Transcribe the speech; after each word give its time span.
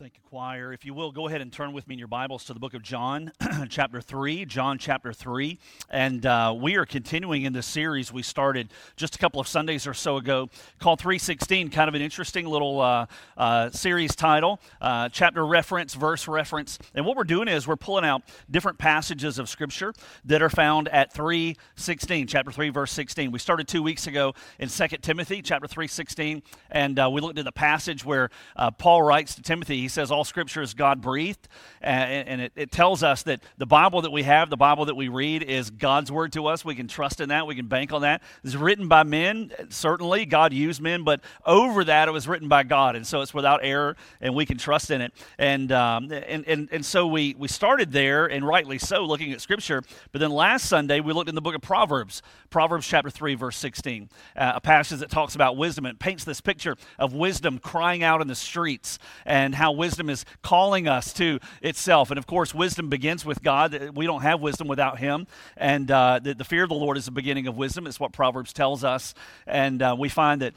Thank 0.00 0.14
you, 0.14 0.22
choir. 0.30 0.72
If 0.72 0.86
you 0.86 0.94
will, 0.94 1.12
go 1.12 1.28
ahead 1.28 1.42
and 1.42 1.52
turn 1.52 1.74
with 1.74 1.86
me 1.86 1.92
in 1.92 1.98
your 1.98 2.08
Bibles 2.08 2.46
to 2.46 2.54
the 2.54 2.58
book 2.58 2.72
of 2.72 2.80
John, 2.80 3.32
chapter 3.68 4.00
3. 4.00 4.46
John, 4.46 4.78
chapter 4.78 5.12
3. 5.12 5.58
And 5.90 6.24
uh, 6.24 6.56
we 6.58 6.76
are 6.76 6.86
continuing 6.86 7.42
in 7.42 7.52
this 7.52 7.66
series 7.66 8.10
we 8.10 8.22
started 8.22 8.72
just 8.96 9.16
a 9.16 9.18
couple 9.18 9.42
of 9.42 9.46
Sundays 9.46 9.86
or 9.86 9.92
so 9.92 10.16
ago 10.16 10.48
called 10.78 11.00
316. 11.00 11.68
Kind 11.68 11.86
of 11.86 11.94
an 11.94 12.00
interesting 12.00 12.46
little 12.46 12.80
uh, 12.80 13.04
uh, 13.36 13.68
series 13.68 14.16
title, 14.16 14.58
uh, 14.80 15.10
chapter 15.10 15.44
reference, 15.44 15.92
verse 15.92 16.26
reference. 16.26 16.78
And 16.94 17.04
what 17.04 17.14
we're 17.14 17.24
doing 17.24 17.48
is 17.48 17.68
we're 17.68 17.76
pulling 17.76 18.06
out 18.06 18.22
different 18.50 18.78
passages 18.78 19.38
of 19.38 19.50
Scripture 19.50 19.92
that 20.24 20.40
are 20.40 20.48
found 20.48 20.88
at 20.88 21.12
316, 21.12 22.26
chapter 22.26 22.50
3, 22.50 22.70
verse 22.70 22.92
16. 22.92 23.30
We 23.32 23.38
started 23.38 23.68
two 23.68 23.82
weeks 23.82 24.06
ago 24.06 24.32
in 24.58 24.70
2 24.70 24.86
Timothy, 25.02 25.42
chapter 25.42 25.68
316. 25.68 26.42
And 26.70 26.98
uh, 26.98 27.10
we 27.12 27.20
looked 27.20 27.38
at 27.38 27.44
the 27.44 27.52
passage 27.52 28.02
where 28.02 28.30
uh, 28.56 28.70
Paul 28.70 29.02
writes 29.02 29.34
to 29.34 29.42
Timothy 29.42 29.89
says 29.90 30.10
all 30.10 30.24
scripture 30.24 30.62
is 30.62 30.74
God 30.74 31.00
breathed. 31.00 31.48
And, 31.82 32.28
and 32.28 32.40
it, 32.40 32.52
it, 32.56 32.70
tells 32.70 33.02
us 33.02 33.22
that 33.24 33.42
the 33.58 33.66
Bible 33.66 34.02
that 34.02 34.10
we 34.10 34.22
have, 34.22 34.50
the 34.50 34.56
Bible 34.56 34.86
that 34.86 34.94
we 34.94 35.08
read, 35.08 35.42
is 35.42 35.70
God's 35.70 36.12
word 36.12 36.32
to 36.34 36.46
us. 36.46 36.64
We 36.64 36.74
can 36.74 36.88
trust 36.88 37.20
in 37.20 37.30
that. 37.30 37.46
We 37.46 37.54
can 37.54 37.66
bank 37.66 37.92
on 37.92 38.02
that. 38.02 38.22
It's 38.44 38.54
written 38.54 38.86
by 38.86 39.02
men. 39.02 39.52
Certainly, 39.70 40.26
God 40.26 40.52
used 40.52 40.80
men, 40.80 41.04
but 41.04 41.20
over 41.44 41.84
that, 41.84 42.08
it 42.08 42.12
was 42.12 42.28
written 42.28 42.48
by 42.48 42.62
God. 42.62 42.96
And 42.96 43.06
so 43.06 43.22
it's 43.22 43.34
without 43.34 43.60
error, 43.62 43.96
and 44.20 44.34
we 44.34 44.46
can 44.46 44.58
trust 44.58 44.90
in 44.90 45.00
it. 45.00 45.12
And, 45.38 45.72
um, 45.72 46.12
and, 46.12 46.46
and, 46.46 46.68
and 46.70 46.84
so 46.84 47.06
we, 47.06 47.34
we 47.38 47.48
started 47.48 47.92
there, 47.92 48.26
and 48.26 48.46
rightly 48.46 48.78
so, 48.78 49.04
looking 49.04 49.32
at 49.32 49.40
scripture. 49.40 49.82
But 50.12 50.20
then 50.20 50.30
last 50.30 50.66
Sunday, 50.66 51.00
we 51.00 51.12
looked 51.12 51.28
in 51.28 51.34
the 51.34 51.40
book 51.40 51.54
of 51.54 51.62
Proverbs, 51.62 52.22
Proverbs 52.50 52.86
chapter 52.86 53.10
3, 53.10 53.34
verse 53.34 53.56
16, 53.56 54.08
uh, 54.36 54.52
a 54.56 54.60
passage 54.60 55.00
that 55.00 55.10
talks 55.10 55.34
about 55.34 55.56
wisdom. 55.56 55.86
It 55.86 55.98
paints 55.98 56.24
this 56.24 56.40
picture 56.40 56.76
of 56.98 57.14
wisdom 57.14 57.58
crying 57.58 58.02
out 58.02 58.20
in 58.20 58.28
the 58.28 58.34
streets 58.34 58.98
and 59.24 59.54
how 59.54 59.72
wisdom 59.80 60.08
is 60.08 60.24
calling 60.42 60.86
us 60.86 61.12
to 61.14 61.40
itself. 61.62 62.10
And 62.10 62.18
of 62.18 62.26
course, 62.26 62.54
wisdom 62.54 62.88
begins 62.88 63.24
with 63.24 63.42
God. 63.42 63.96
We 63.96 64.06
don't 64.06 64.22
have 64.22 64.40
wisdom 64.40 64.68
without 64.68 65.00
Him. 65.00 65.26
And 65.56 65.90
uh, 65.90 66.20
the, 66.22 66.34
the, 66.34 66.44
fear 66.44 66.62
of 66.62 66.68
the 66.68 66.76
Lord 66.76 66.96
is 66.96 67.06
the 67.06 67.10
beginning 67.10 67.48
of 67.48 67.56
wisdom. 67.56 67.86
It's 67.86 67.98
what 67.98 68.12
Proverbs 68.12 68.52
tells 68.52 68.84
us. 68.84 69.14
And 69.46 69.82
uh, 69.82 69.96
we 69.98 70.08
find 70.08 70.42
that 70.42 70.54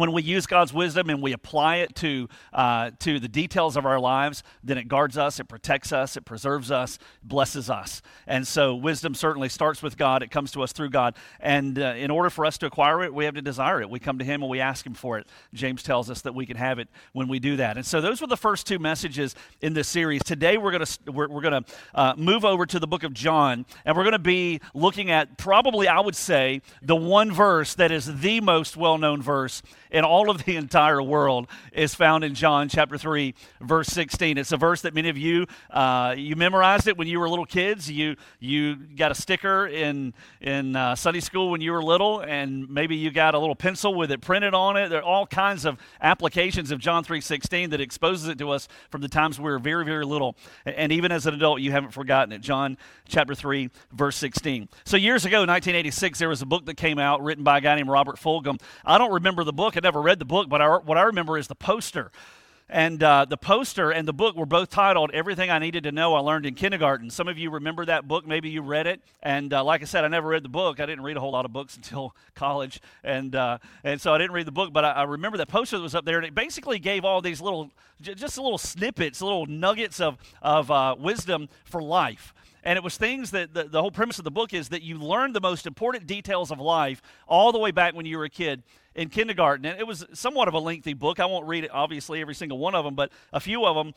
when 0.00 0.12
we 0.12 0.22
use 0.22 0.46
God's 0.46 0.72
wisdom 0.72 1.10
and 1.10 1.22
we 1.22 1.32
apply 1.32 1.76
it 1.76 1.94
to, 1.96 2.28
uh, 2.52 2.90
to 3.00 3.18
the 3.20 3.28
details 3.28 3.76
of 3.76 3.86
our 3.86 4.00
lives, 4.00 4.42
then 4.62 4.78
it 4.78 4.88
guards 4.88 5.16
us, 5.18 5.40
it 5.40 5.44
protects 5.44 5.92
us, 5.92 6.16
it 6.16 6.24
preserves 6.24 6.70
us, 6.70 6.98
blesses 7.22 7.70
us. 7.70 8.02
And 8.26 8.46
so, 8.46 8.74
wisdom 8.74 9.14
certainly 9.14 9.48
starts 9.48 9.82
with 9.82 9.96
God. 9.96 10.22
It 10.22 10.30
comes 10.30 10.52
to 10.52 10.62
us 10.62 10.72
through 10.72 10.90
God. 10.90 11.16
And 11.40 11.78
uh, 11.78 11.94
in 11.96 12.10
order 12.10 12.30
for 12.30 12.44
us 12.44 12.58
to 12.58 12.66
acquire 12.66 13.02
it, 13.02 13.14
we 13.14 13.24
have 13.24 13.34
to 13.34 13.42
desire 13.42 13.80
it. 13.80 13.90
We 13.90 13.98
come 13.98 14.18
to 14.18 14.24
Him 14.24 14.42
and 14.42 14.50
we 14.50 14.60
ask 14.60 14.84
Him 14.84 14.94
for 14.94 15.18
it. 15.18 15.26
James 15.54 15.82
tells 15.82 16.10
us 16.10 16.22
that 16.22 16.34
we 16.34 16.46
can 16.46 16.56
have 16.56 16.78
it 16.78 16.88
when 17.12 17.28
we 17.28 17.38
do 17.38 17.56
that. 17.56 17.76
And 17.76 17.86
so, 17.86 18.00
those 18.00 18.20
were 18.20 18.26
the 18.26 18.36
first 18.36 18.66
two 18.66 18.78
messages 18.78 19.34
in 19.60 19.74
this 19.74 19.88
series. 19.88 20.22
Today, 20.22 20.58
we're 20.58 20.72
going 20.72 20.84
to 20.84 21.12
we're, 21.12 21.28
we're 21.28 21.42
going 21.42 21.64
to 21.64 21.72
uh, 21.94 22.14
move 22.16 22.44
over 22.44 22.66
to 22.66 22.78
the 22.78 22.86
book 22.86 23.04
of 23.04 23.12
John, 23.12 23.66
and 23.84 23.96
we're 23.96 24.04
going 24.04 24.12
to 24.12 24.18
be 24.18 24.60
looking 24.74 25.10
at 25.10 25.38
probably, 25.38 25.88
I 25.88 26.00
would 26.00 26.16
say, 26.16 26.62
the 26.82 26.96
one 26.96 27.32
verse 27.32 27.74
that 27.74 27.90
is 27.90 28.20
the 28.20 28.40
most 28.40 28.76
well 28.76 28.98
known 28.98 29.22
verse 29.22 29.62
in 29.90 30.04
all 30.04 30.30
of 30.30 30.44
the 30.44 30.56
entire 30.56 31.02
world 31.02 31.46
is 31.72 31.94
found 31.94 32.24
in 32.24 32.34
John 32.34 32.68
chapter 32.68 32.98
3, 32.98 33.34
verse 33.60 33.88
16. 33.88 34.38
It's 34.38 34.52
a 34.52 34.56
verse 34.56 34.82
that 34.82 34.94
many 34.94 35.08
of 35.08 35.18
you, 35.18 35.46
uh, 35.70 36.14
you 36.16 36.36
memorized 36.36 36.88
it 36.88 36.96
when 36.96 37.08
you 37.08 37.20
were 37.20 37.28
little 37.28 37.46
kids. 37.46 37.90
You, 37.90 38.16
you 38.40 38.76
got 38.76 39.10
a 39.10 39.14
sticker 39.14 39.66
in, 39.66 40.14
in 40.40 40.76
uh, 40.76 40.94
Sunday 40.94 41.20
school 41.20 41.50
when 41.50 41.60
you 41.60 41.72
were 41.72 41.82
little, 41.82 42.20
and 42.20 42.68
maybe 42.68 42.96
you 42.96 43.10
got 43.10 43.34
a 43.34 43.38
little 43.38 43.54
pencil 43.54 43.94
with 43.94 44.10
it 44.10 44.20
printed 44.20 44.54
on 44.54 44.76
it. 44.76 44.88
There 44.88 45.00
are 45.00 45.04
all 45.04 45.26
kinds 45.26 45.64
of 45.64 45.78
applications 46.00 46.70
of 46.70 46.78
John 46.78 47.04
3.16 47.04 47.70
that 47.70 47.80
exposes 47.80 48.28
it 48.28 48.38
to 48.38 48.50
us 48.50 48.68
from 48.90 49.00
the 49.00 49.08
times 49.08 49.38
we 49.38 49.44
were 49.44 49.58
very, 49.58 49.84
very 49.84 50.04
little. 50.04 50.36
And 50.64 50.92
even 50.92 51.12
as 51.12 51.26
an 51.26 51.34
adult, 51.34 51.60
you 51.60 51.72
haven't 51.72 51.92
forgotten 51.92 52.32
it. 52.32 52.40
John 52.40 52.76
chapter 53.06 53.34
3, 53.34 53.70
verse 53.92 54.16
16. 54.16 54.68
So 54.84 54.96
years 54.96 55.24
ago, 55.24 55.38
1986, 55.38 56.18
there 56.18 56.28
was 56.28 56.42
a 56.42 56.46
book 56.46 56.66
that 56.66 56.76
came 56.76 56.98
out 56.98 57.22
written 57.22 57.44
by 57.44 57.58
a 57.58 57.60
guy 57.60 57.74
named 57.76 57.88
Robert 57.88 58.16
Fulghum. 58.16 58.60
I 58.84 58.98
don't 58.98 59.12
remember 59.12 59.44
the 59.44 59.52
book. 59.52 59.75
I 59.76 59.80
never 59.80 60.00
read 60.00 60.18
the 60.18 60.24
book, 60.24 60.48
but 60.48 60.60
I, 60.60 60.76
what 60.78 60.98
I 60.98 61.02
remember 61.02 61.38
is 61.38 61.48
the 61.48 61.54
poster. 61.54 62.10
And 62.68 63.00
uh, 63.00 63.26
the 63.26 63.36
poster 63.36 63.92
and 63.92 64.08
the 64.08 64.12
book 64.12 64.34
were 64.34 64.46
both 64.46 64.70
titled 64.70 65.12
Everything 65.12 65.50
I 65.50 65.60
Needed 65.60 65.84
to 65.84 65.92
Know 65.92 66.14
I 66.14 66.20
Learned 66.20 66.46
in 66.46 66.56
Kindergarten. 66.56 67.10
Some 67.10 67.28
of 67.28 67.38
you 67.38 67.50
remember 67.50 67.84
that 67.84 68.08
book. 68.08 68.26
Maybe 68.26 68.48
you 68.48 68.60
read 68.60 68.88
it. 68.88 69.00
And 69.22 69.54
uh, 69.54 69.62
like 69.62 69.82
I 69.82 69.84
said, 69.84 70.04
I 70.04 70.08
never 70.08 70.26
read 70.26 70.42
the 70.42 70.48
book. 70.48 70.80
I 70.80 70.86
didn't 70.86 71.04
read 71.04 71.16
a 71.16 71.20
whole 71.20 71.30
lot 71.30 71.44
of 71.44 71.52
books 71.52 71.76
until 71.76 72.14
college. 72.34 72.80
And, 73.04 73.36
uh, 73.36 73.58
and 73.84 74.00
so 74.00 74.12
I 74.12 74.18
didn't 74.18 74.32
read 74.32 74.48
the 74.48 74.52
book, 74.52 74.72
but 74.72 74.84
I, 74.84 74.92
I, 74.92 75.02
remember 75.04 75.38
that 75.38 75.46
poster 75.46 75.76
that 75.76 75.82
was 75.82 75.94
up 75.94 76.04
there. 76.04 76.16
And 76.16 76.26
it 76.26 76.34
basically 76.34 76.80
gave 76.80 77.04
all 77.04 77.20
these 77.20 77.40
little, 77.40 77.70
just 78.00 78.36
little 78.36 78.58
snippets, 78.58 79.22
little 79.22 79.46
nuggets 79.46 80.00
of, 80.00 80.18
of 80.42 80.68
uh, 80.68 80.96
wisdom 80.98 81.48
for 81.64 81.80
life. 81.80 82.34
And 82.66 82.76
it 82.76 82.82
was 82.82 82.96
things 82.96 83.30
that 83.30 83.54
the, 83.54 83.62
the 83.62 83.80
whole 83.80 83.92
premise 83.92 84.18
of 84.18 84.24
the 84.24 84.30
book 84.32 84.52
is 84.52 84.70
that 84.70 84.82
you 84.82 84.98
learn 84.98 85.32
the 85.32 85.40
most 85.40 85.68
important 85.68 86.08
details 86.08 86.50
of 86.50 86.58
life 86.58 87.00
all 87.28 87.52
the 87.52 87.60
way 87.60 87.70
back 87.70 87.94
when 87.94 88.06
you 88.06 88.18
were 88.18 88.24
a 88.24 88.28
kid 88.28 88.64
in 88.96 89.08
kindergarten. 89.08 89.64
And 89.66 89.78
it 89.78 89.86
was 89.86 90.04
somewhat 90.12 90.48
of 90.48 90.54
a 90.54 90.58
lengthy 90.58 90.92
book. 90.92 91.20
I 91.20 91.26
won't 91.26 91.46
read 91.46 91.62
it, 91.62 91.70
obviously, 91.72 92.20
every 92.20 92.34
single 92.34 92.58
one 92.58 92.74
of 92.74 92.84
them, 92.84 92.96
but 92.96 93.12
a 93.32 93.38
few 93.38 93.64
of 93.64 93.76
them 93.76 93.94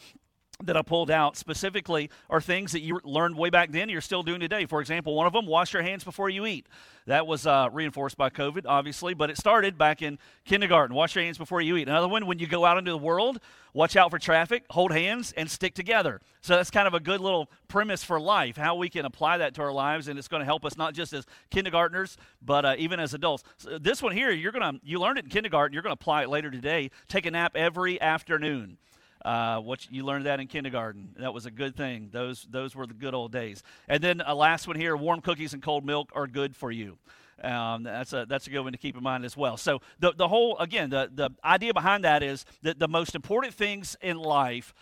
that 0.66 0.76
I 0.76 0.82
pulled 0.82 1.10
out 1.10 1.38
specifically 1.38 2.10
are 2.30 2.42
things 2.42 2.74
that 2.74 2.82
you 2.82 3.00
learned 3.06 3.38
way 3.38 3.50
back 3.50 3.72
then 3.72 3.88
you're 3.88 4.02
still 4.02 4.24
doing 4.24 4.42
today. 4.42 4.66
For 4.66 4.82
example, 4.82 5.16
one 5.16 5.26
of 5.26 5.32
them, 5.32 5.46
wash 5.46 5.72
your 5.74 5.84
hands 5.84 6.04
before 6.04 6.30
you 6.30 6.46
eat. 6.46 6.68
That 7.08 7.26
was 7.26 7.48
uh, 7.48 7.70
reinforced 7.72 8.18
by 8.18 8.30
COVID, 8.30 8.66
obviously, 8.68 9.14
but 9.14 9.30
it 9.30 9.38
started 9.38 9.78
back 9.78 10.02
in 10.02 10.20
kindergarten. 10.44 10.94
Wash 10.96 11.16
your 11.16 11.24
hands 11.24 11.38
before 11.38 11.62
you 11.62 11.78
eat. 11.78 11.88
Another 11.88 12.10
one, 12.10 12.26
when 12.26 12.40
you 12.40 12.46
go 12.46 12.66
out 12.66 12.78
into 12.78 12.92
the 12.92 12.98
world, 12.98 13.40
watch 13.74 13.96
out 13.96 14.12
for 14.12 14.20
traffic, 14.20 14.66
hold 14.70 14.92
hands, 14.92 15.32
and 15.38 15.50
stick 15.50 15.74
together. 15.76 16.20
So 16.42 16.58
that's 16.58 16.70
kind 16.70 16.88
of 16.88 16.94
a 16.94 17.00
good 17.00 17.22
little 17.22 17.50
premise 17.70 18.04
for 18.04 18.20
life, 18.20 18.58
how 18.58 18.76
we 18.76 18.90
can 18.90 19.06
apply 19.06 19.38
that 19.38 19.54
to 19.56 19.62
our 19.62 19.72
lives, 19.72 20.10
and 20.10 20.20
it's 20.20 20.28
going 20.28 20.42
to 20.42 20.46
help 20.46 20.66
us 20.66 20.76
not 20.76 20.94
just 20.94 21.14
as 21.14 21.26
kindergartners, 21.52 22.18
but 22.42 22.66
uh, 22.66 22.76
even 22.78 23.00
as 23.00 23.14
adults. 23.14 23.46
So 23.58 23.80
this 23.80 24.04
one 24.04 24.12
here, 24.12 24.30
you're 24.30 24.52
going 24.52 24.74
to 24.74 24.86
you 24.86 25.00
learned 25.00 25.20
it 25.20 25.24
in 25.24 25.32
kindergarten. 25.32 25.74
You're 25.74 25.84
going 25.84 25.96
to 25.96 26.00
apply 26.00 26.24
it 26.24 26.30
later 26.30 26.52
today. 26.52 26.92
Take 27.08 27.26
a 27.26 27.32
nap 27.32 27.54
every 27.56 28.00
afternoon. 28.02 28.78
Uh, 29.24 29.60
what 29.60 29.92
you 29.92 30.06
learned 30.06 30.26
that 30.26 30.40
in 30.40 30.48
kindergarten. 30.48 31.10
That 31.20 31.34
was 31.34 31.46
a 31.46 31.52
good 31.52 31.76
thing. 31.76 32.10
Those 32.12 32.48
those 32.50 32.76
were 32.76 32.88
the 32.88 32.94
good 32.94 33.14
old 33.14 33.32
days. 33.32 33.64
And 33.88 34.02
then 34.02 34.22
a 34.26 34.34
last 34.34 34.68
one 34.68 34.78
here: 34.78 34.96
warm 34.96 35.22
cookies 35.22 35.54
and 35.54 35.62
cold 35.62 35.86
milk 35.86 36.12
are 36.16 36.28
good 36.28 36.56
for 36.56 36.72
you. 36.72 36.98
Um, 37.44 37.84
that's 37.84 38.14
a 38.14 38.26
that's 38.28 38.48
a 38.48 38.50
good 38.50 38.62
one 38.62 38.72
to 38.72 38.78
keep 38.78 38.96
in 38.96 39.04
mind 39.04 39.26
as 39.26 39.36
well. 39.36 39.58
So 39.58 39.82
the 40.00 40.14
the 40.14 40.28
whole 40.28 40.58
again 40.58 40.90
the 40.90 41.10
the 41.14 41.30
idea 41.44 41.74
behind 41.74 42.04
that 42.04 42.24
is 42.24 42.46
that 42.62 42.80
the 42.80 42.88
most 42.88 43.16
important 43.16 43.54
things 43.54 43.98
in 44.02 44.18
life 44.18 44.74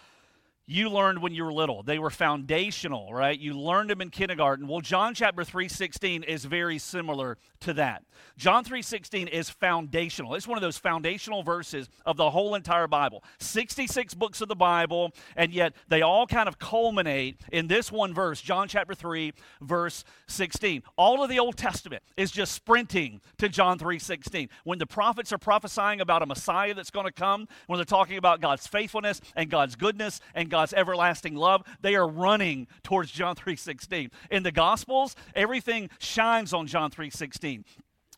you 0.69 0.89
learned 0.89 1.21
when 1.21 1.33
you 1.33 1.45
were 1.45 1.53
little. 1.53 1.81
They 1.81 1.97
were 1.97 2.09
foundational, 2.09 3.13
right? 3.13 3.39
You 3.39 3.57
learned 3.57 3.89
them 3.89 4.01
in 4.01 4.09
kindergarten. 4.09 4.67
Well, 4.67 4.81
John 4.81 5.13
chapter 5.13 5.45
3:16 5.45 6.23
is 6.23 6.43
very 6.43 6.77
similar 6.77 7.37
to 7.61 7.73
that. 7.75 8.03
John 8.37 8.65
3:16 8.65 9.29
is 9.29 9.49
foundational. 9.49 10.35
It's 10.35 10.47
one 10.47 10.57
of 10.57 10.61
those 10.61 10.77
foundational 10.77 11.41
verses 11.41 11.87
of 12.05 12.17
the 12.17 12.31
whole 12.31 12.53
entire 12.53 12.87
Bible. 12.87 13.23
66 13.39 14.13
books 14.13 14.41
of 14.41 14.49
the 14.49 14.55
Bible, 14.55 15.13
and 15.37 15.53
yet 15.53 15.73
they 15.87 16.01
all 16.01 16.27
kind 16.27 16.49
of 16.49 16.59
culminate 16.59 17.39
in 17.53 17.67
this 17.67 17.89
one 17.89 18.13
verse, 18.13 18.41
John 18.41 18.67
chapter 18.67 18.93
3, 18.93 19.31
verse 19.61 20.03
16. 20.27 20.83
All 20.97 21.23
of 21.23 21.29
the 21.29 21.39
Old 21.39 21.55
Testament 21.55 22.03
is 22.17 22.29
just 22.29 22.51
sprinting 22.51 23.21
to 23.37 23.47
John 23.47 23.79
3:16. 23.79 24.49
When 24.65 24.79
the 24.79 24.85
prophets 24.85 25.31
are 25.31 25.37
prophesying 25.37 26.01
about 26.01 26.21
a 26.21 26.25
Messiah 26.25 26.73
that's 26.73 26.91
going 26.91 27.05
to 27.05 27.11
come, 27.13 27.47
when 27.67 27.77
they're 27.77 27.85
talking 27.85 28.17
about 28.17 28.41
God's 28.41 28.67
faithfulness 28.67 29.21
and 29.33 29.49
God's 29.49 29.77
goodness 29.77 30.19
and 30.35 30.49
God's 30.49 30.56
everlasting 30.73 31.35
love, 31.35 31.63
they 31.81 31.95
are 31.95 32.07
running 32.07 32.67
towards 32.83 33.11
John 33.11 33.35
3:16. 33.35 34.11
In 34.31 34.43
the 34.43 34.51
Gospels, 34.51 35.15
everything 35.35 35.89
shines 35.99 36.53
on 36.53 36.67
John 36.67 36.91
3:16 36.91 37.63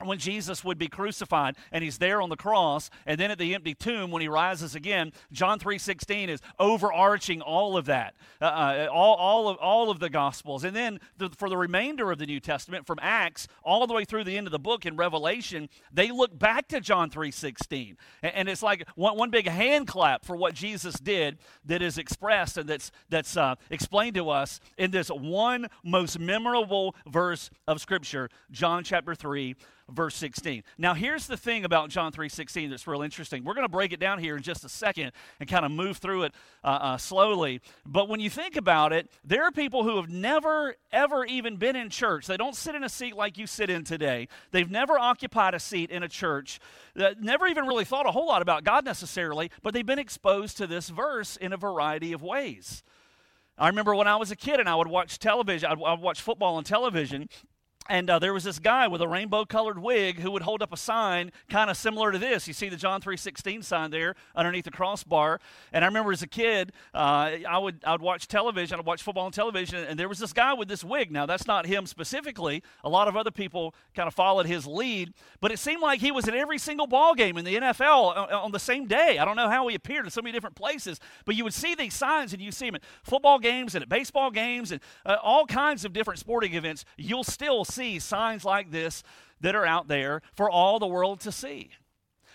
when 0.05 0.17
Jesus 0.17 0.63
would 0.63 0.77
be 0.77 0.87
crucified 0.87 1.57
and 1.73 1.83
he's 1.83 1.97
there 1.97 2.21
on 2.21 2.29
the 2.29 2.37
cross 2.37 2.89
and 3.05 3.19
then 3.19 3.31
at 3.31 3.37
the 3.37 3.53
empty 3.53 3.73
tomb 3.73 4.11
when 4.11 4.21
he 4.21 4.29
rises 4.29 4.73
again 4.73 5.11
John 5.33 5.59
3:16 5.59 6.29
is 6.29 6.39
overarching 6.57 7.41
all 7.41 7.75
of 7.75 7.85
that 7.87 8.15
uh, 8.41 8.45
uh, 8.45 8.87
all, 8.89 9.15
all 9.15 9.49
of 9.49 9.57
all 9.57 9.89
of 9.89 9.99
the 9.99 10.09
gospels. 10.09 10.63
And 10.63 10.73
then 10.73 11.01
the, 11.17 11.29
for 11.37 11.49
the 11.49 11.57
remainder 11.57 12.11
of 12.11 12.17
the 12.17 12.25
New 12.25 12.39
Testament 12.39 12.87
from 12.87 12.97
Acts 13.01 13.47
all 13.61 13.85
the 13.87 13.93
way 13.93 14.05
through 14.05 14.23
the 14.23 14.37
end 14.37 14.47
of 14.47 14.51
the 14.51 14.59
book 14.59 14.85
in 14.85 14.95
Revelation 14.95 15.67
they 15.91 16.11
look 16.11 16.37
back 16.37 16.69
to 16.69 16.79
John 16.79 17.09
3:16 17.09 17.97
and, 18.23 18.33
and, 18.33 18.49
it's 18.49 18.63
like 18.63 18.87
one, 18.95 19.17
one 19.17 19.29
big 19.29 19.49
hand 19.49 19.87
clap 19.87 20.23
for 20.23 20.37
what 20.37 20.53
Jesus 20.53 20.95
did 20.95 21.39
that 21.65 21.81
is 21.81 21.97
expressed 21.97 22.57
and 22.57 22.69
that's 22.69 22.91
that's 23.09 23.35
uh, 23.35 23.55
explained 23.69 24.15
to 24.15 24.29
us 24.29 24.61
in 24.77 24.91
this 24.91 25.09
one 25.09 25.67
most 25.83 26.17
memorable 26.19 26.95
verse 27.05 27.49
of 27.67 27.81
scripture 27.81 28.29
John 28.49 28.85
chapter 28.85 29.13
3 29.13 29.57
verse 29.91 30.15
16. 30.15 30.63
Now, 30.77 30.93
here's 30.93 31.27
the 31.27 31.37
thing 31.37 31.65
about 31.65 31.89
John 31.89 32.11
3:16 32.11 32.69
that's 32.69 32.87
real 32.87 33.01
interesting. 33.01 33.43
We're 33.43 33.53
going 33.53 33.65
to 33.65 33.71
break 33.71 33.93
it 33.93 33.99
down 33.99 34.19
here 34.19 34.37
in 34.37 34.43
just 34.43 34.63
a 34.63 34.69
second 34.69 35.11
and 35.39 35.49
kind 35.49 35.65
of 35.65 35.71
move 35.71 35.97
through 35.97 36.23
it 36.23 36.33
uh, 36.63 36.67
uh, 36.67 36.97
slowly. 36.97 37.61
But 37.85 38.09
when 38.09 38.19
you 38.19 38.29
think 38.29 38.55
about 38.55 38.93
it, 38.93 39.09
there 39.23 39.43
are 39.43 39.51
people 39.51 39.83
who 39.83 39.97
have 39.97 40.09
never, 40.09 40.75
ever 40.91 41.25
even 41.25 41.57
been 41.57 41.75
in 41.75 41.89
church. 41.89 42.27
They 42.27 42.37
don't 42.37 42.55
sit 42.55 42.75
in 42.75 42.83
a 42.83 42.89
seat 42.89 43.15
like 43.15 43.37
you 43.37 43.47
sit 43.47 43.69
in 43.69 43.83
today. 43.83 44.27
They've 44.51 44.69
never 44.69 44.97
occupied 44.97 45.53
a 45.53 45.59
seat 45.59 45.91
in 45.91 46.03
a 46.03 46.09
church. 46.09 46.59
That 46.95 47.21
never 47.21 47.47
even 47.47 47.65
really 47.65 47.85
thought 47.85 48.07
a 48.07 48.11
whole 48.11 48.27
lot 48.27 48.41
about 48.41 48.63
God 48.63 48.85
necessarily, 48.85 49.51
but 49.61 49.73
they've 49.73 49.85
been 49.85 49.99
exposed 49.99 50.57
to 50.57 50.67
this 50.67 50.89
verse 50.89 51.37
in 51.37 51.53
a 51.53 51.57
variety 51.57 52.13
of 52.13 52.21
ways. 52.21 52.83
I 53.59 53.67
remember 53.67 53.93
when 53.93 54.07
I 54.07 54.15
was 54.15 54.31
a 54.31 54.35
kid 54.37 54.59
and 54.59 54.69
I 54.69 54.75
would 54.75 54.87
watch 54.87 55.19
television, 55.19 55.69
I'd, 55.69 55.83
I'd 55.83 55.99
watch 55.99 56.21
football 56.21 56.55
on 56.55 56.63
television, 56.63 57.27
and 57.87 58.09
uh, 58.09 58.19
there 58.19 58.33
was 58.33 58.43
this 58.43 58.59
guy 58.59 58.87
with 58.87 59.01
a 59.01 59.07
rainbow 59.07 59.45
colored 59.45 59.79
wig 59.79 60.19
who 60.19 60.29
would 60.31 60.43
hold 60.43 60.61
up 60.61 60.71
a 60.71 60.77
sign 60.77 61.31
kind 61.49 61.71
of 61.71 61.77
similar 61.77 62.11
to 62.11 62.19
this. 62.19 62.47
You 62.47 62.53
see 62.53 62.69
the 62.69 62.75
John 62.77 63.01
3:16 63.01 63.63
sign 63.63 63.89
there 63.89 64.15
underneath 64.35 64.65
the 64.65 64.71
crossbar. 64.71 65.39
And 65.73 65.83
I 65.83 65.87
remember 65.87 66.11
as 66.11 66.21
a 66.21 66.27
kid, 66.27 66.71
uh, 66.93 67.31
I 67.47 67.57
would 67.57 67.83
I 67.83 67.93
would 67.93 68.01
watch 68.01 68.27
television, 68.27 68.79
I'd 68.79 68.85
watch 68.85 69.01
football 69.01 69.25
on 69.25 69.31
television, 69.31 69.83
and 69.83 69.99
there 69.99 70.07
was 70.07 70.19
this 70.19 70.33
guy 70.33 70.53
with 70.53 70.67
this 70.67 70.83
wig. 70.83 71.11
Now 71.11 71.25
that's 71.25 71.47
not 71.47 71.65
him 71.65 71.87
specifically. 71.87 72.61
A 72.83 72.89
lot 72.89 73.07
of 73.07 73.17
other 73.17 73.31
people 73.31 73.73
kind 73.95 74.07
of 74.07 74.13
followed 74.13 74.45
his 74.45 74.67
lead, 74.67 75.13
but 75.41 75.51
it 75.51 75.57
seemed 75.57 75.81
like 75.81 75.99
he 75.99 76.11
was 76.11 76.27
at 76.27 76.35
every 76.35 76.59
single 76.59 76.85
ball 76.85 77.15
game 77.15 77.37
in 77.37 77.45
the 77.45 77.55
NFL 77.55 78.15
on, 78.15 78.31
on 78.31 78.51
the 78.51 78.59
same 78.59 78.85
day. 78.85 79.17
I 79.17 79.25
don't 79.25 79.35
know 79.35 79.49
how 79.49 79.67
he 79.67 79.75
appeared 79.75 80.05
in 80.05 80.11
so 80.11 80.21
many 80.21 80.31
different 80.31 80.55
places, 80.55 80.99
but 81.25 81.35
you 81.35 81.43
would 81.43 81.55
see 81.55 81.73
these 81.73 81.95
signs 81.95 82.33
and 82.33 82.41
you 82.41 82.51
see 82.51 82.67
him 82.67 82.75
at 82.75 82.83
football 83.03 83.39
games 83.39 83.73
and 83.73 83.81
at 83.81 83.89
baseball 83.89 84.29
games 84.29 84.71
and 84.71 84.81
uh, 85.05 85.17
all 85.23 85.47
kinds 85.47 85.85
of 85.85 85.93
different 85.93 86.19
sporting 86.19 86.53
events. 86.53 86.85
You'll 86.97 87.23
still 87.23 87.65
see 87.69 87.99
signs 87.99 88.43
like 88.43 88.71
this 88.71 89.03
that 89.41 89.55
are 89.55 89.65
out 89.65 89.87
there 89.87 90.21
for 90.33 90.49
all 90.49 90.79
the 90.79 90.87
world 90.87 91.19
to 91.21 91.31
see. 91.31 91.69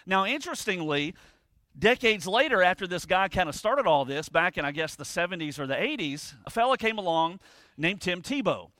Now, 0.06 0.26
interestingly, 0.26 1.14
decades 1.78 2.26
later, 2.26 2.62
after 2.62 2.86
this 2.86 3.04
guy 3.06 3.28
kind 3.28 3.48
of 3.48 3.54
started 3.54 3.86
all 3.86 4.04
this, 4.04 4.28
back 4.28 4.58
in, 4.58 4.64
I 4.64 4.72
guess, 4.72 4.94
the 4.94 5.04
70s 5.04 5.58
or 5.58 5.66
the 5.66 5.74
80s, 5.74 6.34
a 6.46 6.50
fella 6.50 6.76
came 6.76 6.98
along 6.98 7.40
named 7.76 8.00
Tim 8.00 8.22
Tebow. 8.22 8.70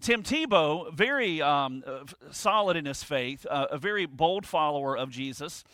Tim 0.00 0.22
Tebow, 0.22 0.92
very 0.92 1.42
um, 1.42 1.84
uh, 1.86 2.04
solid 2.30 2.76
in 2.76 2.86
his 2.86 3.04
faith, 3.04 3.46
uh, 3.48 3.66
a 3.70 3.78
very 3.78 4.06
bold 4.06 4.46
follower 4.46 4.96
of 4.96 5.10
Jesus. 5.10 5.64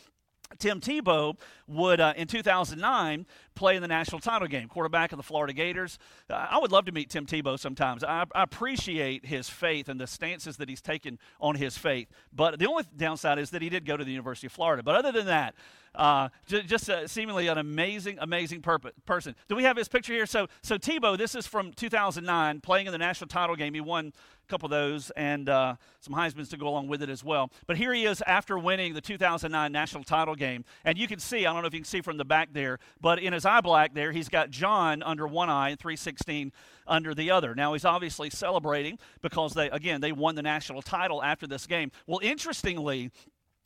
Tim 0.58 0.80
Tebow 0.80 1.36
would, 1.66 2.00
uh, 2.00 2.14
in 2.16 2.26
2009, 2.26 3.26
play 3.54 3.76
in 3.76 3.82
the 3.82 3.88
national 3.88 4.20
title 4.20 4.48
game, 4.48 4.68
quarterback 4.68 5.12
of 5.12 5.18
the 5.18 5.22
Florida 5.22 5.52
Gators. 5.52 5.98
Uh, 6.30 6.46
I 6.50 6.58
would 6.58 6.72
love 6.72 6.86
to 6.86 6.92
meet 6.92 7.10
Tim 7.10 7.26
Tebow 7.26 7.58
sometimes. 7.58 8.02
I, 8.02 8.24
I, 8.34 8.42
appreciate 8.42 9.26
his 9.26 9.48
faith 9.48 9.88
and 9.88 10.00
the 10.00 10.06
stances 10.06 10.56
that 10.56 10.68
he's 10.68 10.80
taken 10.80 11.18
on 11.40 11.56
his 11.56 11.76
faith. 11.76 12.08
But 12.32 12.58
the 12.58 12.66
only 12.66 12.84
downside 12.96 13.38
is 13.38 13.50
that 13.50 13.60
he 13.60 13.68
did 13.68 13.84
go 13.84 13.96
to 13.96 14.04
the 14.04 14.10
University 14.10 14.46
of 14.46 14.52
Florida. 14.52 14.82
But 14.82 14.94
other 14.94 15.12
than 15.12 15.26
that, 15.26 15.54
uh, 15.94 16.28
j- 16.46 16.62
just 16.62 16.88
uh, 16.88 17.06
seemingly 17.06 17.48
an 17.48 17.58
amazing, 17.58 18.18
amazing 18.20 18.62
person. 18.62 19.34
Do 19.48 19.56
we 19.56 19.64
have 19.64 19.76
his 19.76 19.88
picture 19.88 20.12
here? 20.12 20.26
So, 20.26 20.48
so 20.62 20.78
Tebow, 20.78 21.16
this 21.16 21.34
is 21.34 21.46
from 21.46 21.72
2009, 21.72 22.60
playing 22.60 22.86
in 22.86 22.92
the 22.92 22.98
national 22.98 23.28
title 23.28 23.56
game. 23.56 23.74
He 23.74 23.80
won 23.80 24.12
a 24.16 24.46
couple 24.48 24.66
of 24.66 24.70
those 24.70 25.10
and 25.10 25.48
uh, 25.48 25.76
some 26.00 26.14
Heisman's 26.14 26.48
to 26.50 26.56
go 26.56 26.68
along 26.68 26.88
with 26.88 27.02
it 27.02 27.08
as 27.08 27.22
well. 27.22 27.50
But 27.66 27.76
here 27.76 27.92
he 27.92 28.04
is 28.04 28.22
after 28.26 28.58
winning 28.58 28.94
the 28.94 29.00
2009 29.00 29.70
national 29.72 30.04
title 30.04 30.34
game, 30.34 30.64
and 30.84 30.96
you 30.96 31.06
can 31.06 31.18
see. 31.18 31.46
I 31.46 31.52
don't 31.52 31.62
know 31.62 31.68
if 31.68 31.74
you 31.74 31.80
can 31.80 31.84
see 31.84 32.00
from 32.00 32.16
the 32.16 32.24
back 32.24 32.50
there, 32.52 32.78
but 33.00 33.18
in 33.18 33.32
his 33.32 33.44
eye 33.44 33.60
black 33.60 33.94
there, 33.94 34.12
he's 34.12 34.28
got 34.28 34.50
John 34.50 35.02
under 35.02 35.26
one 35.26 35.50
eye 35.50 35.70
and 35.70 35.78
316 35.78 36.52
under 36.86 37.14
the 37.14 37.30
other. 37.30 37.54
Now 37.54 37.74
he's 37.74 37.84
obviously 37.84 38.30
celebrating 38.30 38.98
because 39.20 39.54
they 39.54 39.68
again 39.70 40.00
they 40.00 40.12
won 40.12 40.34
the 40.34 40.42
national 40.42 40.82
title 40.82 41.22
after 41.22 41.46
this 41.46 41.66
game. 41.66 41.90
Well, 42.06 42.20
interestingly 42.22 43.10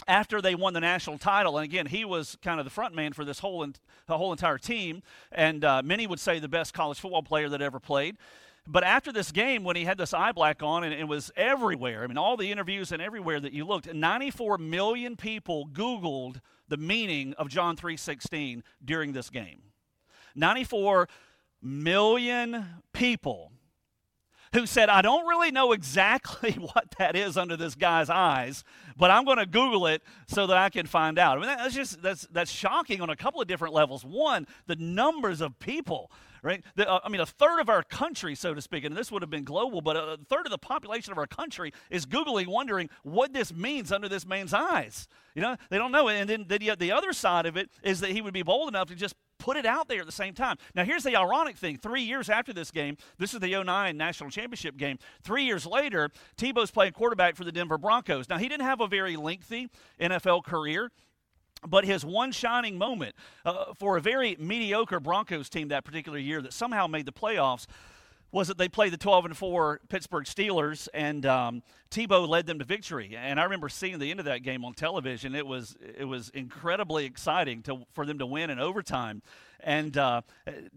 after 0.07 0.41
they 0.41 0.55
won 0.55 0.75
the 0.75 0.81
national 0.81 1.19
title, 1.19 1.59
and 1.59 1.65
again, 1.65 1.87
he 1.87 2.05
was 2.05 2.37
kind 2.43 2.59
of 2.59 2.65
the 2.65 2.71
front 2.71 2.95
man 2.95 3.13
for 3.13 3.25
this 3.25 3.39
whole, 3.39 3.67
the 4.07 4.19
whole 4.19 4.33
entire 4.33 4.59
team, 4.59 5.03
and 5.31 5.65
uh, 5.65 5.83
many 5.85 6.07
would 6.07 6.21
say 6.21 6.39
the 6.39 6.49
best 6.49 6.75
college 6.75 6.99
football 6.99 7.23
player 7.23 7.49
that 7.49 7.63
ever 7.63 7.81
played. 7.81 8.17
But 8.67 8.85
after 8.85 9.13
this 9.13 9.33
game, 9.33 9.65
when 9.65 9.75
he 9.75 9.85
had 9.85 9.99
this 9.99 10.15
eye 10.15 10.33
black 10.33 10.63
on 10.63 10.85
and 10.85 10.95
it 10.95 11.09
was 11.09 11.33
everywhere, 11.37 12.05
I 12.05 12.07
mean, 12.07 12.19
all 12.19 12.37
the 12.37 12.53
interviews 12.53 12.93
and 12.93 13.03
everywhere 13.03 13.41
that 13.41 13.53
you 13.53 13.65
looked, 13.65 13.93
94 13.93 14.59
million 14.59 15.17
people 15.17 15.67
Googled 15.67 16.41
the 16.69 16.77
meaning 16.77 17.35
of 17.39 17.49
John 17.49 17.77
3.16 17.77 18.63
during 18.85 19.13
this 19.13 19.31
game. 19.31 19.63
94 20.37 21.09
million 21.61 22.83
people 22.93 23.53
who 24.53 24.67
said, 24.67 24.89
I 24.89 25.03
don't 25.03 25.27
really 25.27 25.51
know 25.51 25.73
exactly 25.73 26.53
what 26.73 26.95
that 26.99 27.17
is 27.17 27.37
under 27.37 27.57
this 27.57 27.75
guy's 27.75 28.11
eyes, 28.11 28.65
but 28.97 29.11
I'm 29.11 29.25
going 29.25 29.39
to 29.39 29.47
Google 29.47 29.87
it 29.87 30.03
so 30.27 30.47
that 30.47 30.57
I 30.57 30.69
can 30.69 30.87
find 30.87 31.19
out. 31.19 31.39
I 31.39 31.41
mean, 31.41 31.57
that's 31.57 31.75
just 31.75 32.03
that's 32.03 32.27
that's 32.31 32.51
shocking 32.51 33.01
on 33.01 33.11
a 33.11 33.17
couple 33.17 33.41
of 33.41 33.49
different 33.49 33.75
levels. 33.75 34.05
One, 34.05 34.47
the 34.67 34.77
numbers 34.77 35.41
of 35.41 35.59
people 35.59 36.11
right? 36.43 36.63
The, 36.75 36.91
uh, 36.91 37.01
I 37.05 37.09
mean, 37.09 37.21
a 37.21 37.27
third 37.27 37.61
of 37.61 37.69
our 37.69 37.83
country, 37.83 38.35
so 38.35 38.53
to 38.53 38.61
speak, 38.61 38.85
and 38.85 38.97
this 38.97 39.11
would 39.13 39.23
have 39.23 39.31
been 39.31 39.45
global, 39.45 39.81
but 39.81 39.97
a 39.97 40.19
third 40.29 40.45
of 40.45 40.51
the 40.51 40.59
population 40.59 41.13
of 41.13 41.19
our 41.19 41.27
country 41.27 41.73
is 41.89 42.05
Googling, 42.05 42.49
wondering 42.49 42.91
what 43.03 43.33
this 43.33 43.55
means 43.55 43.93
under 43.93 44.09
this 44.09 44.27
man's 44.27 44.53
eyes. 44.53 45.07
You 45.35 45.43
know, 45.43 45.57
they 45.71 45.79
don't 45.79 45.93
know. 45.93 46.09
It. 46.09 46.17
And 46.17 46.29
then, 46.29 46.45
then 46.49 46.77
the 46.79 46.93
other 46.93 47.13
side 47.13 47.47
of 47.47 47.57
it 47.57 47.71
is 47.83 48.01
that 48.01 48.11
he 48.11 48.21
would 48.21 48.35
be 48.35 48.43
bold 48.43 48.69
enough 48.69 48.89
to 48.89 48.95
just 48.95 49.15
put 49.43 49.57
it 49.57 49.67
out 49.67 49.89
there 49.89 50.01
at 50.01 50.07
the 50.07 50.13
same 50.13 50.35
time. 50.35 50.57
Now, 50.73 50.85
here's 50.85 51.03
the 51.03 51.17
ironic 51.17 51.57
thing. 51.57 51.77
Three 51.77 52.03
years 52.03 52.31
after 52.31 52.53
this 52.53 52.71
game, 52.71 52.97
this 53.19 53.35
is 53.35 53.41
the 53.41 53.63
09 53.65 53.97
National 53.97 54.31
Championship 54.31 54.77
game. 54.77 54.99
Three 55.25 55.43
years 55.43 55.67
later, 55.67 56.11
Tebow's 56.37 56.71
playing 56.71 56.93
quarterback 56.93 57.35
for 57.35 57.43
the 57.43 57.51
Denver 57.51 57.77
Broncos. 57.77 58.29
Now, 58.29 58.39
he 58.39 58.49
didn't 58.49 58.65
have 58.65 58.81
a 58.81 58.87
very 58.87 59.17
lengthy 59.17 59.69
NFL 60.01 60.45
career. 60.45 60.93
But 61.65 61.85
his 61.85 62.05
one 62.05 62.33
shining 62.33 62.77
moment 62.77 63.15
uh, 63.45 63.67
for 63.79 63.97
a 63.97 64.01
very 64.01 64.37
mediocre 64.37 64.99
Broncos 64.99 65.49
team 65.49 65.69
that 65.69 65.85
particular 65.85 66.19
year 66.19 66.43
that 66.43 66.53
somehow 66.53 66.89
made 66.89 67.07
the 67.07 67.13
playoffs 67.13 67.67
was 68.33 68.49
that 68.49 68.57
they 68.57 68.69
played 68.69 68.93
the 68.93 68.97
12 68.97 69.27
and 69.27 69.37
4 69.37 69.81
Pittsburgh 69.89 70.25
Steelers, 70.25 70.89
and 70.95 71.27
um, 71.27 71.63
Tebow 71.91 72.27
led 72.27 72.47
them 72.47 72.59
to 72.59 72.65
victory. 72.65 73.15
And 73.17 73.39
I 73.39 73.45
remember 73.45 73.69
seeing 73.69 73.99
the 73.99 74.11
end 74.11 74.21
of 74.21 74.25
that 74.25 74.43
game 74.43 74.65
on 74.65 74.73
television. 74.73 75.35
It 75.35 75.47
was 75.47 75.77
it 75.99 76.07
was 76.07 76.31
incredibly 76.31 77.05
exciting 77.05 77.63
to, 77.65 77.87
for 77.93 78.07
them 78.07 78.19
to 78.19 78.27
win 78.27 78.49
in 78.49 78.59
overtime. 78.59 79.23
And 79.61 79.97
uh, 79.97 80.23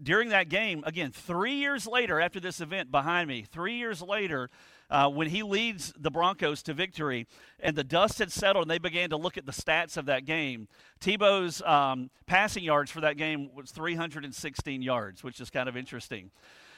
during 0.00 0.28
that 0.28 0.48
game, 0.48 0.84
again, 0.86 1.10
three 1.10 1.54
years 1.54 1.86
later, 1.86 2.20
after 2.20 2.38
this 2.38 2.60
event 2.60 2.92
behind 2.92 3.28
me, 3.28 3.44
three 3.50 3.78
years 3.78 4.00
later, 4.00 4.48
uh, 4.90 5.08
when 5.08 5.28
he 5.28 5.42
leads 5.42 5.92
the 5.98 6.10
Broncos 6.10 6.62
to 6.64 6.74
victory, 6.74 7.26
and 7.58 7.74
the 7.74 7.82
dust 7.82 8.20
had 8.20 8.30
settled, 8.30 8.64
and 8.64 8.70
they 8.70 8.78
began 8.78 9.10
to 9.10 9.16
look 9.16 9.36
at 9.36 9.44
the 9.44 9.50
stats 9.50 9.96
of 9.96 10.06
that 10.06 10.24
game. 10.24 10.68
Tebow's 11.00 11.62
um, 11.62 12.10
passing 12.26 12.62
yards 12.62 12.90
for 12.90 13.00
that 13.00 13.16
game 13.16 13.50
was 13.54 13.72
316 13.72 14.82
yards, 14.82 15.24
which 15.24 15.40
is 15.40 15.50
kind 15.50 15.68
of 15.68 15.76
interesting. 15.76 16.30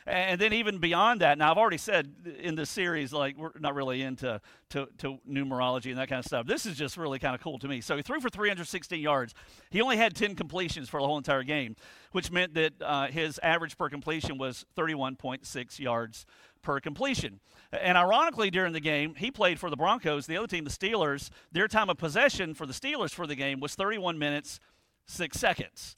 And 0.09 0.41
then 0.41 0.55
even 0.55 0.79
beyond 0.79 1.21
that, 1.21 1.37
now 1.37 1.51
I've 1.51 1.59
already 1.59 1.77
said 1.77 2.11
in 2.41 2.55
this 2.55 2.71
series, 2.71 3.13
like 3.13 3.37
we're 3.37 3.51
not 3.61 3.75
really 3.75 4.03
into 4.03 4.41
to, 4.71 4.89
to 4.99 5.19
numerology 5.29 5.91
and 5.91 5.99
that 5.99 6.09
kind 6.09 6.19
of 6.19 6.25
stuff. 6.25 6.47
This 6.47 6.65
is 6.65 6.79
just 6.79 6.97
really 6.97 7.19
kind 7.19 7.35
of 7.35 7.43
cool 7.43 7.59
to 7.59 7.69
me. 7.69 7.83
So 7.83 7.95
he 7.97 8.03
threw 8.03 8.19
for 8.21 8.31
316 8.31 9.01
yards. 9.01 9.35
He 9.71 9.83
only 9.83 9.99
had 9.99 10.17
10 10.17 10.35
completions 10.35 10.89
for 10.89 11.01
the 11.01 11.07
whole 11.07 11.19
entire 11.19 11.43
game, 11.43 11.77
which 12.13 12.31
meant 12.31 12.55
that 12.55 12.73
uh, 12.81 13.09
his 13.09 13.39
average 13.43 13.77
per 13.77 13.91
completion 13.91 14.39
was 14.39 14.65
31.6 14.79 15.79
yards 15.79 16.25
per 16.63 16.81
completion. 16.81 17.41
And 17.71 17.99
ironically, 17.99 18.51
during 18.51 18.73
the 18.73 18.81
game, 18.81 19.15
he 19.15 19.31
played 19.31 19.61
for 19.61 19.69
the 19.69 19.77
Broncos. 19.77 20.27
The 20.27 20.39
other 20.39 20.47
team, 20.47 20.65
the 20.65 20.71
Steelers, 20.71 21.29
their 21.53 21.69
time 21.69 21.91
of 21.91 21.99
possession 21.99 22.55
for 22.55 22.65
the 22.65 22.73
Steelers 22.73 23.11
for 23.11 23.27
the 23.27 23.37
game 23.37 23.61
was 23.61 23.75
31 23.75 24.19
minutes, 24.19 24.59
six 25.07 25.39
seconds 25.39 25.97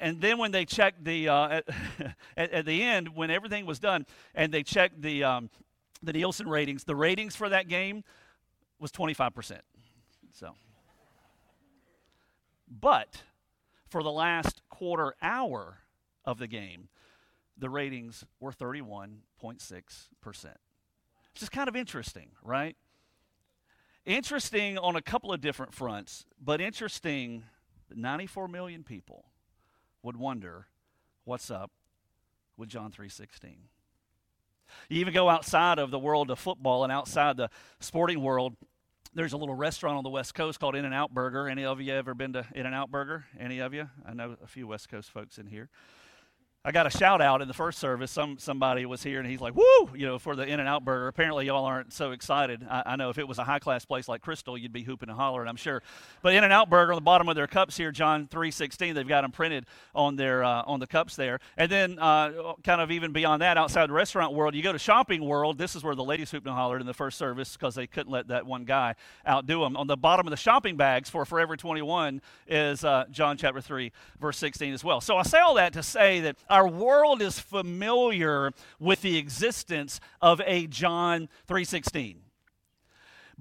and 0.00 0.20
then 0.20 0.38
when 0.38 0.50
they 0.50 0.64
checked 0.64 1.04
the 1.04 1.28
uh, 1.28 1.60
at, 2.36 2.50
at, 2.50 2.66
the 2.66 2.82
end 2.82 3.14
when 3.14 3.30
everything 3.30 3.66
was 3.66 3.78
done 3.78 4.04
and 4.34 4.52
they 4.52 4.62
checked 4.62 5.00
the 5.00 5.24
um, 5.24 5.50
the 6.02 6.12
Nielsen 6.12 6.48
ratings, 6.48 6.84
the 6.84 6.96
ratings 6.96 7.36
for 7.36 7.48
that 7.48 7.68
game 7.68 8.02
was 8.80 8.90
25%. 8.90 9.60
So, 10.32 10.54
but 12.68 13.22
for 13.88 14.02
the 14.02 14.10
last 14.10 14.62
quarter 14.68 15.14
hour 15.22 15.78
of 16.24 16.38
the 16.38 16.48
game, 16.48 16.88
the 17.56 17.70
ratings 17.70 18.24
were 18.40 18.52
31.6%. 18.52 19.18
Which 20.24 21.42
is 21.42 21.48
kind 21.48 21.68
of 21.68 21.76
interesting, 21.76 22.30
right? 22.42 22.76
Interesting 24.04 24.78
on 24.78 24.96
a 24.96 25.02
couple 25.02 25.32
of 25.32 25.40
different 25.40 25.72
fronts, 25.72 26.26
but 26.42 26.60
interesting 26.60 27.44
94 27.94 28.48
million 28.48 28.82
people 28.82 29.26
would 30.02 30.16
wonder 30.16 30.66
what's 31.24 31.50
up 31.50 31.70
with 32.56 32.68
John 32.68 32.90
3:16. 32.90 33.68
You 34.88 35.00
even 35.00 35.12
go 35.12 35.28
outside 35.28 35.78
of 35.78 35.90
the 35.90 35.98
world 35.98 36.30
of 36.30 36.38
football 36.38 36.82
and 36.82 36.92
outside 36.92 37.36
the 37.36 37.50
sporting 37.80 38.22
world. 38.22 38.56
There's 39.14 39.34
a 39.34 39.36
little 39.36 39.54
restaurant 39.54 39.98
on 39.98 40.04
the 40.04 40.10
West 40.10 40.34
Coast 40.34 40.58
called 40.58 40.74
In 40.74 40.86
and 40.86 40.94
Out 40.94 41.12
Burger. 41.12 41.46
Any 41.46 41.64
of 41.64 41.80
you 41.80 41.92
ever 41.92 42.14
been 42.14 42.32
to 42.32 42.46
In 42.54 42.64
and 42.64 42.74
Out 42.74 42.90
Burger? 42.90 43.26
Any 43.38 43.58
of 43.58 43.74
you? 43.74 43.90
I 44.06 44.14
know 44.14 44.36
a 44.42 44.46
few 44.46 44.66
West 44.66 44.88
Coast 44.88 45.10
folks 45.10 45.36
in 45.36 45.46
here. 45.46 45.68
I 46.64 46.70
got 46.70 46.86
a 46.86 46.96
shout 46.96 47.20
out 47.20 47.42
in 47.42 47.48
the 47.48 47.54
first 47.54 47.80
service. 47.80 48.12
Some 48.12 48.38
somebody 48.38 48.86
was 48.86 49.02
here 49.02 49.18
and 49.18 49.28
he's 49.28 49.40
like, 49.40 49.56
"Woo!" 49.56 49.90
You 49.96 50.06
know, 50.06 50.20
for 50.20 50.36
the 50.36 50.46
In 50.46 50.60
and 50.60 50.68
Out 50.68 50.84
Burger. 50.84 51.08
Apparently, 51.08 51.46
y'all 51.46 51.64
aren't 51.64 51.92
so 51.92 52.12
excited. 52.12 52.64
I, 52.70 52.84
I 52.86 52.96
know 52.96 53.10
if 53.10 53.18
it 53.18 53.26
was 53.26 53.38
a 53.38 53.42
high 53.42 53.58
class 53.58 53.84
place 53.84 54.06
like 54.06 54.22
Krystal, 54.22 54.60
you'd 54.60 54.72
be 54.72 54.84
hooping 54.84 55.08
and 55.08 55.18
hollering. 55.18 55.48
I'm 55.48 55.56
sure. 55.56 55.82
But 56.22 56.34
In 56.34 56.44
and 56.44 56.52
Out 56.52 56.70
Burger 56.70 56.92
on 56.92 56.96
the 56.98 57.00
bottom 57.00 57.28
of 57.28 57.34
their 57.34 57.48
cups 57.48 57.76
here, 57.76 57.90
John 57.90 58.28
three 58.28 58.52
sixteen. 58.52 58.94
They've 58.94 59.08
got 59.08 59.22
them 59.22 59.32
printed 59.32 59.66
on 59.92 60.14
their 60.14 60.44
uh, 60.44 60.62
on 60.64 60.78
the 60.78 60.86
cups 60.86 61.16
there. 61.16 61.40
And 61.56 61.68
then, 61.68 61.98
uh, 61.98 62.52
kind 62.62 62.80
of 62.80 62.92
even 62.92 63.10
beyond 63.10 63.42
that, 63.42 63.58
outside 63.58 63.88
the 63.88 63.94
restaurant 63.94 64.32
world, 64.32 64.54
you 64.54 64.62
go 64.62 64.70
to 64.70 64.78
Shopping 64.78 65.24
World. 65.24 65.58
This 65.58 65.74
is 65.74 65.82
where 65.82 65.96
the 65.96 66.04
ladies 66.04 66.30
hooped 66.30 66.46
and 66.46 66.54
hollered 66.54 66.80
in 66.80 66.86
the 66.86 66.94
first 66.94 67.18
service 67.18 67.54
because 67.56 67.74
they 67.74 67.88
couldn't 67.88 68.12
let 68.12 68.28
that 68.28 68.46
one 68.46 68.64
guy 68.64 68.94
outdo 69.26 69.62
them. 69.62 69.76
On 69.76 69.88
the 69.88 69.96
bottom 69.96 70.28
of 70.28 70.30
the 70.30 70.36
shopping 70.36 70.76
bags 70.76 71.10
for 71.10 71.24
Forever 71.24 71.56
21 71.56 72.22
is 72.46 72.84
uh, 72.84 73.06
John 73.10 73.36
chapter 73.36 73.60
three 73.60 73.90
verse 74.20 74.38
16 74.38 74.72
as 74.72 74.84
well. 74.84 75.00
So 75.00 75.16
I 75.16 75.24
say 75.24 75.40
all 75.40 75.54
that 75.54 75.72
to 75.72 75.82
say 75.82 76.20
that 76.20 76.36
our 76.52 76.68
world 76.68 77.22
is 77.22 77.40
familiar 77.40 78.52
with 78.78 79.00
the 79.00 79.16
existence 79.16 80.00
of 80.20 80.40
a 80.44 80.66
John 80.66 81.30
3:16. 81.48 82.21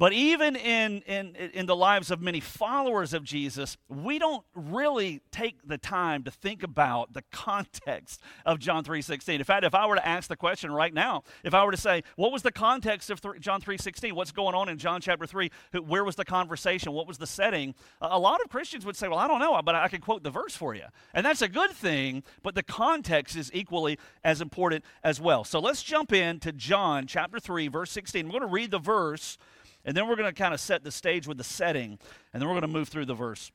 But 0.01 0.13
even 0.13 0.55
in, 0.55 1.03
in, 1.03 1.35
in 1.35 1.67
the 1.67 1.75
lives 1.75 2.09
of 2.09 2.23
many 2.23 2.39
followers 2.39 3.13
of 3.13 3.23
Jesus, 3.23 3.77
we 3.87 4.17
don't 4.17 4.43
really 4.55 5.21
take 5.31 5.57
the 5.63 5.77
time 5.77 6.23
to 6.23 6.31
think 6.31 6.63
about 6.63 7.13
the 7.13 7.21
context 7.31 8.19
of 8.43 8.57
John 8.57 8.83
3.16. 8.83 9.35
In 9.35 9.43
fact, 9.43 9.63
if 9.63 9.75
I 9.75 9.85
were 9.85 9.97
to 9.97 10.07
ask 10.07 10.27
the 10.27 10.35
question 10.35 10.71
right 10.71 10.91
now, 10.91 11.21
if 11.43 11.53
I 11.53 11.63
were 11.63 11.69
to 11.69 11.77
say, 11.77 12.01
what 12.15 12.31
was 12.31 12.41
the 12.41 12.51
context 12.51 13.11
of 13.11 13.21
John 13.39 13.61
3.16? 13.61 14.13
What's 14.13 14.31
going 14.31 14.55
on 14.55 14.69
in 14.69 14.79
John 14.79 15.01
chapter 15.01 15.27
3? 15.27 15.51
Where 15.85 16.03
was 16.03 16.15
the 16.15 16.25
conversation? 16.25 16.93
What 16.93 17.05
was 17.05 17.19
the 17.19 17.27
setting? 17.27 17.75
A 18.01 18.17
lot 18.17 18.41
of 18.43 18.49
Christians 18.49 18.87
would 18.87 18.95
say, 18.95 19.07
well, 19.07 19.19
I 19.19 19.27
don't 19.27 19.39
know, 19.39 19.61
but 19.63 19.75
I 19.75 19.87
can 19.87 20.01
quote 20.01 20.23
the 20.23 20.31
verse 20.31 20.55
for 20.55 20.73
you. 20.73 20.85
And 21.13 21.23
that's 21.23 21.43
a 21.43 21.47
good 21.47 21.73
thing, 21.73 22.23
but 22.41 22.55
the 22.55 22.63
context 22.63 23.35
is 23.35 23.51
equally 23.53 23.99
as 24.23 24.41
important 24.41 24.83
as 25.03 25.21
well. 25.21 25.43
So 25.43 25.59
let's 25.59 25.83
jump 25.83 26.11
into 26.11 26.51
John 26.51 27.05
chapter 27.05 27.39
3, 27.39 27.67
verse 27.67 27.91
16. 27.91 28.25
We're 28.25 28.31
going 28.31 28.41
to 28.41 28.47
read 28.47 28.71
the 28.71 28.79
verse 28.79 29.37
and 29.85 29.95
then 29.95 30.07
we're 30.07 30.15
going 30.15 30.29
to 30.29 30.33
kind 30.33 30.53
of 30.53 30.59
set 30.59 30.83
the 30.83 30.91
stage 30.91 31.27
with 31.27 31.37
the 31.37 31.43
setting, 31.43 31.97
and 32.33 32.41
then 32.41 32.47
we're 32.47 32.53
going 32.53 32.61
to 32.61 32.67
move 32.67 32.89
through 32.89 33.05
the 33.05 33.13
verse 33.13 33.51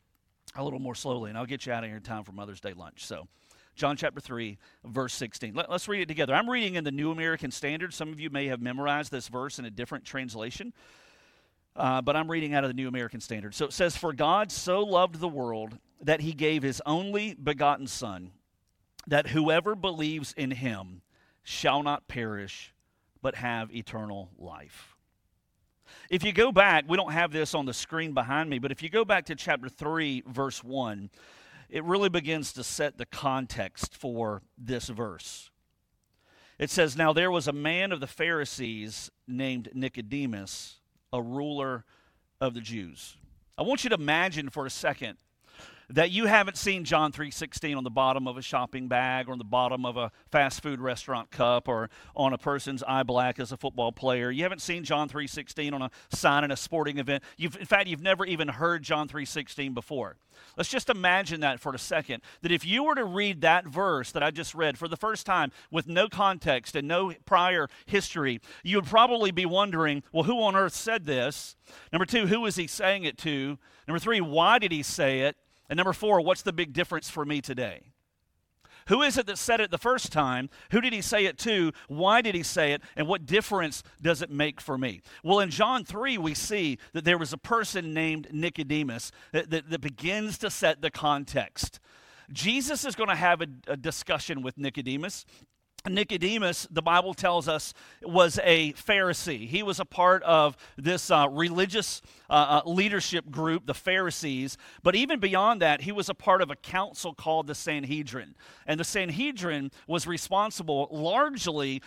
a 0.55 0.65
little 0.65 0.79
more 0.79 0.95
slowly, 0.95 1.31
and 1.31 1.39
I'll 1.39 1.47
get 1.47 1.67
you 1.67 1.73
out 1.73 1.85
of 1.85 1.91
here 1.91 1.97
in 1.97 2.03
time 2.03 2.25
for 2.25 2.33
Mother's 2.33 2.61
Day 2.61 2.73
lunch. 2.73 3.07
So, 3.07 3.29
John 3.75 3.97
chapter 3.97 4.21
3, 4.21 4.57
verse 4.85 5.13
16. 5.15 5.55
Let, 5.55 5.71
us 5.71 5.87
read 5.87 6.01
it 6.01 6.09
together. 6.09 6.35
I'm 6.35 6.49
reading 6.49 6.77
in 6.77 6.85
the 6.85 6.91
New 6.91 7.11
American 7.11 7.51
Standard. 7.51 7.93
Some 7.93 8.11
of 8.11 8.19
you 8.19 8.31
may 8.31 8.47
have 8.47 8.61
memorized 8.61 9.13
this 9.13 9.29
verse 9.29 9.59
in 9.59 9.67
a 9.67 9.71
different 9.71 10.07
translation, 10.07 10.73
uh, 11.77 12.01
but 12.01 12.17
I'm 12.17 12.31
reading 12.31 12.55
out 12.55 12.65
of 12.65 12.71
the 12.71 12.75
New 12.75 12.89
American 12.89 13.21
Standard. 13.21 13.55
So 13.55 13.67
it 13.67 13.75
says, 13.75 13.95
For 13.95 14.15
God 14.15 14.51
so 14.51 14.83
loved 14.83 15.21
the 15.21 15.29
world 15.29 15.79
that 16.01 16.23
he 16.23 16.33
gave 16.33 16.63
his 16.63 16.81
only 16.87 17.35
begotten 17.35 17.87
Son, 17.87 18.31
that 19.07 19.29
whoever 19.29 19.75
believes 19.75 20.33
in 20.39 20.53
him 20.53 21.03
shall 21.43 21.83
not 21.83 22.09
perish, 22.09 22.73
but 23.21 23.35
have 23.35 23.75
eternal 23.75 24.31
life. 24.39 24.96
If 26.11 26.25
you 26.25 26.33
go 26.33 26.53
back, 26.53 26.85
we 26.89 26.97
don't 26.97 27.13
have 27.13 27.33
this 27.33 27.55
on 27.55 27.67
the 27.67 27.75
screen 27.75 28.13
behind 28.13 28.51
me, 28.51 28.59
but 28.59 28.73
if 28.73 28.83
you 28.83 28.89
go 28.89 29.05
back 29.05 29.27
to 29.27 29.35
chapter 29.35 29.69
3, 29.69 30.25
verse 30.27 30.63
1, 30.63 31.11
it 31.69 31.85
really 31.85 32.09
begins 32.09 32.53
to 32.55 32.65
set 32.65 32.99
the 32.99 33.07
context 33.07 33.95
for 33.95 34.43
this 34.57 34.89
verse. 34.89 35.51
It 36.59 36.71
says, 36.71 36.97
Now 36.97 37.13
there 37.13 37.31
was 37.31 37.49
a 37.49 37.53
man 37.53 37.93
of 37.93 38.01
the 38.01 38.07
Pharisees 38.07 39.11
named 39.27 39.69
Nicodemus, 39.75 40.77
a 41.13 41.21
ruler 41.21 41.85
of 42.41 42.55
the 42.55 42.61
Jews. 42.61 43.17
I 43.59 43.63
want 43.63 43.85
you 43.85 43.91
to 43.91 43.97
imagine 43.97 44.51
for 44.51 44.67
a 44.67 44.71
second 44.71 45.17
that 45.89 46.11
you 46.11 46.27
haven't 46.27 46.57
seen 46.57 46.85
John 46.85 47.13
3:16 47.13 47.77
on 47.77 47.85
the 47.85 47.91
bottom 47.91 48.27
of 48.27 48.37
a 48.37 48.43
shopping 48.43 48.89
bag 48.89 49.29
or 49.29 49.33
on 49.33 49.39
the 49.39 49.45
bottom 49.45 49.87
of 49.87 49.97
a 49.97 50.11
fast 50.31 50.63
food 50.63 50.81
restaurant 50.81 51.31
cup 51.31 51.69
or 51.69 51.91
on 52.15 52.33
a 52.33 52.39
person's 52.39 52.83
eye 52.85 53.03
black 53.03 53.39
as 53.39 53.53
a 53.53 53.57
football 53.57 53.93
player. 53.93 54.31
You 54.31 54.43
haven't 54.43 54.63
seen 54.63 54.85
John 54.85 55.09
3:16 55.09 55.73
on 55.73 55.83
a 55.83 55.91
sign 56.11 56.45
in 56.45 56.51
a 56.51 56.57
sporting 56.57 56.99
event. 56.99 57.23
You've, 57.37 57.57
in 57.57 57.67
fact, 57.67 57.89
you've 57.89 58.03
never 58.03 58.25
even 58.25 58.49
heard 58.49 58.83
John 58.83 59.09
3:16 59.09 59.75
before. 59.75 60.17
Let's 60.57 60.69
just 60.69 60.91
imagine 60.91 61.41
that 61.41 61.61
for 61.61 61.73
a 61.75 61.79
second. 61.79 62.23
That 62.43 62.53
if 62.53 62.65
you 62.65 62.85
were 62.85 62.95
to 62.95 63.05
read 63.05 63.41
that 63.43 63.67
verse 63.67 64.13
that 64.13 64.23
I 64.23 64.31
just 64.31 64.55
read 64.55 64.77
for 64.77 64.89
the 64.89 64.97
first 64.97 65.25
time 65.25 65.53
with 65.71 65.87
no 65.87 66.09
context 66.09 66.77
and 66.77 66.87
no 66.89 67.13
prior 67.25 67.69
history, 67.87 68.41
you 68.63 68.77
would 68.77 68.87
probably 68.87 69.31
be 69.31 69.47
wondering, 69.47 70.03
well, 70.13 70.25
who 70.25 70.43
on 70.43 70.57
earth 70.57 70.75
said 70.75 71.05
this? 71.05 71.57
Number 71.93 72.07
two, 72.07 72.27
who 72.27 72.45
is 72.47 72.57
he 72.57 72.67
saying 72.67 73.05
it 73.05 73.17
to? 73.19 73.59
Number 73.87 73.99
three, 73.99 74.21
why 74.21 74.59
did 74.59 74.73
he 74.73 74.83
say 74.83 75.21
it? 75.21 75.37
And 75.69 75.77
number 75.77 75.93
four, 75.93 76.21
what's 76.21 76.43
the 76.43 76.53
big 76.53 76.73
difference 76.73 77.11
for 77.11 77.25
me 77.25 77.41
today? 77.41 77.93
Who 78.89 79.03
is 79.03 79.19
it 79.19 79.27
that 79.27 79.39
said 79.39 79.61
it 79.61 79.73
the 79.73 79.79
first 79.79 80.13
time? 80.13 80.49
Who 80.71 80.81
did 80.81 80.93
he 80.93 81.03
say 81.03 81.25
it 81.25 81.39
to? 81.39 81.73
Why 81.89 82.21
did 82.21 82.37
he 82.37 82.45
say 82.45 82.73
it? 82.73 82.83
And 82.95 83.09
what 83.09 83.27
difference 83.27 83.83
does 84.01 84.23
it 84.23 84.31
make 84.31 84.61
for 84.61 84.79
me? 84.79 85.01
Well, 85.25 85.41
in 85.41 85.51
John 85.51 85.85
3, 85.85 86.19
we 86.19 86.35
see 86.35 86.79
that 86.93 87.05
there 87.05 87.19
was 87.19 87.33
a 87.33 87.39
person 87.39 87.93
named 87.93 88.29
Nicodemus 88.33 89.11
that, 89.33 89.51
that, 89.51 89.71
that 89.71 89.81
begins 89.81 90.39
to 90.39 90.51
set 90.51 90.83
the 90.83 90.91
context. 90.91 91.81
Jesus 92.33 92.85
is 92.85 92.95
going 92.95 93.09
to 93.09 93.17
have 93.17 93.41
a, 93.41 93.47
a 93.67 93.77
discussion 93.77 94.43
with 94.43 94.57
Nicodemus. 94.57 95.25
Nicodemus, 95.89 96.67
the 96.71 96.83
Bible 96.83 97.15
tells 97.15 97.49
us, 97.49 97.75
was 98.03 98.39
a 98.43 98.73
Pharisee. 98.75 99.49
He 99.49 99.63
was 99.63 99.81
a 99.81 99.85
part 99.85 100.23
of 100.23 100.57
this 100.77 101.11
uh, 101.11 101.29
religious 101.31 102.03
uh, 102.29 102.63
uh, 102.65 102.69
leadership 102.69 103.31
group, 103.31 103.67
the 103.67 103.75
Pharisees. 103.75 104.57
But 104.83 104.95
even 104.95 105.21
beyond 105.21 105.63
that, 105.63 105.83
he 105.83 105.93
was 105.93 106.09
a 106.09 106.15
part 106.15 106.43
of 106.43 106.51
a 106.51 106.57
council 106.57 107.15
called 107.15 107.47
the 107.47 107.55
Sanhedrin. 107.55 108.35
And 108.67 108.79
the 108.79 108.85
Sanhedrin 108.85 109.71
was 109.87 110.07
responsible 110.07 110.89
largely 110.91 111.83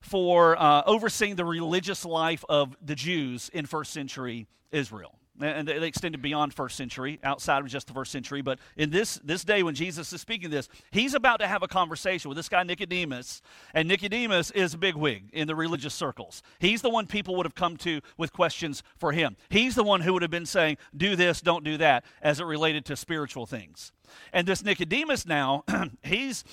for 0.00 0.60
uh, 0.60 0.82
overseeing 0.86 1.36
the 1.36 1.44
religious 1.44 2.04
life 2.04 2.44
of 2.48 2.76
the 2.82 2.94
Jews 2.94 3.50
in 3.52 3.66
first 3.66 3.92
century 3.92 4.46
Israel 4.72 5.19
and 5.42 5.68
they 5.68 5.86
extended 5.86 6.22
beyond 6.22 6.54
first 6.54 6.76
century 6.76 7.18
outside 7.22 7.60
of 7.62 7.68
just 7.68 7.86
the 7.86 7.92
first 7.92 8.12
century. 8.12 8.42
But 8.42 8.58
in 8.76 8.90
this 8.90 9.20
this 9.24 9.44
day 9.44 9.62
when 9.62 9.74
jesus 9.74 10.12
is 10.12 10.20
speaking 10.20 10.50
this 10.50 10.68
he's 10.90 11.14
about 11.14 11.40
to 11.40 11.46
have 11.46 11.62
a 11.62 11.68
conversation 11.68 12.28
with 12.28 12.36
this 12.36 12.48
guy 12.48 12.62
nicodemus. 12.62 13.42
And 13.74 13.88
nicodemus 13.88 14.50
is 14.50 14.74
a 14.74 14.78
bigwig 14.78 15.30
in 15.32 15.46
the 15.46 15.54
religious 15.54 15.94
circles. 15.94 16.42
He's 16.58 16.82
the 16.82 16.90
one 16.90 17.06
people 17.06 17.36
would 17.36 17.46
have 17.46 17.54
come 17.54 17.76
to 17.78 18.00
with 18.16 18.32
questions 18.32 18.82
for 18.96 19.12
him. 19.12 19.36
He's 19.48 19.74
the 19.74 19.84
one 19.84 20.00
who 20.00 20.12
would 20.12 20.22
have 20.22 20.30
been 20.30 20.46
saying 20.46 20.76
do 20.96 21.16
this 21.16 21.40
don't 21.40 21.64
do 21.64 21.76
that 21.78 22.04
as 22.22 22.40
it 22.40 22.44
related 22.44 22.84
to 22.86 22.96
spiritual 22.96 23.46
things. 23.46 23.92
And 24.32 24.46
this 24.46 24.64
nicodemus 24.64 25.26
now 25.26 25.64
he's 26.02 26.44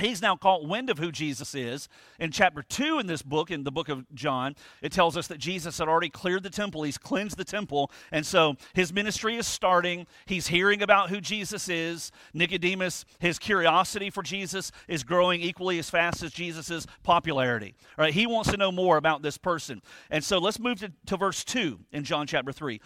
He's 0.00 0.22
now 0.22 0.36
caught 0.36 0.66
wind 0.66 0.90
of 0.90 0.98
who 0.98 1.12
Jesus 1.12 1.54
is. 1.54 1.88
In 2.18 2.30
chapter 2.30 2.62
2 2.62 2.98
in 2.98 3.06
this 3.06 3.22
book, 3.22 3.50
in 3.50 3.64
the 3.64 3.70
book 3.70 3.88
of 3.88 4.04
John, 4.14 4.56
it 4.82 4.92
tells 4.92 5.16
us 5.16 5.26
that 5.28 5.38
Jesus 5.38 5.78
had 5.78 5.88
already 5.88 6.08
cleared 6.08 6.42
the 6.42 6.50
temple. 6.50 6.82
He's 6.82 6.98
cleansed 6.98 7.36
the 7.36 7.44
temple. 7.44 7.90
And 8.10 8.26
so 8.26 8.56
his 8.74 8.92
ministry 8.92 9.36
is 9.36 9.46
starting. 9.46 10.06
He's 10.26 10.48
hearing 10.48 10.82
about 10.82 11.10
who 11.10 11.20
Jesus 11.20 11.68
is. 11.68 12.10
Nicodemus, 12.32 13.04
his 13.18 13.38
curiosity 13.38 14.10
for 14.10 14.22
Jesus 14.22 14.72
is 14.88 15.04
growing 15.04 15.40
equally 15.40 15.78
as 15.78 15.90
fast 15.90 16.22
as 16.22 16.32
Jesus' 16.32 16.86
popularity. 17.02 17.74
Right? 17.96 18.14
He 18.14 18.26
wants 18.26 18.50
to 18.50 18.56
know 18.56 18.72
more 18.72 18.96
about 18.96 19.22
this 19.22 19.38
person. 19.38 19.82
And 20.10 20.24
so 20.24 20.38
let's 20.38 20.58
move 20.58 20.80
to, 20.80 20.92
to 21.06 21.16
verse 21.16 21.44
2 21.44 21.78
in 21.92 22.04
John 22.04 22.26
chapter 22.26 22.52
3. 22.52 22.80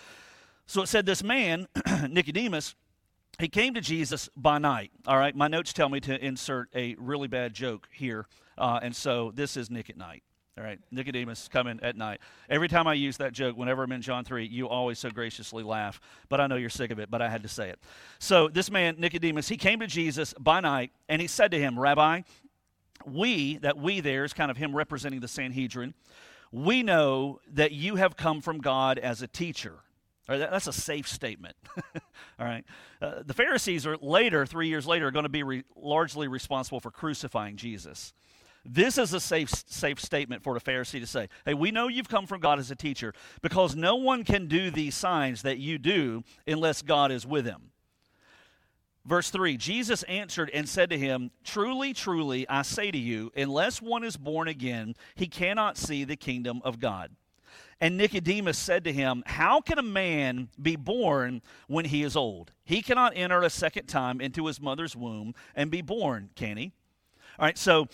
So 0.66 0.82
it 0.82 0.88
said, 0.88 1.06
This 1.06 1.22
man, 1.22 1.68
Nicodemus, 2.08 2.74
he 3.38 3.48
came 3.48 3.74
to 3.74 3.80
Jesus 3.80 4.28
by 4.36 4.58
night. 4.58 4.90
All 5.06 5.18
right, 5.18 5.34
my 5.34 5.48
notes 5.48 5.72
tell 5.72 5.88
me 5.88 6.00
to 6.00 6.24
insert 6.24 6.68
a 6.74 6.94
really 6.98 7.28
bad 7.28 7.54
joke 7.54 7.88
here, 7.92 8.26
uh, 8.56 8.80
and 8.82 8.94
so 8.94 9.32
this 9.34 9.56
is 9.56 9.70
Nick 9.70 9.90
at 9.90 9.96
night. 9.96 10.22
All 10.56 10.62
right, 10.62 10.78
Nicodemus 10.92 11.48
coming 11.48 11.80
at 11.82 11.96
night. 11.96 12.20
Every 12.48 12.68
time 12.68 12.86
I 12.86 12.94
use 12.94 13.16
that 13.16 13.32
joke, 13.32 13.56
whenever 13.56 13.82
I'm 13.82 13.90
in 13.90 14.02
John 14.02 14.24
3, 14.24 14.46
you 14.46 14.68
always 14.68 15.00
so 15.00 15.10
graciously 15.10 15.64
laugh. 15.64 16.00
But 16.28 16.40
I 16.40 16.46
know 16.46 16.54
you're 16.54 16.70
sick 16.70 16.92
of 16.92 17.00
it, 17.00 17.10
but 17.10 17.20
I 17.20 17.28
had 17.28 17.42
to 17.42 17.48
say 17.48 17.70
it. 17.70 17.80
So 18.20 18.46
this 18.46 18.70
man, 18.70 18.94
Nicodemus, 18.96 19.48
he 19.48 19.56
came 19.56 19.80
to 19.80 19.88
Jesus 19.88 20.32
by 20.38 20.60
night, 20.60 20.92
and 21.08 21.20
he 21.20 21.26
said 21.26 21.50
to 21.50 21.58
him, 21.58 21.76
Rabbi, 21.76 22.20
we, 23.04 23.56
that 23.58 23.78
we 23.78 23.98
there 23.98 24.22
is 24.22 24.32
kind 24.32 24.48
of 24.48 24.56
him 24.56 24.76
representing 24.76 25.18
the 25.18 25.26
Sanhedrin, 25.26 25.92
we 26.52 26.84
know 26.84 27.40
that 27.52 27.72
you 27.72 27.96
have 27.96 28.16
come 28.16 28.40
from 28.40 28.60
God 28.60 28.96
as 29.00 29.22
a 29.22 29.26
teacher 29.26 29.80
that's 30.26 30.66
a 30.66 30.72
safe 30.72 31.08
statement. 31.08 31.56
All 32.38 32.46
right. 32.46 32.64
Uh, 33.00 33.22
the 33.24 33.34
Pharisees 33.34 33.86
are 33.86 33.96
later, 33.98 34.46
three 34.46 34.68
years 34.68 34.86
later, 34.86 35.08
are 35.08 35.10
going 35.10 35.24
to 35.24 35.28
be 35.28 35.42
re- 35.42 35.64
largely 35.76 36.28
responsible 36.28 36.80
for 36.80 36.90
crucifying 36.90 37.56
Jesus. 37.56 38.12
This 38.64 38.96
is 38.96 39.12
a 39.12 39.20
safe, 39.20 39.50
safe 39.50 40.00
statement 40.00 40.42
for 40.42 40.56
a 40.56 40.60
Pharisee 40.60 41.00
to 41.00 41.06
say, 41.06 41.28
Hey, 41.44 41.52
we 41.52 41.70
know 41.70 41.88
you've 41.88 42.08
come 42.08 42.26
from 42.26 42.40
God 42.40 42.58
as 42.58 42.70
a 42.70 42.76
teacher 42.76 43.12
because 43.42 43.76
no 43.76 43.96
one 43.96 44.24
can 44.24 44.46
do 44.46 44.70
these 44.70 44.94
signs 44.94 45.42
that 45.42 45.58
you 45.58 45.76
do 45.78 46.22
unless 46.46 46.80
God 46.80 47.12
is 47.12 47.26
with 47.26 47.44
him. 47.44 47.70
Verse 49.04 49.28
3 49.28 49.58
Jesus 49.58 50.02
answered 50.04 50.50
and 50.54 50.66
said 50.66 50.88
to 50.90 50.98
him, 50.98 51.30
Truly, 51.44 51.92
truly, 51.92 52.48
I 52.48 52.62
say 52.62 52.90
to 52.90 52.98
you, 52.98 53.30
unless 53.36 53.82
one 53.82 54.02
is 54.02 54.16
born 54.16 54.48
again, 54.48 54.94
he 55.14 55.26
cannot 55.26 55.76
see 55.76 56.04
the 56.04 56.16
kingdom 56.16 56.62
of 56.64 56.80
God. 56.80 57.10
And 57.80 57.96
Nicodemus 57.96 58.58
said 58.58 58.84
to 58.84 58.92
him, 58.92 59.22
How 59.26 59.60
can 59.60 59.78
a 59.78 59.82
man 59.82 60.48
be 60.60 60.76
born 60.76 61.42
when 61.66 61.84
he 61.86 62.02
is 62.02 62.16
old? 62.16 62.52
He 62.64 62.82
cannot 62.82 63.12
enter 63.16 63.42
a 63.42 63.50
second 63.50 63.86
time 63.86 64.20
into 64.20 64.46
his 64.46 64.60
mother's 64.60 64.96
womb 64.96 65.34
and 65.54 65.70
be 65.70 65.82
born, 65.82 66.30
can 66.34 66.56
he? 66.56 66.72
All 67.38 67.46
right, 67.46 67.58
so 67.58 67.88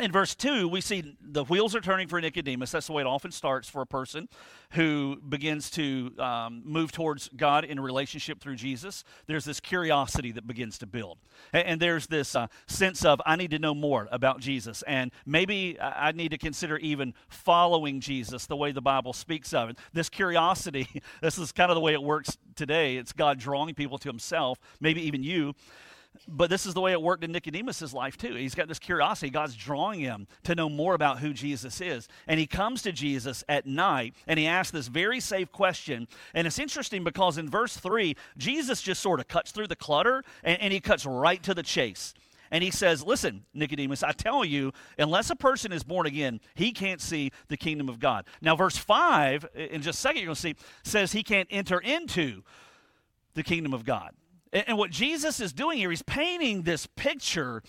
in 0.00 0.12
verse 0.12 0.34
2, 0.34 0.68
we 0.68 0.80
see 0.80 1.16
the 1.20 1.44
wheels 1.44 1.74
are 1.74 1.80
turning 1.80 2.08
for 2.08 2.20
Nicodemus. 2.20 2.70
That's 2.70 2.86
the 2.86 2.92
way 2.92 3.02
it 3.02 3.06
often 3.06 3.30
starts 3.30 3.68
for 3.68 3.82
a 3.82 3.86
person 3.86 4.28
who 4.72 5.16
begins 5.28 5.70
to 5.72 6.12
um, 6.18 6.62
move 6.64 6.92
towards 6.92 7.28
God 7.36 7.64
in 7.64 7.78
a 7.78 7.82
relationship 7.82 8.40
through 8.40 8.56
Jesus. 8.56 9.04
There's 9.26 9.44
this 9.44 9.60
curiosity 9.60 10.32
that 10.32 10.46
begins 10.46 10.78
to 10.78 10.86
build. 10.86 11.18
And, 11.52 11.66
and 11.66 11.80
there's 11.80 12.06
this 12.06 12.34
uh, 12.34 12.46
sense 12.66 13.04
of, 13.04 13.20
I 13.26 13.36
need 13.36 13.50
to 13.50 13.58
know 13.58 13.74
more 13.74 14.08
about 14.10 14.40
Jesus. 14.40 14.82
And 14.82 15.10
maybe 15.26 15.78
I 15.80 16.12
need 16.12 16.30
to 16.30 16.38
consider 16.38 16.78
even 16.78 17.14
following 17.28 18.00
Jesus 18.00 18.46
the 18.46 18.56
way 18.56 18.72
the 18.72 18.82
Bible 18.82 19.12
speaks 19.12 19.52
of 19.52 19.70
it. 19.70 19.78
This 19.92 20.08
curiosity, 20.08 20.88
this 21.20 21.38
is 21.38 21.52
kind 21.52 21.70
of 21.70 21.74
the 21.74 21.80
way 21.80 21.92
it 21.92 22.02
works 22.02 22.38
today. 22.54 22.96
It's 22.96 23.12
God 23.12 23.38
drawing 23.38 23.74
people 23.74 23.98
to 23.98 24.08
Himself, 24.08 24.58
maybe 24.80 25.02
even 25.02 25.22
you. 25.22 25.54
But 26.26 26.50
this 26.50 26.66
is 26.66 26.74
the 26.74 26.80
way 26.80 26.92
it 26.92 27.00
worked 27.00 27.24
in 27.24 27.32
Nicodemus' 27.32 27.92
life, 27.92 28.16
too. 28.16 28.34
He's 28.34 28.54
got 28.54 28.68
this 28.68 28.78
curiosity. 28.78 29.30
God's 29.30 29.54
drawing 29.54 30.00
him 30.00 30.26
to 30.44 30.54
know 30.54 30.68
more 30.68 30.94
about 30.94 31.20
who 31.20 31.32
Jesus 31.32 31.80
is. 31.80 32.08
And 32.26 32.38
he 32.38 32.46
comes 32.46 32.82
to 32.82 32.92
Jesus 32.92 33.44
at 33.48 33.66
night 33.66 34.14
and 34.26 34.38
he 34.38 34.46
asks 34.46 34.70
this 34.70 34.88
very 34.88 35.20
safe 35.20 35.50
question. 35.52 36.08
And 36.34 36.46
it's 36.46 36.58
interesting 36.58 37.04
because 37.04 37.38
in 37.38 37.48
verse 37.48 37.76
3, 37.76 38.16
Jesus 38.36 38.82
just 38.82 39.00
sort 39.00 39.20
of 39.20 39.28
cuts 39.28 39.50
through 39.50 39.68
the 39.68 39.76
clutter 39.76 40.22
and, 40.42 40.60
and 40.60 40.72
he 40.72 40.80
cuts 40.80 41.06
right 41.06 41.42
to 41.42 41.54
the 41.54 41.62
chase. 41.62 42.12
And 42.50 42.64
he 42.64 42.70
says, 42.70 43.04
Listen, 43.04 43.44
Nicodemus, 43.54 44.02
I 44.02 44.12
tell 44.12 44.44
you, 44.44 44.72
unless 44.98 45.30
a 45.30 45.36
person 45.36 45.72
is 45.72 45.84
born 45.84 46.06
again, 46.06 46.40
he 46.54 46.72
can't 46.72 47.00
see 47.00 47.30
the 47.48 47.56
kingdom 47.56 47.88
of 47.88 48.00
God. 48.00 48.26
Now, 48.42 48.56
verse 48.56 48.76
5, 48.76 49.46
in 49.54 49.82
just 49.82 49.98
a 49.98 50.02
second, 50.02 50.18
you're 50.18 50.26
going 50.26 50.34
to 50.34 50.40
see, 50.40 50.56
says 50.82 51.12
he 51.12 51.22
can't 51.22 51.48
enter 51.50 51.78
into 51.78 52.42
the 53.34 53.42
kingdom 53.42 53.72
of 53.72 53.84
God. 53.84 54.12
And 54.52 54.76
what 54.76 54.90
Jesus 54.90 55.38
is 55.40 55.52
doing 55.52 55.78
here, 55.78 55.90
he's 55.90 56.02
painting 56.02 56.62
this 56.62 56.86
picture 56.86 57.62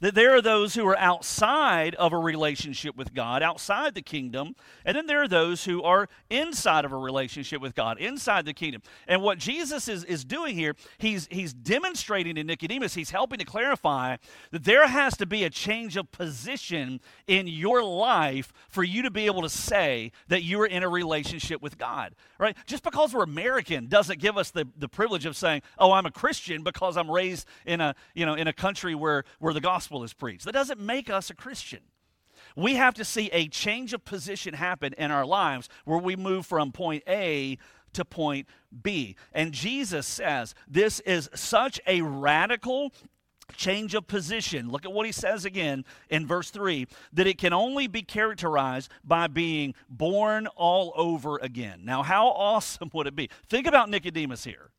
that 0.00 0.14
there 0.14 0.34
are 0.34 0.42
those 0.42 0.74
who 0.74 0.86
are 0.86 0.98
outside 0.98 1.94
of 1.94 2.12
a 2.12 2.18
relationship 2.18 2.96
with 2.96 3.14
God, 3.14 3.42
outside 3.42 3.94
the 3.94 4.02
kingdom, 4.02 4.54
and 4.84 4.96
then 4.96 5.06
there 5.06 5.22
are 5.22 5.28
those 5.28 5.64
who 5.64 5.82
are 5.82 6.08
inside 6.28 6.84
of 6.84 6.92
a 6.92 6.96
relationship 6.96 7.62
with 7.62 7.74
God, 7.74 7.98
inside 7.98 8.44
the 8.44 8.52
kingdom. 8.52 8.82
And 9.08 9.22
what 9.22 9.38
Jesus 9.38 9.88
is, 9.88 10.04
is 10.04 10.24
doing 10.24 10.54
here, 10.54 10.74
he's, 10.98 11.28
he's 11.30 11.54
demonstrating 11.54 12.34
to 12.34 12.44
Nicodemus, 12.44 12.94
he's 12.94 13.10
helping 13.10 13.38
to 13.38 13.44
clarify 13.44 14.16
that 14.50 14.64
there 14.64 14.86
has 14.86 15.16
to 15.16 15.26
be 15.26 15.44
a 15.44 15.50
change 15.50 15.96
of 15.96 16.12
position 16.12 17.00
in 17.26 17.46
your 17.46 17.82
life 17.82 18.52
for 18.68 18.84
you 18.84 19.02
to 19.02 19.10
be 19.10 19.26
able 19.26 19.42
to 19.42 19.48
say 19.48 20.12
that 20.28 20.42
you 20.42 20.60
are 20.60 20.66
in 20.66 20.82
a 20.82 20.88
relationship 20.88 21.62
with 21.62 21.78
God, 21.78 22.14
right? 22.38 22.56
Just 22.66 22.82
because 22.82 23.14
we're 23.14 23.22
American 23.22 23.86
doesn't 23.86 24.20
give 24.20 24.36
us 24.36 24.50
the, 24.50 24.68
the 24.76 24.88
privilege 24.88 25.26
of 25.26 25.36
saying, 25.36 25.62
oh, 25.78 25.92
I'm 25.92 26.06
a 26.06 26.10
Christian 26.10 26.62
because 26.62 26.96
I'm 26.96 27.10
raised 27.10 27.46
in 27.64 27.80
a, 27.80 27.94
you 28.14 28.26
know, 28.26 28.34
in 28.34 28.46
a 28.46 28.52
country 28.52 28.94
where, 28.94 29.24
where 29.38 29.54
the 29.54 29.60
gospel 29.60 29.85
gospel 29.86 30.02
is 30.02 30.12
preached. 30.12 30.44
That 30.44 30.52
doesn't 30.52 30.80
make 30.80 31.08
us 31.08 31.30
a 31.30 31.34
Christian. 31.34 31.78
We 32.56 32.74
have 32.74 32.94
to 32.94 33.04
see 33.04 33.30
a 33.32 33.46
change 33.46 33.92
of 33.92 34.04
position 34.04 34.54
happen 34.54 34.94
in 34.98 35.12
our 35.12 35.24
lives 35.24 35.68
where 35.84 35.98
we 35.98 36.16
move 36.16 36.44
from 36.44 36.72
point 36.72 37.04
A 37.06 37.56
to 37.92 38.04
point 38.04 38.48
B. 38.82 39.14
And 39.32 39.52
Jesus 39.52 40.04
says 40.04 40.56
this 40.66 40.98
is 41.00 41.30
such 41.34 41.80
a 41.86 42.02
radical 42.02 42.92
change 43.54 43.94
of 43.94 44.08
position. 44.08 44.70
Look 44.70 44.84
at 44.84 44.92
what 44.92 45.06
he 45.06 45.12
says 45.12 45.44
again 45.44 45.84
in 46.10 46.26
verse 46.26 46.50
3 46.50 46.88
that 47.12 47.28
it 47.28 47.38
can 47.38 47.52
only 47.52 47.86
be 47.86 48.02
characterized 48.02 48.90
by 49.04 49.28
being 49.28 49.72
born 49.88 50.48
all 50.56 50.92
over 50.96 51.38
again. 51.40 51.82
Now, 51.84 52.02
how 52.02 52.26
awesome 52.36 52.90
would 52.92 53.06
it 53.06 53.14
be? 53.14 53.30
Think 53.48 53.68
about 53.68 53.88
Nicodemus 53.88 54.42
here. 54.42 54.70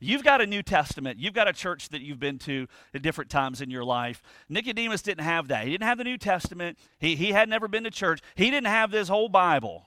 You've 0.00 0.24
got 0.24 0.40
a 0.40 0.46
New 0.46 0.62
Testament. 0.62 1.18
You've 1.18 1.34
got 1.34 1.46
a 1.46 1.52
church 1.52 1.90
that 1.90 2.00
you've 2.00 2.18
been 2.18 2.38
to 2.40 2.66
at 2.94 3.02
different 3.02 3.30
times 3.30 3.60
in 3.60 3.70
your 3.70 3.84
life. 3.84 4.22
Nicodemus 4.48 5.02
didn't 5.02 5.24
have 5.24 5.48
that. 5.48 5.64
He 5.64 5.72
didn't 5.72 5.84
have 5.84 5.98
the 5.98 6.04
New 6.04 6.16
Testament. 6.16 6.78
He, 6.98 7.16
he 7.16 7.32
had 7.32 7.50
never 7.50 7.68
been 7.68 7.84
to 7.84 7.90
church. 7.90 8.20
He 8.34 8.50
didn't 8.50 8.68
have 8.68 8.90
this 8.90 9.08
whole 9.08 9.28
Bible. 9.28 9.86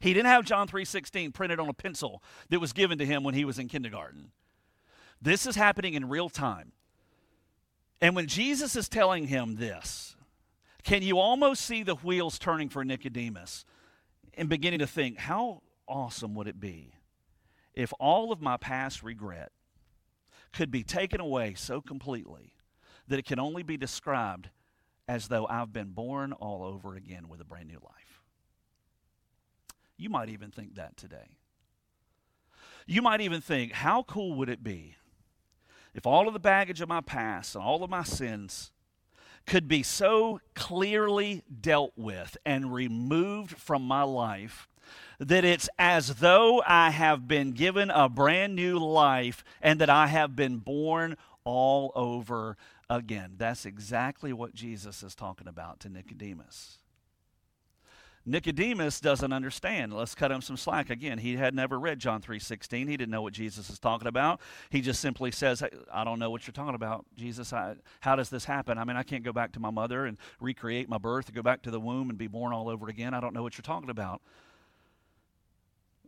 He 0.00 0.14
didn't 0.14 0.28
have 0.28 0.46
John 0.46 0.66
3:16 0.66 1.32
printed 1.32 1.60
on 1.60 1.68
a 1.68 1.74
pencil 1.74 2.22
that 2.48 2.58
was 2.58 2.72
given 2.72 2.98
to 2.98 3.06
him 3.06 3.22
when 3.22 3.34
he 3.34 3.44
was 3.44 3.58
in 3.58 3.68
kindergarten. 3.68 4.32
This 5.20 5.46
is 5.46 5.56
happening 5.56 5.94
in 5.94 6.08
real 6.08 6.28
time. 6.28 6.72
And 8.00 8.16
when 8.16 8.26
Jesus 8.26 8.74
is 8.74 8.88
telling 8.88 9.28
him 9.28 9.56
this, 9.56 10.16
can 10.82 11.02
you 11.02 11.18
almost 11.18 11.64
see 11.64 11.84
the 11.84 11.94
wheels 11.96 12.38
turning 12.38 12.68
for 12.68 12.84
Nicodemus 12.84 13.64
and 14.34 14.48
beginning 14.48 14.80
to 14.80 14.86
think, 14.86 15.18
how 15.18 15.62
awesome 15.86 16.34
would 16.34 16.48
it 16.48 16.58
be 16.58 16.94
if 17.74 17.92
all 17.98 18.32
of 18.32 18.40
my 18.40 18.56
past 18.56 19.02
regret 19.02 19.52
could 20.52 20.70
be 20.70 20.82
taken 20.82 21.20
away 21.20 21.54
so 21.54 21.80
completely 21.80 22.54
that 23.08 23.18
it 23.18 23.24
can 23.24 23.38
only 23.38 23.62
be 23.62 23.76
described 23.76 24.50
as 25.08 25.28
though 25.28 25.46
I've 25.46 25.72
been 25.72 25.90
born 25.90 26.32
all 26.32 26.62
over 26.64 26.94
again 26.94 27.28
with 27.28 27.40
a 27.40 27.44
brand 27.44 27.68
new 27.68 27.80
life. 27.82 28.22
You 29.96 30.10
might 30.10 30.28
even 30.28 30.50
think 30.50 30.74
that 30.76 30.96
today. 30.96 31.36
You 32.86 33.02
might 33.02 33.20
even 33.20 33.40
think, 33.40 33.72
how 33.72 34.02
cool 34.02 34.34
would 34.34 34.48
it 34.48 34.62
be 34.62 34.96
if 35.94 36.06
all 36.06 36.26
of 36.26 36.34
the 36.34 36.40
baggage 36.40 36.80
of 36.80 36.88
my 36.88 37.00
past 37.00 37.54
and 37.54 37.62
all 37.62 37.84
of 37.84 37.90
my 37.90 38.02
sins 38.02 38.70
could 39.46 39.68
be 39.68 39.82
so 39.82 40.40
clearly 40.54 41.42
dealt 41.60 41.92
with 41.96 42.36
and 42.46 42.72
removed 42.72 43.56
from 43.58 43.82
my 43.82 44.02
life 44.02 44.68
that 45.18 45.44
it's 45.44 45.68
as 45.78 46.16
though 46.16 46.62
I 46.66 46.90
have 46.90 47.28
been 47.28 47.52
given 47.52 47.90
a 47.90 48.08
brand 48.08 48.54
new 48.54 48.78
life 48.78 49.44
and 49.60 49.80
that 49.80 49.90
I 49.90 50.06
have 50.08 50.36
been 50.36 50.58
born 50.58 51.16
all 51.44 51.92
over 51.94 52.56
again. 52.88 53.34
That's 53.36 53.66
exactly 53.66 54.32
what 54.32 54.54
Jesus 54.54 55.02
is 55.02 55.14
talking 55.14 55.48
about 55.48 55.80
to 55.80 55.88
Nicodemus. 55.88 56.78
Nicodemus 58.24 59.00
doesn't 59.00 59.32
understand. 59.32 59.92
Let's 59.92 60.14
cut 60.14 60.30
him 60.30 60.40
some 60.40 60.56
slack. 60.56 60.90
Again, 60.90 61.18
he 61.18 61.36
had 61.36 61.54
never 61.54 61.78
read 61.78 61.98
John 61.98 62.20
3:16. 62.20 62.86
He 62.86 62.96
didn't 62.96 63.10
know 63.10 63.22
what 63.22 63.32
Jesus 63.32 63.68
is 63.68 63.80
talking 63.80 64.06
about. 64.06 64.40
He 64.70 64.80
just 64.80 65.00
simply 65.00 65.32
says, 65.32 65.62
"I 65.92 66.04
don't 66.04 66.20
know 66.20 66.30
what 66.30 66.46
you're 66.46 66.52
talking 66.52 66.76
about, 66.76 67.04
Jesus. 67.16 67.52
I, 67.52 67.74
how 68.00 68.14
does 68.14 68.30
this 68.30 68.44
happen? 68.44 68.78
I 68.78 68.84
mean, 68.84 68.96
I 68.96 69.02
can't 69.02 69.24
go 69.24 69.32
back 69.32 69.50
to 69.52 69.60
my 69.60 69.70
mother 69.70 70.06
and 70.06 70.18
recreate 70.38 70.88
my 70.88 70.98
birth, 70.98 71.32
go 71.32 71.42
back 71.42 71.62
to 71.62 71.72
the 71.72 71.80
womb 71.80 72.10
and 72.10 72.18
be 72.18 72.28
born 72.28 72.52
all 72.52 72.68
over 72.68 72.88
again. 72.88 73.12
I 73.12 73.18
don't 73.18 73.34
know 73.34 73.42
what 73.42 73.58
you're 73.58 73.62
talking 73.62 73.90
about." 73.90 74.22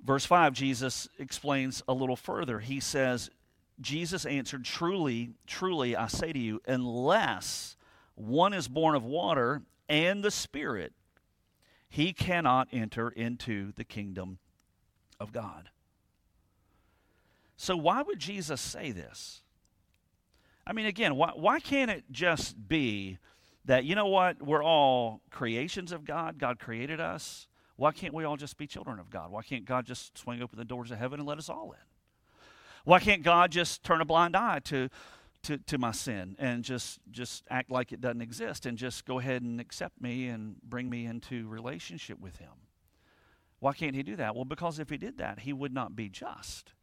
Verse 0.04 0.26
5, 0.26 0.52
Jesus 0.52 1.08
explains 1.18 1.82
a 1.88 1.94
little 1.94 2.16
further. 2.16 2.60
He 2.60 2.78
says, 2.78 3.30
Jesus 3.80 4.26
answered, 4.26 4.64
Truly, 4.64 5.30
truly, 5.46 5.96
I 5.96 6.06
say 6.08 6.32
to 6.32 6.38
you, 6.38 6.60
unless 6.66 7.76
one 8.14 8.52
is 8.52 8.68
born 8.68 8.94
of 8.94 9.04
water 9.04 9.62
and 9.88 10.22
the 10.22 10.30
Spirit, 10.30 10.92
he 11.88 12.12
cannot 12.12 12.68
enter 12.70 13.08
into 13.08 13.72
the 13.72 13.84
kingdom 13.84 14.38
of 15.18 15.32
God. 15.32 15.70
So, 17.56 17.76
why 17.76 18.02
would 18.02 18.18
Jesus 18.18 18.60
say 18.60 18.92
this? 18.92 19.42
I 20.66 20.72
mean, 20.72 20.86
again, 20.86 21.14
why, 21.14 21.32
why 21.34 21.60
can't 21.60 21.90
it 21.90 22.04
just 22.10 22.68
be 22.68 23.18
that, 23.64 23.84
you 23.84 23.94
know 23.94 24.06
what, 24.06 24.42
we're 24.42 24.62
all 24.62 25.20
creations 25.30 25.92
of 25.92 26.04
God? 26.04 26.38
God 26.38 26.58
created 26.58 27.00
us. 27.00 27.46
Why 27.76 27.92
can't 27.92 28.14
we 28.14 28.24
all 28.24 28.36
just 28.36 28.56
be 28.56 28.66
children 28.66 28.98
of 28.98 29.10
God? 29.10 29.30
Why 29.30 29.42
can't 29.42 29.64
God 29.64 29.84
just 29.84 30.16
swing 30.16 30.42
open 30.42 30.58
the 30.58 30.64
doors 30.64 30.90
of 30.90 30.98
heaven 30.98 31.20
and 31.20 31.28
let 31.28 31.38
us 31.38 31.48
all 31.48 31.72
in? 31.72 31.78
Why 32.84 33.00
can't 33.00 33.22
God 33.22 33.50
just 33.50 33.82
turn 33.82 34.00
a 34.00 34.04
blind 34.04 34.36
eye 34.36 34.60
to, 34.64 34.90
to, 35.44 35.58
to 35.58 35.78
my 35.78 35.90
sin 35.90 36.36
and 36.38 36.62
just, 36.62 37.00
just 37.10 37.44
act 37.50 37.70
like 37.70 37.92
it 37.92 38.00
doesn't 38.00 38.20
exist 38.20 38.66
and 38.66 38.76
just 38.76 39.06
go 39.06 39.18
ahead 39.18 39.42
and 39.42 39.60
accept 39.60 40.00
me 40.00 40.28
and 40.28 40.56
bring 40.62 40.88
me 40.88 41.06
into 41.06 41.48
relationship 41.48 42.20
with 42.20 42.36
Him? 42.36 42.52
Why 43.58 43.72
can't 43.72 43.96
He 43.96 44.02
do 44.02 44.16
that? 44.16 44.36
Well, 44.36 44.44
because 44.44 44.78
if 44.78 44.90
He 44.90 44.98
did 44.98 45.18
that, 45.18 45.40
He 45.40 45.52
would 45.52 45.72
not 45.72 45.96
be 45.96 46.08
just. 46.08 46.74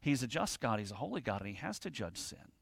He's 0.00 0.22
a 0.22 0.26
just 0.26 0.60
God, 0.60 0.78
He's 0.78 0.92
a 0.92 0.96
holy 0.96 1.20
God, 1.20 1.40
and 1.40 1.50
He 1.50 1.56
has 1.56 1.78
to 1.80 1.90
judge 1.90 2.16
sin. 2.16 2.52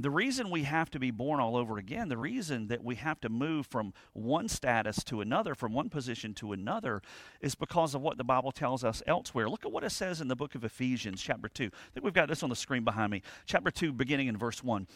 And 0.00 0.04
the 0.06 0.10
reason 0.10 0.48
we 0.48 0.62
have 0.62 0.88
to 0.92 0.98
be 0.98 1.10
born 1.10 1.40
all 1.40 1.58
over 1.58 1.76
again, 1.76 2.08
the 2.08 2.16
reason 2.16 2.68
that 2.68 2.82
we 2.82 2.94
have 2.94 3.20
to 3.20 3.28
move 3.28 3.66
from 3.66 3.92
one 4.14 4.48
status 4.48 5.04
to 5.04 5.20
another, 5.20 5.54
from 5.54 5.74
one 5.74 5.90
position 5.90 6.32
to 6.36 6.52
another, 6.54 7.02
is 7.42 7.54
because 7.54 7.94
of 7.94 8.00
what 8.00 8.16
the 8.16 8.24
Bible 8.24 8.50
tells 8.50 8.82
us 8.82 9.02
elsewhere. 9.06 9.50
Look 9.50 9.66
at 9.66 9.72
what 9.72 9.84
it 9.84 9.90
says 9.90 10.22
in 10.22 10.28
the 10.28 10.34
book 10.34 10.54
of 10.54 10.64
Ephesians, 10.64 11.20
chapter 11.20 11.50
2. 11.50 11.64
I 11.64 11.68
think 11.92 12.02
we've 12.02 12.14
got 12.14 12.30
this 12.30 12.42
on 12.42 12.48
the 12.48 12.56
screen 12.56 12.82
behind 12.82 13.12
me. 13.12 13.20
Chapter 13.44 13.70
2, 13.70 13.92
beginning 13.92 14.28
in 14.28 14.38
verse 14.38 14.64
1. 14.64 14.86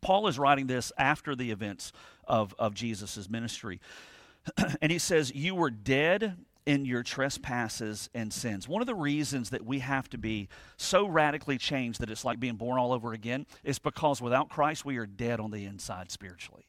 Paul 0.00 0.28
is 0.28 0.38
writing 0.38 0.68
this 0.68 0.92
after 0.96 1.34
the 1.34 1.50
events 1.50 1.90
of, 2.28 2.54
of 2.56 2.74
Jesus' 2.74 3.28
ministry. 3.28 3.80
and 4.80 4.92
he 4.92 5.00
says, 5.00 5.34
You 5.34 5.56
were 5.56 5.70
dead 5.70 6.36
in 6.66 6.84
your 6.84 7.02
trespasses 7.02 8.08
and 8.14 8.32
sins. 8.32 8.66
One 8.68 8.80
of 8.80 8.86
the 8.86 8.94
reasons 8.94 9.50
that 9.50 9.64
we 9.64 9.80
have 9.80 10.08
to 10.10 10.18
be 10.18 10.48
so 10.76 11.06
radically 11.06 11.58
changed 11.58 12.00
that 12.00 12.10
it's 12.10 12.24
like 12.24 12.40
being 12.40 12.56
born 12.56 12.78
all 12.78 12.92
over 12.92 13.12
again 13.12 13.46
is 13.62 13.78
because 13.78 14.22
without 14.22 14.48
Christ, 14.48 14.84
we 14.84 14.96
are 14.96 15.06
dead 15.06 15.40
on 15.40 15.50
the 15.50 15.66
inside 15.66 16.10
spiritually. 16.10 16.66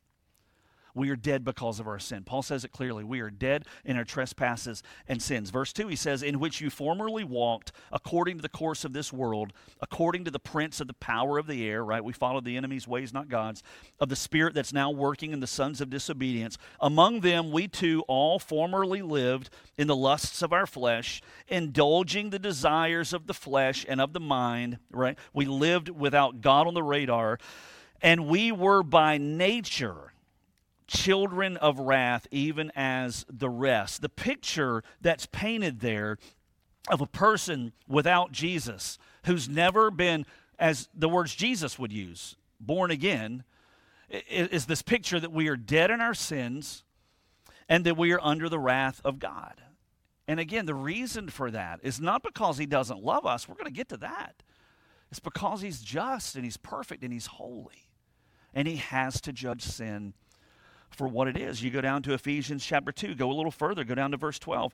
We 0.95 1.09
are 1.09 1.17
dead 1.17 1.43
because 1.43 1.81
of 1.81 1.87
our 1.87 1.99
sin. 1.99 2.23
Paul 2.23 2.41
says 2.41 2.63
it 2.63 2.71
clearly. 2.71 3.03
We 3.03 3.19
are 3.19 3.29
dead 3.29 3.65
in 3.83 3.97
our 3.97 4.05
trespasses 4.05 4.81
and 5.09 5.21
sins. 5.21 5.49
Verse 5.49 5.73
2, 5.73 5.89
he 5.89 5.97
says, 5.97 6.23
In 6.23 6.39
which 6.39 6.61
you 6.61 6.69
formerly 6.69 7.25
walked 7.25 7.73
according 7.91 8.37
to 8.37 8.41
the 8.41 8.49
course 8.49 8.85
of 8.85 8.93
this 8.93 9.11
world, 9.11 9.51
according 9.81 10.23
to 10.23 10.31
the 10.31 10.39
prince 10.39 10.79
of 10.79 10.87
the 10.87 10.93
power 10.93 11.37
of 11.37 11.47
the 11.47 11.67
air, 11.67 11.83
right? 11.83 12.03
We 12.03 12.13
followed 12.13 12.45
the 12.45 12.55
enemy's 12.55 12.87
ways, 12.87 13.13
not 13.13 13.27
God's, 13.27 13.61
of 13.99 14.07
the 14.07 14.15
spirit 14.15 14.53
that's 14.53 14.71
now 14.71 14.89
working 14.89 15.33
in 15.33 15.41
the 15.41 15.47
sons 15.47 15.81
of 15.81 15.89
disobedience. 15.89 16.57
Among 16.79 17.19
them, 17.19 17.51
we 17.51 17.67
too 17.67 18.05
all 18.07 18.39
formerly 18.39 19.01
lived 19.01 19.49
in 19.77 19.87
the 19.87 19.95
lusts 19.97 20.41
of 20.41 20.53
our 20.53 20.65
flesh, 20.65 21.21
indulging 21.49 22.29
the 22.29 22.39
desires 22.39 23.11
of 23.11 23.27
the 23.27 23.33
flesh 23.33 23.85
and 23.89 23.99
of 23.99 24.13
the 24.13 24.21
mind, 24.21 24.79
right? 24.91 25.17
We 25.33 25.45
lived 25.45 25.89
without 25.89 26.39
God 26.39 26.67
on 26.67 26.73
the 26.73 26.83
radar, 26.83 27.37
and 28.01 28.27
we 28.27 28.53
were 28.53 28.81
by 28.81 29.17
nature 29.17 30.13
children 30.87 31.57
of 31.57 31.79
wrath, 31.79 32.27
even 32.31 32.71
as 32.75 33.25
the 33.29 33.49
rest. 33.49 34.01
The 34.01 34.09
picture 34.09 34.83
that's 35.01 35.25
painted 35.25 35.79
there 35.79 36.17
of 36.89 37.01
a 37.01 37.07
person 37.07 37.73
without 37.87 38.31
Jesus 38.31 38.97
who's 39.25 39.49
never 39.49 39.89
been, 39.89 40.25
as 40.59 40.87
the 40.93 41.09
words 41.09 41.33
Jesus 41.35 41.79
would 41.79 41.91
use, 41.91 42.35
born 42.59 42.91
again, 42.91 43.43
is 44.29 44.67
this 44.67 44.81
picture 44.81 45.19
that 45.19 45.31
we 45.31 45.47
are 45.47 45.57
dead 45.57 45.89
in 45.89 45.99
our 45.99 46.13
sins 46.13 46.83
and 47.67 47.85
that 47.85 47.97
we 47.97 48.11
are 48.11 48.21
under 48.21 48.47
the 48.47 48.59
wrath 48.59 49.01
of 49.03 49.17
God. 49.17 49.61
And 50.27 50.39
again, 50.39 50.65
the 50.65 50.75
reason 50.75 51.29
for 51.29 51.51
that 51.51 51.79
is 51.83 51.99
not 51.99 52.23
because 52.23 52.57
he 52.57 52.65
doesn't 52.65 53.03
love 53.03 53.25
us. 53.25 53.47
We're 53.47 53.55
going 53.55 53.65
to 53.65 53.71
get 53.71 53.89
to 53.89 53.97
that. 53.97 54.43
It's 55.11 55.19
because 55.19 55.61
he's 55.61 55.81
just 55.81 56.35
and 56.35 56.43
he's 56.43 56.57
perfect 56.57 57.03
and 57.03 57.13
he's 57.13 57.27
holy. 57.27 57.89
And 58.53 58.67
he 58.67 58.77
has 58.77 59.21
to 59.21 59.33
judge 59.33 59.61
sin 59.61 60.13
for 60.95 61.07
what 61.07 61.27
it 61.27 61.37
is. 61.37 61.61
You 61.61 61.69
go 61.69 61.81
down 61.81 62.01
to 62.03 62.13
Ephesians 62.13 62.65
chapter 62.65 62.91
2, 62.91 63.15
go 63.15 63.29
a 63.29 63.33
little 63.33 63.51
further, 63.51 63.83
go 63.83 63.95
down 63.95 64.11
to 64.11 64.17
verse 64.17 64.39
12. 64.39 64.73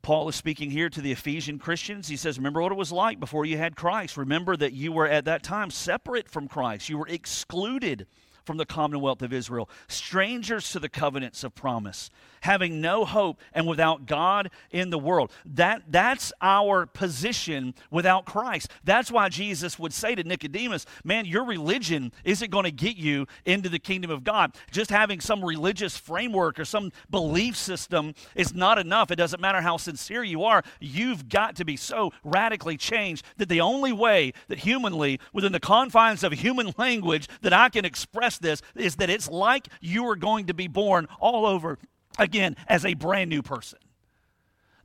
Paul 0.00 0.28
is 0.28 0.36
speaking 0.36 0.70
here 0.70 0.88
to 0.88 1.00
the 1.00 1.12
Ephesian 1.12 1.58
Christians. 1.58 2.08
He 2.08 2.16
says, 2.16 2.38
Remember 2.38 2.62
what 2.62 2.72
it 2.72 2.78
was 2.78 2.92
like 2.92 3.20
before 3.20 3.44
you 3.44 3.58
had 3.58 3.76
Christ. 3.76 4.16
Remember 4.16 4.56
that 4.56 4.72
you 4.72 4.92
were 4.92 5.08
at 5.08 5.24
that 5.26 5.42
time 5.42 5.70
separate 5.70 6.30
from 6.30 6.48
Christ. 6.48 6.88
You 6.88 6.98
were 6.98 7.08
excluded 7.08 8.06
from 8.48 8.56
the 8.56 8.64
commonwealth 8.64 9.20
of 9.20 9.30
Israel, 9.30 9.68
strangers 9.88 10.70
to 10.70 10.78
the 10.78 10.88
covenants 10.88 11.44
of 11.44 11.54
promise, 11.54 12.08
having 12.40 12.80
no 12.80 13.04
hope 13.04 13.38
and 13.52 13.66
without 13.66 14.06
God 14.06 14.50
in 14.70 14.88
the 14.88 14.98
world. 14.98 15.30
That, 15.44 15.82
that's 15.90 16.32
our 16.40 16.86
position 16.86 17.74
without 17.90 18.24
Christ. 18.24 18.70
That's 18.84 19.10
why 19.10 19.28
Jesus 19.28 19.78
would 19.78 19.92
say 19.92 20.14
to 20.14 20.24
Nicodemus, 20.24 20.86
Man, 21.04 21.26
your 21.26 21.44
religion 21.44 22.10
isn't 22.24 22.50
going 22.50 22.64
to 22.64 22.70
get 22.70 22.96
you 22.96 23.26
into 23.44 23.68
the 23.68 23.78
kingdom 23.78 24.10
of 24.10 24.24
God. 24.24 24.54
Just 24.70 24.88
having 24.88 25.20
some 25.20 25.44
religious 25.44 25.98
framework 25.98 26.58
or 26.58 26.64
some 26.64 26.90
belief 27.10 27.54
system 27.54 28.14
is 28.34 28.54
not 28.54 28.78
enough. 28.78 29.10
It 29.10 29.16
doesn't 29.16 29.42
matter 29.42 29.60
how 29.60 29.76
sincere 29.76 30.24
you 30.24 30.44
are, 30.44 30.62
you've 30.80 31.28
got 31.28 31.54
to 31.56 31.66
be 31.66 31.76
so 31.76 32.14
radically 32.24 32.78
changed 32.78 33.26
that 33.36 33.50
the 33.50 33.60
only 33.60 33.92
way 33.92 34.32
that 34.46 34.60
humanly, 34.60 35.20
within 35.34 35.52
the 35.52 35.60
confines 35.60 36.24
of 36.24 36.32
human 36.32 36.72
language, 36.78 37.28
that 37.42 37.52
I 37.52 37.68
can 37.68 37.84
express 37.84 38.37
this 38.38 38.62
is 38.74 38.96
that 38.96 39.10
it's 39.10 39.28
like 39.28 39.68
you 39.80 40.08
are 40.08 40.16
going 40.16 40.46
to 40.46 40.54
be 40.54 40.68
born 40.68 41.08
all 41.20 41.46
over 41.46 41.78
again 42.18 42.56
as 42.66 42.84
a 42.84 42.94
brand 42.94 43.30
new 43.30 43.42
person. 43.42 43.78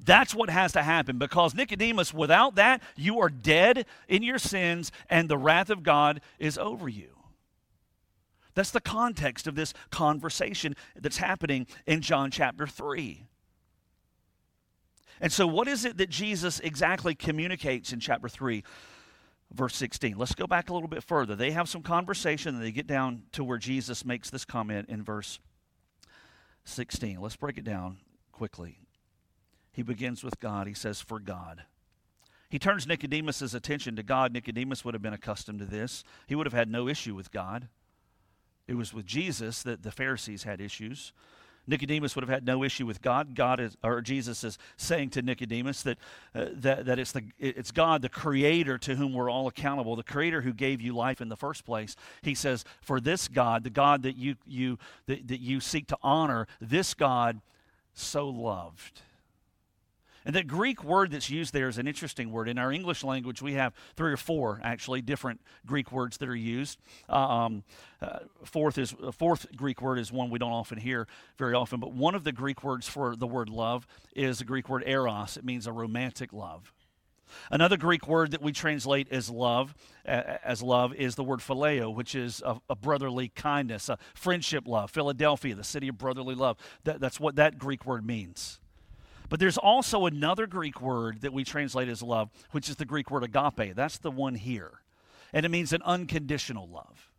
That's 0.05 0.35
what 0.35 0.49
has 0.49 0.73
to 0.73 0.83
happen 0.83 1.17
because 1.17 1.55
Nicodemus, 1.55 2.13
without 2.13 2.55
that, 2.55 2.83
you 2.97 3.19
are 3.19 3.29
dead 3.29 3.85
in 4.07 4.21
your 4.21 4.37
sins 4.37 4.91
and 5.09 5.29
the 5.29 5.37
wrath 5.37 5.69
of 5.69 5.81
God 5.81 6.19
is 6.39 6.57
over 6.57 6.89
you. 6.89 7.17
That's 8.53 8.71
the 8.71 8.81
context 8.81 9.47
of 9.47 9.55
this 9.55 9.73
conversation 9.89 10.75
that's 10.99 11.17
happening 11.17 11.67
in 11.87 12.01
John 12.01 12.31
chapter 12.31 12.67
3. 12.67 13.27
And 15.21 15.31
so, 15.31 15.47
what 15.47 15.67
is 15.67 15.85
it 15.85 15.97
that 15.97 16.09
Jesus 16.09 16.59
exactly 16.59 17.15
communicates 17.15 17.93
in 17.93 17.99
chapter 17.99 18.27
3? 18.27 18.63
Verse 19.53 19.75
16. 19.75 20.17
Let's 20.17 20.35
go 20.35 20.47
back 20.47 20.69
a 20.69 20.73
little 20.73 20.89
bit 20.89 21.03
further. 21.03 21.35
They 21.35 21.51
have 21.51 21.69
some 21.69 21.81
conversation 21.81 22.55
and 22.55 22.63
they 22.63 22.71
get 22.71 22.87
down 22.87 23.23
to 23.33 23.43
where 23.43 23.57
Jesus 23.57 24.03
makes 24.05 24.29
this 24.29 24.45
comment 24.45 24.89
in 24.89 25.03
verse 25.03 25.39
16. 26.65 27.19
Let's 27.19 27.35
break 27.35 27.57
it 27.57 27.63
down 27.63 27.97
quickly. 28.31 28.79
He 29.71 29.83
begins 29.83 30.23
with 30.23 30.39
God. 30.39 30.67
He 30.67 30.73
says, 30.73 31.01
For 31.01 31.19
God. 31.19 31.63
He 32.49 32.59
turns 32.59 32.85
Nicodemus' 32.85 33.55
attention 33.55 33.95
to 33.95 34.03
God. 34.03 34.31
Nicodemus 34.31 34.85
would 34.85 34.93
have 34.93 35.01
been 35.01 35.13
accustomed 35.13 35.59
to 35.59 35.65
this. 35.65 36.03
He 36.27 36.35
would 36.35 36.45
have 36.45 36.53
had 36.53 36.69
no 36.69 36.87
issue 36.87 37.15
with 37.15 37.31
God. 37.31 37.67
It 38.67 38.75
was 38.75 38.93
with 38.93 39.05
Jesus 39.05 39.63
that 39.63 39.81
the 39.81 39.91
Pharisees 39.91 40.43
had 40.43 40.61
issues. 40.61 41.13
Nicodemus 41.65 42.15
would 42.15 42.23
have 42.23 42.29
had 42.29 42.45
no 42.45 42.63
issue 42.63 42.85
with 42.85 43.01
God. 43.01 43.35
God 43.35 43.59
is, 43.59 43.77
or 43.83 44.01
Jesus 44.01 44.43
is 44.43 44.57
saying 44.77 45.11
to 45.11 45.21
Nicodemus 45.21 45.83
that, 45.83 45.97
uh, 46.35 46.47
that, 46.53 46.85
that 46.85 46.99
it's, 46.99 47.11
the, 47.11 47.23
it's 47.39 47.71
God, 47.71 48.01
the 48.01 48.09
creator, 48.09 48.77
to 48.79 48.95
whom 48.95 49.13
we're 49.13 49.29
all 49.29 49.47
accountable, 49.47 49.95
the 49.95 50.03
creator 50.03 50.41
who 50.41 50.53
gave 50.53 50.81
you 50.81 50.93
life 50.93 51.21
in 51.21 51.29
the 51.29 51.37
first 51.37 51.65
place. 51.65 51.95
He 52.21 52.35
says, 52.35 52.65
For 52.81 52.99
this 52.99 53.27
God, 53.27 53.63
the 53.63 53.69
God 53.69 54.03
that 54.03 54.17
you, 54.17 54.35
you, 54.45 54.77
that, 55.05 55.27
that 55.27 55.39
you 55.39 55.59
seek 55.59 55.87
to 55.87 55.97
honor, 56.01 56.47
this 56.59 56.93
God 56.93 57.39
so 57.93 58.27
loved 58.27 59.01
and 60.25 60.35
that 60.35 60.47
Greek 60.47 60.83
word 60.83 61.11
that's 61.11 61.29
used 61.29 61.53
there 61.53 61.67
is 61.67 61.77
an 61.77 61.87
interesting 61.87 62.31
word. 62.31 62.47
In 62.47 62.57
our 62.57 62.71
English 62.71 63.03
language, 63.03 63.41
we 63.41 63.53
have 63.53 63.73
three 63.95 64.11
or 64.11 64.17
four 64.17 64.61
actually 64.63 65.01
different 65.01 65.41
Greek 65.65 65.91
words 65.91 66.17
that 66.17 66.29
are 66.29 66.35
used. 66.35 66.79
Uh, 67.09 67.15
um, 67.15 67.63
uh, 68.01 68.19
fourth 68.43 68.77
is 68.77 68.95
uh, 69.03 69.11
fourth 69.11 69.47
Greek 69.55 69.81
word 69.81 69.99
is 69.99 70.11
one 70.11 70.29
we 70.29 70.39
don't 70.39 70.51
often 70.51 70.77
hear 70.77 71.07
very 71.37 71.53
often, 71.53 71.79
but 71.79 71.93
one 71.93 72.15
of 72.15 72.23
the 72.23 72.31
Greek 72.31 72.63
words 72.63 72.87
for 72.87 73.15
the 73.15 73.27
word 73.27 73.49
love 73.49 73.87
is 74.15 74.39
the 74.39 74.45
Greek 74.45 74.69
word 74.69 74.83
eros. 74.85 75.37
It 75.37 75.45
means 75.45 75.67
a 75.67 75.71
romantic 75.71 76.33
love. 76.33 76.73
Another 77.51 77.77
Greek 77.77 78.07
word 78.07 78.31
that 78.31 78.41
we 78.41 78.51
translate 78.51 79.11
as 79.11 79.29
love, 79.29 79.73
as 80.05 80.61
love, 80.61 80.93
is 80.93 81.15
the 81.15 81.23
word 81.23 81.39
phileo, 81.39 81.93
which 81.93 82.15
is 82.15 82.41
a, 82.45 82.57
a 82.69 82.75
brotherly 82.75 83.29
kindness, 83.29 83.89
a 83.89 83.97
friendship 84.13 84.67
love. 84.67 84.91
Philadelphia, 84.91 85.55
the 85.55 85.63
city 85.63 85.87
of 85.87 85.97
brotherly 85.97 86.35
love. 86.35 86.57
That, 86.83 86.99
that's 86.99 87.19
what 87.19 87.35
that 87.37 87.57
Greek 87.57 87.85
word 87.85 88.05
means. 88.05 88.59
But 89.29 89.39
there's 89.39 89.57
also 89.57 90.05
another 90.05 90.47
Greek 90.47 90.81
word 90.81 91.21
that 91.21 91.33
we 91.33 91.43
translate 91.43 91.89
as 91.89 92.01
love, 92.01 92.29
which 92.51 92.69
is 92.69 92.75
the 92.75 92.85
Greek 92.85 93.09
word 93.09 93.23
agape. 93.23 93.75
That's 93.75 93.97
the 93.97 94.11
one 94.11 94.35
here. 94.35 94.81
And 95.33 95.45
it 95.45 95.49
means 95.49 95.73
an 95.73 95.81
unconditional 95.83 96.67
love. 96.67 97.09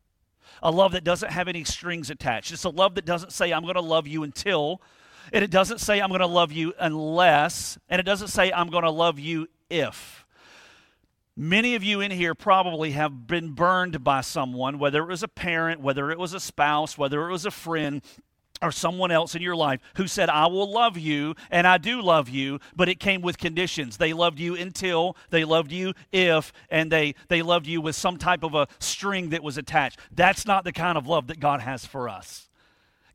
A 0.62 0.70
love 0.70 0.92
that 0.92 1.04
doesn't 1.04 1.32
have 1.32 1.48
any 1.48 1.64
strings 1.64 2.10
attached. 2.10 2.52
It's 2.52 2.64
a 2.64 2.70
love 2.70 2.94
that 2.94 3.04
doesn't 3.04 3.32
say, 3.32 3.52
I'm 3.52 3.62
going 3.62 3.74
to 3.74 3.80
love 3.80 4.06
you 4.06 4.22
until, 4.22 4.80
and 5.32 5.42
it 5.42 5.50
doesn't 5.50 5.78
say, 5.78 6.00
I'm 6.00 6.10
going 6.10 6.20
to 6.20 6.26
love 6.26 6.52
you 6.52 6.74
unless, 6.78 7.78
and 7.88 7.98
it 7.98 8.04
doesn't 8.04 8.28
say, 8.28 8.52
I'm 8.52 8.70
going 8.70 8.84
to 8.84 8.90
love 8.90 9.18
you 9.18 9.48
if. 9.68 10.24
Many 11.36 11.74
of 11.74 11.82
you 11.82 12.00
in 12.00 12.12
here 12.12 12.34
probably 12.34 12.92
have 12.92 13.26
been 13.26 13.50
burned 13.50 14.04
by 14.04 14.20
someone, 14.20 14.78
whether 14.78 15.02
it 15.02 15.08
was 15.08 15.24
a 15.24 15.28
parent, 15.28 15.80
whether 15.80 16.12
it 16.12 16.18
was 16.18 16.32
a 16.32 16.38
spouse, 16.38 16.96
whether 16.96 17.28
it 17.28 17.32
was 17.32 17.44
a 17.44 17.50
friend, 17.50 18.02
or 18.62 18.72
someone 18.72 19.10
else 19.10 19.34
in 19.34 19.42
your 19.42 19.56
life 19.56 19.80
who 19.96 20.06
said, 20.06 20.28
I 20.28 20.46
will 20.46 20.70
love 20.70 20.96
you, 20.96 21.34
and 21.50 21.66
I 21.66 21.78
do 21.78 22.00
love 22.00 22.28
you, 22.28 22.60
but 22.74 22.88
it 22.88 23.00
came 23.00 23.20
with 23.20 23.38
conditions. 23.38 23.96
They 23.96 24.12
loved 24.12 24.38
you 24.38 24.54
until, 24.54 25.16
they 25.30 25.44
loved 25.44 25.72
you 25.72 25.92
if, 26.12 26.52
and 26.70 26.90
they, 26.90 27.14
they 27.28 27.42
loved 27.42 27.66
you 27.66 27.80
with 27.80 27.96
some 27.96 28.16
type 28.16 28.42
of 28.42 28.54
a 28.54 28.68
string 28.78 29.30
that 29.30 29.42
was 29.42 29.58
attached. 29.58 29.98
That's 30.12 30.46
not 30.46 30.64
the 30.64 30.72
kind 30.72 30.96
of 30.96 31.06
love 31.06 31.26
that 31.26 31.40
God 31.40 31.60
has 31.60 31.84
for 31.84 32.08
us. 32.08 32.48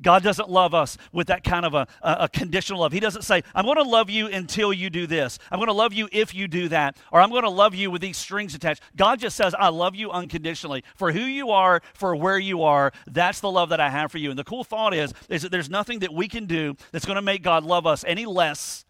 God 0.02 0.24
doesn't 0.24 0.50
love 0.50 0.74
us 0.74 0.98
with 1.12 1.28
that 1.28 1.44
kind 1.44 1.66
of 1.66 1.74
a, 1.74 1.88
a, 2.02 2.30
conditional 2.30 2.80
love. 2.80 2.94
He 2.94 3.00
doesn't 3.00 3.24
say, 3.24 3.44
I'm 3.54 3.66
going 3.66 3.78
to 3.78 3.84
love 3.84 4.10
you 4.10 4.28
until 4.28 4.72
you 4.72 4.90
do 4.90 5.08
this. 5.08 5.40
I'm 5.52 5.60
going 5.60 5.68
to 5.68 5.74
love 5.74 5.94
you 5.94 6.08
if 6.12 6.34
you 6.34 6.48
do 6.48 6.70
that. 6.70 6.98
Or 7.12 7.22
I'm 7.22 7.30
going 7.30 7.44
to 7.44 7.50
love 7.50 7.76
you 7.76 7.92
with 7.92 8.02
these 8.02 8.18
strings 8.18 8.56
attached. 8.56 8.82
God 8.96 9.20
just 9.20 9.36
says, 9.36 9.54
I 9.58 9.70
love 9.70 9.96
you 9.96 10.12
unconditionally. 10.12 10.84
For 10.96 11.12
who 11.12 11.22
you 11.22 11.50
are, 11.50 11.82
for 11.94 12.16
where 12.16 12.40
you 12.40 12.64
are, 12.64 12.94
that's 13.08 13.40
the 13.40 13.52
love 13.52 13.70
that 13.70 13.80
I 13.80 13.90
have 13.90 14.12
for 14.12 14.18
you. 14.18 14.30
And 14.30 14.40
the 14.40 14.44
cool 14.44 14.64
thought 14.64 14.94
is, 14.94 15.14
is 15.28 15.42
that 15.42 15.52
there's 15.52 15.70
nothing 15.70 16.00
that 16.00 16.14
we 16.14 16.28
can 16.28 16.46
do 16.46 16.76
that's 16.92 17.06
going 17.06 17.16
to 17.18 17.22
make 17.22 17.44
God 17.44 17.64
love 17.64 17.86
us 17.86 18.04
any 18.08 18.26
less 18.26 18.86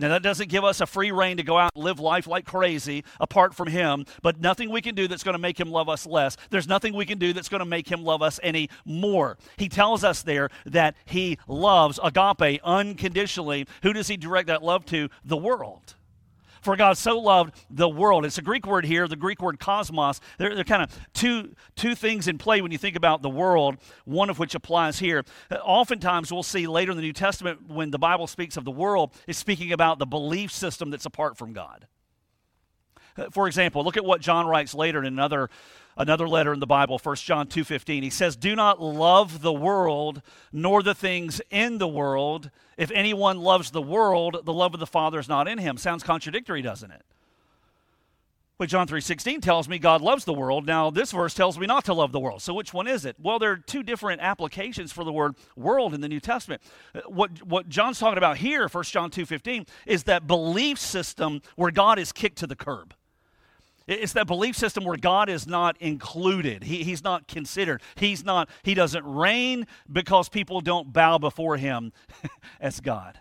now, 0.00 0.08
that 0.08 0.22
doesn't 0.22 0.48
give 0.48 0.64
us 0.64 0.80
a 0.80 0.86
free 0.86 1.12
rein 1.12 1.36
to 1.36 1.42
go 1.42 1.58
out 1.58 1.72
and 1.74 1.84
live 1.84 2.00
life 2.00 2.26
like 2.26 2.46
crazy 2.46 3.04
apart 3.20 3.54
from 3.54 3.68
Him, 3.68 4.06
but 4.22 4.40
nothing 4.40 4.70
we 4.70 4.80
can 4.80 4.94
do 4.94 5.06
that's 5.06 5.22
going 5.22 5.34
to 5.34 5.38
make 5.38 5.60
Him 5.60 5.70
love 5.70 5.90
us 5.90 6.06
less. 6.06 6.38
There's 6.48 6.66
nothing 6.66 6.94
we 6.94 7.04
can 7.04 7.18
do 7.18 7.34
that's 7.34 7.50
going 7.50 7.58
to 7.58 7.66
make 7.66 7.86
Him 7.86 8.02
love 8.02 8.22
us 8.22 8.40
any 8.42 8.70
more. 8.86 9.36
He 9.58 9.68
tells 9.68 10.02
us 10.02 10.22
there 10.22 10.48
that 10.64 10.96
He 11.04 11.36
loves 11.46 12.00
agape 12.02 12.60
unconditionally. 12.64 13.66
Who 13.82 13.92
does 13.92 14.08
He 14.08 14.16
direct 14.16 14.46
that 14.46 14.62
love 14.62 14.86
to? 14.86 15.10
The 15.22 15.36
world. 15.36 15.96
For 16.60 16.76
God 16.76 16.98
so 16.98 17.18
loved 17.18 17.54
the 17.70 17.88
world. 17.88 18.24
It's 18.24 18.38
a 18.38 18.42
Greek 18.42 18.66
word 18.66 18.84
here, 18.84 19.08
the 19.08 19.16
Greek 19.16 19.40
word 19.40 19.58
cosmos. 19.58 20.20
There, 20.38 20.58
are 20.58 20.64
kind 20.64 20.82
of 20.82 20.98
two, 21.14 21.54
two 21.74 21.94
things 21.94 22.28
in 22.28 22.38
play 22.38 22.60
when 22.60 22.70
you 22.70 22.78
think 22.78 22.96
about 22.96 23.22
the 23.22 23.30
world, 23.30 23.78
one 24.04 24.28
of 24.28 24.38
which 24.38 24.54
applies 24.54 24.98
here. 24.98 25.24
Uh, 25.50 25.56
oftentimes, 25.56 26.32
we'll 26.32 26.42
see 26.42 26.66
later 26.66 26.90
in 26.90 26.96
the 26.96 27.02
New 27.02 27.12
Testament 27.12 27.68
when 27.68 27.90
the 27.90 27.98
Bible 27.98 28.26
speaks 28.26 28.56
of 28.56 28.64
the 28.64 28.70
world, 28.70 29.14
it's 29.26 29.38
speaking 29.38 29.72
about 29.72 29.98
the 29.98 30.06
belief 30.06 30.52
system 30.52 30.90
that's 30.90 31.06
apart 31.06 31.38
from 31.38 31.52
God. 31.52 31.86
Uh, 33.16 33.30
for 33.30 33.46
example, 33.46 33.82
look 33.82 33.96
at 33.96 34.04
what 34.04 34.20
John 34.20 34.46
writes 34.46 34.74
later 34.74 34.98
in 34.98 35.06
another 35.06 35.48
another 36.00 36.26
letter 36.26 36.52
in 36.52 36.60
the 36.60 36.66
Bible, 36.66 36.98
1 36.98 37.16
John 37.16 37.46
2:15. 37.46 38.02
He 38.02 38.10
says, 38.10 38.34
"Do 38.34 38.56
not 38.56 38.80
love 38.80 39.42
the 39.42 39.52
world 39.52 40.22
nor 40.50 40.82
the 40.82 40.94
things 40.94 41.40
in 41.50 41.78
the 41.78 41.88
world. 41.88 42.50
If 42.76 42.90
anyone 42.92 43.38
loves 43.38 43.70
the 43.70 43.82
world, 43.82 44.40
the 44.44 44.52
love 44.52 44.72
of 44.72 44.80
the 44.80 44.86
Father 44.86 45.18
is 45.18 45.28
not 45.28 45.46
in 45.46 45.58
him." 45.58 45.76
Sounds 45.76 46.02
contradictory, 46.02 46.62
doesn't 46.62 46.90
it? 46.90 47.04
But 48.56 48.68
John 48.68 48.86
3:16 48.86 49.40
tells 49.40 49.68
me 49.68 49.78
God 49.78 50.00
loves 50.00 50.24
the 50.24 50.34
world. 50.34 50.66
Now 50.66 50.90
this 50.90 51.12
verse 51.12 51.34
tells 51.34 51.58
me 51.58 51.66
not 51.66 51.84
to 51.84 51.94
love 51.94 52.12
the 52.12 52.20
world. 52.20 52.42
So 52.42 52.52
which 52.54 52.74
one 52.74 52.86
is 52.86 53.04
it? 53.04 53.16
Well, 53.18 53.38
there 53.38 53.52
are 53.52 53.56
two 53.56 53.82
different 53.82 54.20
applications 54.20 54.92
for 54.92 55.04
the 55.04 55.12
word 55.12 55.34
world 55.56 55.94
in 55.94 56.00
the 56.00 56.08
New 56.08 56.20
Testament. 56.20 56.62
Uh, 56.94 57.00
what 57.06 57.42
what 57.42 57.68
John's 57.68 57.98
talking 57.98 58.18
about 58.18 58.38
here, 58.38 58.68
1 58.68 58.92
John 58.92 59.10
2:15, 59.10 59.66
is 59.86 60.04
that 60.04 60.26
belief 60.26 60.78
system 60.78 61.40
where 61.56 61.70
God 61.70 61.98
is 61.98 62.12
kicked 62.12 62.38
to 62.38 62.46
the 62.46 62.56
curb. 62.56 62.94
It's 63.90 64.12
that 64.12 64.28
belief 64.28 64.56
system 64.56 64.84
where 64.84 64.96
God 64.96 65.28
is 65.28 65.48
not 65.48 65.76
included. 65.80 66.62
He, 66.62 66.84
he's 66.84 67.02
not 67.02 67.26
considered. 67.26 67.82
He's 67.96 68.24
not, 68.24 68.48
he 68.62 68.74
doesn't 68.74 69.04
reign 69.04 69.66
because 69.90 70.28
people 70.28 70.60
don't 70.60 70.92
bow 70.92 71.18
before 71.18 71.56
him 71.56 71.92
as 72.60 72.80
God. 72.80 73.18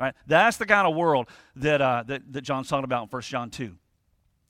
Right? 0.00 0.14
That's 0.26 0.56
the 0.56 0.66
kind 0.66 0.88
of 0.88 0.96
world 0.96 1.28
that, 1.54 1.80
uh, 1.80 2.02
that, 2.08 2.32
that 2.32 2.40
John's 2.40 2.68
talking 2.68 2.84
about 2.84 3.04
in 3.04 3.08
1 3.08 3.22
John 3.22 3.50
2. 3.50 3.76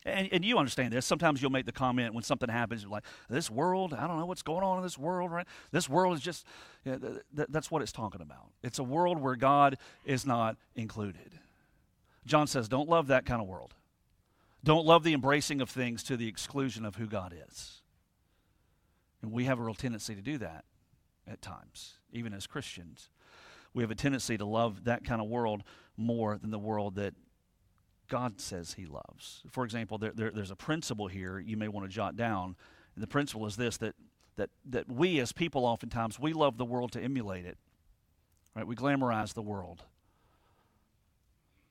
And, 0.07 0.29
and, 0.33 0.45
you 0.45 0.57
understand 0.57 0.95
this. 0.95 1.05
Sometimes 1.05 1.43
you'll 1.43 1.51
make 1.51 1.67
the 1.67 1.73
comment 1.73 2.15
when 2.15 2.23
something 2.23 2.49
happens, 2.49 2.87
like, 2.87 3.05
this 3.29 3.51
world, 3.51 3.93
I 3.93 4.07
don't 4.07 4.19
know 4.19 4.25
what's 4.25 4.43
going 4.43 4.63
on 4.63 4.79
in 4.79 4.83
this 4.83 4.97
world, 4.97 5.31
right? 5.31 5.47
This 5.73 5.91
world 5.91 6.17
is 6.17 6.23
just, 6.23 6.47
th- 6.85 6.99
th- 7.01 7.49
that's 7.51 7.71
what 7.71 7.83
it's 7.83 7.93
talking 7.93 8.23
about. 8.23 8.49
It's 8.63 8.79
a 8.79 8.85
world 8.85 9.21
where 9.21 9.37
God 9.37 9.77
is 10.07 10.25
not 10.25 10.57
included. 10.75 11.33
John 12.25 12.47
says, 12.47 12.69
don't 12.69 12.89
love 12.89 13.09
that 13.09 13.27
kind 13.27 13.43
of 13.43 13.49
world. 13.49 13.75
Don't 14.65 14.87
love 14.87 15.05
the 15.05 15.15
embracing 15.15 15.61
of 15.61 15.71
things 15.71 16.03
to 16.05 16.17
the 16.17 16.29
exclusion 16.29 16.85
of 16.85 16.97
who 16.97 17.07
God 17.07 17.35
is. 17.49 17.83
And 19.23 19.33
we 19.33 19.45
have 19.45 19.59
a 19.59 19.63
real 19.63 19.75
tendency 19.75 20.15
to 20.15 20.23
do 20.23 20.39
that 20.39 20.65
at 21.27 21.43
times, 21.43 21.95
even 22.13 22.33
as 22.33 22.47
Christians. 22.47 23.11
We 23.75 23.83
have 23.83 23.91
a 23.91 23.97
tendency 23.97 24.37
to 24.39 24.45
love 24.45 24.85
that 24.85 25.05
kind 25.05 25.21
of 25.21 25.29
world 25.29 25.63
more 25.97 26.39
than 26.39 26.51
the 26.51 26.59
world 26.59 26.97
that 26.97 27.15
God 28.09 28.41
says 28.41 28.75
He 28.75 28.87
loves. 28.87 29.43
For 29.51 29.65
example, 29.65 29.99
there, 29.99 30.13
there, 30.15 30.31
there's 30.31 30.51
a 30.51 30.57
principle 30.57 31.09
here 31.09 31.39
you 31.39 31.57
may 31.57 31.69
want 31.69 31.89
to 31.89 31.95
jot 31.95 32.17
down. 32.17 32.57
And 32.95 33.03
the 33.03 33.09
principle 33.09 33.47
is 33.47 33.57
this 33.57 33.77
that, 33.79 33.95
that, 34.37 34.51
that 34.67 34.91
we 34.91 35.21
as 35.21 35.33
people 35.33 35.65
oftentimes, 35.65 36.19
we 36.19 36.33
love 36.33 36.57
the 36.57 36.65
world 36.65 36.93
to 36.93 37.01
emulate 37.01 37.45
it. 37.45 37.59
Right? 38.55 38.67
We 38.67 38.75
glamorize 38.75 39.35
the 39.35 39.43
world. 39.43 39.85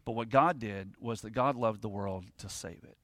But 0.07 0.15
what 0.15 0.29
God 0.29 0.57
did 0.57 0.93
was 1.01 1.19
that 1.19 1.31
God 1.31 1.57
loved 1.57 1.81
the 1.81 1.89
world 1.89 2.23
to 2.37 2.47
save 2.47 2.81
it. 2.85 2.97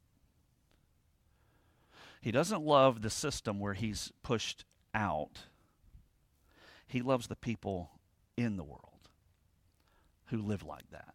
He 2.21 2.31
doesn't 2.31 2.63
love 2.63 3.01
the 3.01 3.09
system 3.09 3.59
where 3.59 3.73
he's 3.73 4.13
pushed 4.23 4.63
out. 4.95 5.39
He 6.87 7.01
loves 7.01 7.27
the 7.27 7.35
people 7.35 7.91
in 8.37 8.55
the 8.55 8.63
world 8.63 9.09
who 10.27 10.37
live 10.37 10.63
like 10.63 10.89
that, 10.91 11.13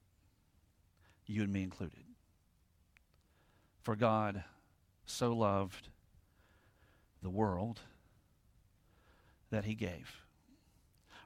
you 1.25 1.43
and 1.43 1.51
me 1.51 1.63
included. 1.63 2.05
For 3.81 3.97
God 3.97 4.45
so 5.07 5.33
loved 5.33 5.89
the 7.23 7.31
world 7.31 7.81
that 9.49 9.65
he 9.65 9.75
gave. 9.75 10.21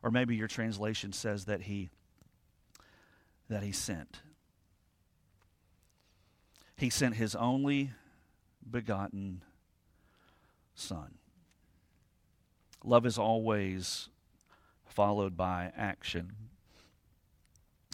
Or 0.05 0.13
maybe 0.13 0.37
your 0.37 0.47
translation 0.47 1.13
says 1.13 1.47
that 1.47 1.63
he 1.63 1.91
that 3.49 3.65
he 3.65 3.73
sent. 3.73 4.21
He 6.77 6.91
sent 6.91 7.17
his 7.17 7.35
only 7.35 7.93
begotten 8.69 9.43
Son. 10.75 11.15
Love 12.85 13.07
is 13.07 13.19
always 13.19 14.09
followed 14.87 15.37
by 15.37 15.71
action. 15.77 16.33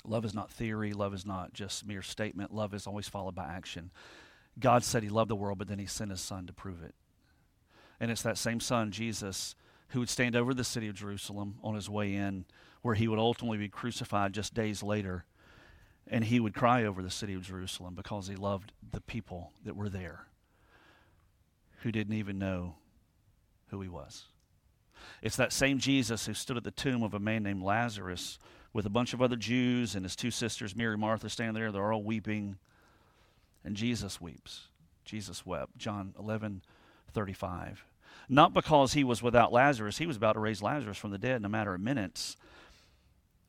Love 0.05 0.25
is 0.25 0.35
not 0.35 0.51
theory. 0.51 0.93
Love 0.93 1.13
is 1.13 1.27
not 1.27 1.53
just 1.53 1.87
mere 1.87 2.03
statement. 2.03 2.55
Love 2.55 2.73
is 2.73 2.87
always 2.87 3.09
followed 3.09 3.35
by 3.35 3.45
action. 3.45 3.91
God 4.59 4.83
said 4.83 5.03
he 5.03 5.09
loved 5.09 5.31
the 5.31 5.37
world, 5.37 5.59
but 5.59 5.69
then 5.69 5.79
he 5.79 5.87
sent 5.87 6.11
his 6.11 6.21
son 6.21 6.47
to 6.47 6.53
prove 6.53 6.83
it. 6.83 6.95
And 8.01 8.11
it's 8.11 8.23
that 8.23 8.39
same 8.39 8.61
son, 8.61 8.91
Jesus, 8.91 9.55
who 9.89 10.01
would 10.01 10.09
stand 10.09 10.35
over 10.35 10.55
the 10.55 10.65
city 10.65 10.89
of 10.89 10.95
Jerusalem 10.95 11.57
on 11.63 11.75
his 11.75 11.91
way 11.91 12.15
in, 12.15 12.45
where 12.83 12.95
he 12.95 13.09
would 13.09 13.19
ultimately 13.19 13.59
be 13.59 13.69
crucified 13.69 14.33
just 14.33 14.55
days 14.55 14.83
later 14.83 15.25
and 16.11 16.25
he 16.25 16.41
would 16.41 16.55
cry 16.55 16.85
over 16.85 17.03
the 17.03 17.11
city 17.11 17.35
of 17.35 17.43
Jerusalem 17.43 17.95
because 17.95 18.29
he 18.29 18.37
loved 18.37 18.73
the 18.91 19.01
people 19.01 19.53
that 19.65 19.77
were 19.77 19.89
there 19.89 20.27
who 21.83 21.93
didn't 21.93 22.15
even 22.15 22.39
know 22.39 22.77
who 23.69 23.81
he 23.81 23.89
was. 23.89 24.25
It's 25.23 25.37
that 25.37 25.53
same 25.53 25.79
Jesus 25.79 26.27
who 26.27 26.35
stood 26.35 26.57
at 26.57 26.65
the 26.65 26.71
tomb 26.71 27.03
of 27.03 27.15
a 27.15 27.19
man 27.19 27.43
named 27.43 27.63
Lazarus 27.63 28.39
with 28.73 28.87
a 28.87 28.91
bunch 28.91 29.13
of 29.13 29.23
other 29.23 29.37
Jews 29.37 29.95
and 29.95 30.05
his 30.05 30.17
two 30.17 30.31
sisters, 30.31 30.77
Mary 30.77 30.93
and 30.93 31.01
Martha, 31.01 31.29
standing 31.29 31.55
there. 31.55 31.73
They're 31.73 31.93
all 31.93 32.03
weeping. 32.03 32.59
And 33.65 33.77
Jesus 33.77 34.21
weeps. 34.21 34.69
Jesus 35.05 35.45
wept. 35.45 35.77
John 35.77 36.15
11, 36.19 36.63
35. 37.13 37.85
Not 38.29 38.53
because 38.53 38.93
he 38.93 39.05
was 39.05 39.23
without 39.23 39.53
Lazarus, 39.53 39.99
he 39.99 40.07
was 40.07 40.17
about 40.17 40.35
to 40.35 40.41
raise 40.41 40.63
Lazarus 40.63 40.99
from 40.99 41.11
the 41.11 41.19
dead 41.19 41.37
in 41.37 41.45
a 41.45 41.49
matter 41.49 41.75
of 41.75 41.81
minutes. 41.81 42.37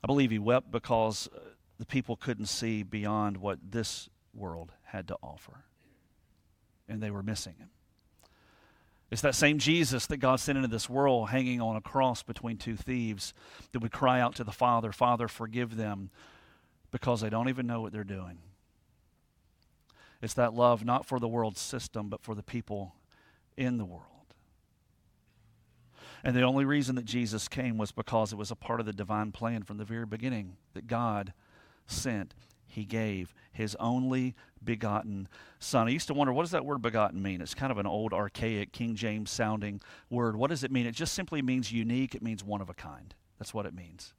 I 0.04 0.08
believe 0.08 0.32
he 0.32 0.40
wept 0.40 0.72
because 0.72 1.28
uh, 1.36 1.40
the 1.80 1.86
people 1.86 2.16
couldn't 2.16 2.48
see 2.48 2.84
beyond 2.84 3.38
what 3.38 3.58
this 3.72 4.10
world 4.34 4.74
had 4.84 5.08
to 5.08 5.18
offer. 5.24 5.64
And 6.88 7.02
they 7.02 7.10
were 7.10 7.24
missing 7.24 7.56
him. 7.58 7.70
It's 9.12 9.22
that 9.22 9.34
same 9.34 9.58
Jesus 9.58 10.06
that 10.08 10.18
God 10.18 10.40
sent 10.40 10.58
into 10.58 10.68
this 10.68 10.90
world 10.90 11.30
hanging 11.30 11.62
on 11.62 11.76
a 11.76 11.82
cross 11.82 12.22
between 12.22 12.58
two 12.58 12.76
thieves 12.76 13.34
that 13.72 13.80
would 13.80 13.92
cry 13.92 14.20
out 14.20 14.36
to 14.36 14.44
the 14.44 14.52
Father, 14.52 14.92
Father, 14.92 15.28
forgive 15.28 15.78
them 15.78 16.12
because 16.92 17.22
they 17.22 17.30
don't 17.30 17.50
even 17.50 17.66
know 17.66 17.82
what 17.82 17.92
they're 17.92 18.04
doing. 18.04 18.38
It's 20.22 20.34
that 20.36 20.54
love 20.54 20.86
not 20.86 21.06
for 21.06 21.20
the 21.20 21.28
world's 21.28 21.62
system, 21.62 22.10
but 22.10 22.22
for 22.22 22.36
the 22.36 22.44
people 22.44 22.94
in 23.58 23.78
the 23.78 23.86
world. 23.86 24.04
And 26.24 26.36
the 26.36 26.42
only 26.42 26.66
reason 26.66 26.96
that 26.96 27.06
Jesus 27.06 27.48
came 27.48 27.78
was 27.78 27.92
because 27.92 28.34
it 28.34 28.38
was 28.38 28.52
a 28.52 28.56
part 28.56 28.80
of 28.80 28.86
the 28.86 28.94
divine 28.94 29.32
plan 29.32 29.64
from 29.64 29.78
the 29.78 29.86
very 29.86 30.06
beginning 30.06 30.58
that 30.74 30.86
God 30.86 31.34
sent, 31.92 32.34
he 32.66 32.86
gave 32.86 33.34
his 33.52 33.76
only 33.80 34.36
begotten 34.64 35.28
son. 35.60 35.88
I 35.88 35.92
used 35.92 36.08
to 36.08 36.14
wonder, 36.14 36.32
what 36.32 36.44
does 36.44 36.52
that 36.52 36.66
word 36.66 36.82
begotten 36.82 37.22
mean? 37.22 37.42
It's 37.42 37.54
kind 37.54 37.72
of 37.72 37.78
an 37.78 37.88
old, 37.88 38.14
archaic, 38.14 38.72
King 38.72 38.96
James 38.96 39.32
sounding 39.32 39.82
word. 40.10 40.36
What 40.36 40.50
does 40.50 40.64
it 40.64 40.72
mean? 40.72 40.86
It 40.86 40.94
just 40.94 41.14
simply 41.14 41.42
means 41.42 41.72
unique, 41.72 42.16
it 42.16 42.22
means 42.22 42.44
one 42.44 42.62
of 42.62 42.70
a 42.70 42.74
kind. 42.74 43.14
That's 43.38 43.54
what 43.54 43.66
it 43.66 43.74
means. 43.74 44.14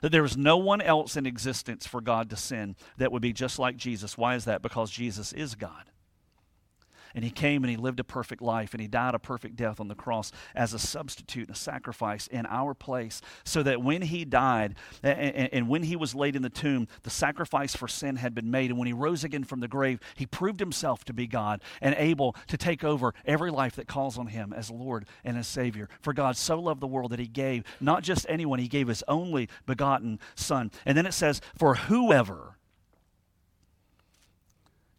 That 0.00 0.10
there 0.10 0.24
is 0.24 0.36
no 0.36 0.56
one 0.56 0.80
else 0.80 1.16
in 1.16 1.26
existence 1.26 1.86
for 1.86 2.00
God 2.00 2.30
to 2.30 2.36
send 2.36 2.76
that 2.98 3.12
would 3.12 3.22
be 3.22 3.32
just 3.32 3.58
like 3.58 3.76
Jesus. 3.76 4.18
Why 4.18 4.34
is 4.34 4.44
that? 4.44 4.62
Because 4.62 4.90
Jesus 4.90 5.32
is 5.32 5.54
God. 5.54 5.90
And 7.14 7.24
he 7.24 7.30
came 7.30 7.62
and 7.62 7.70
he 7.70 7.76
lived 7.76 8.00
a 8.00 8.04
perfect 8.04 8.42
life 8.42 8.74
and 8.74 8.80
he 8.80 8.88
died 8.88 9.14
a 9.14 9.18
perfect 9.18 9.56
death 9.56 9.80
on 9.80 9.88
the 9.88 9.94
cross 9.94 10.32
as 10.54 10.72
a 10.72 10.78
substitute, 10.78 11.48
and 11.48 11.56
a 11.56 11.58
sacrifice 11.58 12.26
in 12.26 12.46
our 12.46 12.74
place, 12.74 13.20
so 13.44 13.62
that 13.62 13.82
when 13.82 14.02
he 14.02 14.24
died 14.24 14.74
and, 15.02 15.52
and, 15.52 15.68
when 15.68 15.84
he 15.84 15.96
was 15.96 16.14
laid 16.14 16.36
in 16.36 16.42
the 16.42 16.50
tomb, 16.50 16.88
the 17.02 17.10
sacrifice 17.10 17.74
for 17.74 17.88
sin 17.88 18.16
had 18.16 18.34
been 18.34 18.50
made. 18.50 18.70
And 18.70 18.78
when 18.78 18.86
he 18.86 18.92
rose 18.92 19.24
again 19.24 19.44
from 19.44 19.60
the 19.60 19.68
grave, 19.68 20.00
he 20.14 20.26
proved 20.26 20.60
himself 20.60 21.04
to 21.04 21.12
be 21.12 21.26
God 21.26 21.62
and 21.80 21.94
able 21.98 22.36
to 22.48 22.56
take 22.56 22.84
over 22.84 23.14
every 23.24 23.50
life 23.50 23.76
that 23.76 23.88
calls 23.88 24.18
on 24.18 24.28
him 24.28 24.52
as 24.52 24.70
Lord 24.70 25.06
and 25.24 25.36
as 25.36 25.46
Savior. 25.46 25.88
For 26.00 26.12
God 26.12 26.36
so 26.36 26.58
loved 26.58 26.80
the 26.80 26.86
world 26.86 27.12
that 27.12 27.18
he 27.18 27.26
gave 27.26 27.64
not 27.80 28.02
just 28.02 28.26
anyone, 28.28 28.58
he 28.58 28.68
gave 28.68 28.88
his 28.88 29.04
only 29.08 29.48
begotten 29.66 30.18
Son. 30.34 30.70
And 30.84 30.96
then 30.96 31.06
it 31.06 31.14
says, 31.14 31.40
For 31.56 31.74
whoever 31.74 32.56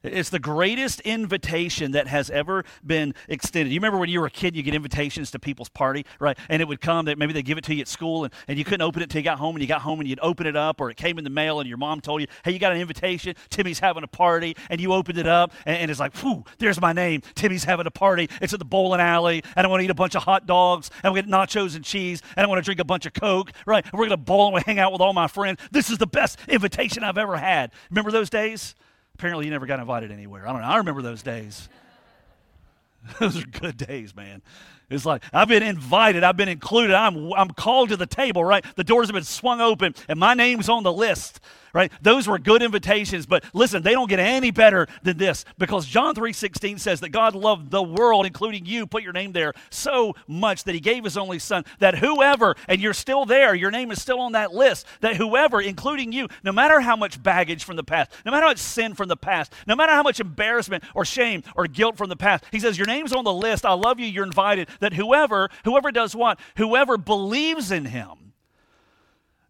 it's 0.08 0.30
the 0.30 0.40
greatest 0.40 1.02
invitation 1.02 1.92
that 1.92 2.08
has 2.08 2.30
ever 2.30 2.64
been 2.86 3.14
extended. 3.28 3.72
You 3.72 3.80
remember 3.80 3.98
when 3.98 4.10
you 4.10 4.20
were 4.20 4.28
a 4.28 4.32
kid, 4.32 4.56
you 4.56 4.64
get 4.64 4.74
invitations 4.74 5.32
to 5.32 5.40
people's 5.40 5.70
party, 5.70 6.06
right? 6.20 6.38
And 6.50 6.62
it 6.62 6.68
would 6.68 6.82
come 6.82 7.06
that 7.06 7.18
maybe 7.18 7.34
they 7.34 7.44
give 7.44 7.58
it 7.58 7.64
to 7.66 7.76
you 7.76 7.82
at 7.82 7.88
school 7.88 8.24
and, 8.24 8.34
and 8.48 8.58
you 8.58 8.64
couldn't 8.64 8.82
open 8.82 9.02
it 9.02 9.06
until 9.06 9.20
you 9.20 9.24
got 9.24 9.40
home 9.40 9.56
and 9.56 9.62
you 9.62 9.68
got 9.68 9.82
home 9.82 10.00
and 10.00 10.10
you'd 10.10 10.20
open 10.22 10.48
it 10.48 10.56
up 10.56 10.82
or 10.82 10.90
it 10.90 10.98
came 10.98 11.18
in 11.18 11.24
the 11.24 11.30
mail 11.30 11.60
and 11.60 11.68
your 11.68 11.78
mom 11.78 12.02
told 12.02 12.22
you, 12.22 12.28
hey, 12.44 12.52
you 12.52 12.60
got 12.60 12.72
an 12.72 12.80
invitation. 12.80 13.36
Timmy's 13.50 13.80
having 13.80 14.04
a 14.04 14.08
party. 14.08 14.56
And 14.70 14.80
you 14.80 14.94
opened 14.94 15.18
it 15.18 15.28
up 15.28 15.54
and, 15.66 15.78
and 15.78 15.92
it's 15.92 16.00
like, 16.00 16.16
whew, 16.18 16.44
there's 16.58 16.80
my 16.80 16.94
name. 16.94 17.22
Timmy's 17.36 17.64
having 17.64 17.88
a 17.88 17.92
party. 17.92 18.30
It's 18.42 18.54
at 18.54 18.60
the 18.60 18.66
bowling 18.66 19.02
alley 19.02 19.44
and 19.56 19.66
I 19.66 19.70
want 19.70 19.82
to 19.82 19.86
eat 19.86 19.92
a 19.92 19.96
bunch 19.96 20.16
of 20.16 20.24
hot 20.24 20.46
dogs 20.46 20.90
and 21.04 21.14
we 21.14 21.22
get 21.22 21.30
nachos 21.30 21.76
and 21.76 21.84
cheese 21.84 22.22
and 22.36 22.46
I 22.46 22.50
want 22.50 22.60
to 22.60 22.66
drink 22.66 22.80
a 22.80 22.86
bunch 22.86 23.06
of 23.06 23.14
Coke, 23.14 23.52
right? 23.66 23.84
And 23.84 23.94
we're 23.94 24.08
going 24.08 24.10
to 24.12 24.18
bowl 24.18 24.48
and 24.48 24.56
we 24.56 24.62
hang 24.66 24.80
out 24.80 24.92
with 24.92 25.02
all 25.02 25.14
my 25.14 25.28
friends. 25.28 25.60
This 25.72 25.90
is 25.90 25.98
the 25.98 26.08
best 26.08 26.40
invitation 26.48 27.04
I've 27.04 27.18
ever 27.18 27.38
had. 27.38 27.72
Remember 27.90 28.12
those 28.12 28.30
days? 28.30 28.76
Apparently, 29.16 29.46
you 29.46 29.52
never 29.52 29.66
got 29.66 29.80
invited 29.80 30.12
anywhere. 30.12 30.46
I 30.46 30.52
don't 30.52 30.62
know. 30.62 30.68
I 30.68 30.78
remember 30.78 31.02
those 31.02 31.24
days. 31.24 31.70
those 33.20 33.42
are 33.42 33.48
good 33.48 33.78
days, 33.78 34.14
man. 34.14 34.42
It's 34.90 35.06
like, 35.06 35.24
I've 35.34 35.48
been 35.48 35.64
invited, 35.64 36.24
I've 36.24 36.38
been 36.38 36.50
included, 36.50 36.96
I'm, 36.96 37.32
I'm 37.34 37.50
called 37.50 37.90
to 37.90 37.98
the 37.98 38.06
table, 38.06 38.44
right? 38.44 38.64
The 38.76 38.84
doors 38.84 39.08
have 39.08 39.14
been 39.14 39.24
swung 39.24 39.62
open, 39.62 39.96
and 40.08 40.20
my 40.20 40.34
name's 40.34 40.70
on 40.70 40.84
the 40.84 40.94
list 40.94 41.40
right? 41.76 41.92
Those 42.02 42.26
were 42.26 42.40
good 42.40 42.64
invitations, 42.64 43.26
but 43.26 43.44
listen, 43.54 43.84
they 43.84 43.92
don't 43.92 44.10
get 44.10 44.18
any 44.18 44.50
better 44.50 44.88
than 45.04 45.18
this 45.18 45.44
because 45.58 45.86
John 45.86 46.16
3:16 46.16 46.80
says 46.80 47.02
that 47.02 47.10
God 47.10 47.36
loved 47.36 47.70
the 47.70 47.84
world, 47.84 48.26
including 48.26 48.66
you, 48.66 48.88
put 48.88 49.04
your 49.04 49.12
name 49.12 49.34
there, 49.34 49.54
so 49.70 50.16
much 50.26 50.64
that 50.64 50.74
he 50.74 50.80
gave 50.80 51.04
his 51.04 51.18
only 51.18 51.38
son, 51.38 51.66
that 51.80 51.98
whoever, 51.98 52.56
and 52.70 52.80
you're 52.80 52.94
still 52.94 53.26
there, 53.26 53.54
your 53.54 53.72
name 53.72 53.92
is 53.92 54.02
still 54.02 54.22
on 54.22 54.32
that 54.32 54.54
list, 54.54 54.88
that 55.02 55.18
whoever, 55.18 55.60
including 55.60 56.14
you, 56.14 56.30
no 56.46 56.54
matter 56.54 56.80
how 56.80 56.96
much 56.96 57.22
baggage 57.22 57.66
from 57.66 57.76
the 57.76 57.84
past, 57.84 58.10
no 58.26 58.32
matter 58.32 58.44
how 58.44 58.52
much 58.52 58.60
sin 58.60 58.94
from 58.94 59.10
the 59.10 59.18
past, 59.18 59.52
no 59.68 59.76
matter 59.76 59.92
how 59.92 60.04
much 60.04 60.22
embarrassment 60.22 60.82
or 60.94 61.04
shame 61.04 61.44
or 61.58 61.68
guilt 61.68 61.98
from 61.98 62.08
the 62.08 62.16
past, 62.16 62.46
he 62.54 62.60
says, 62.62 62.78
Your 62.78 62.88
name's 62.88 63.12
on 63.12 63.26
the 63.26 63.34
list. 63.34 63.66
I 63.66 63.74
love 63.74 64.00
you, 64.00 64.06
you're 64.06 64.26
invited. 64.26 64.70
That 64.80 64.94
whoever, 64.94 65.50
whoever 65.64 65.92
does 65.92 66.16
what? 66.16 66.40
Whoever 66.58 66.98
believes 66.98 67.72
in 67.72 67.86
him 67.86 68.26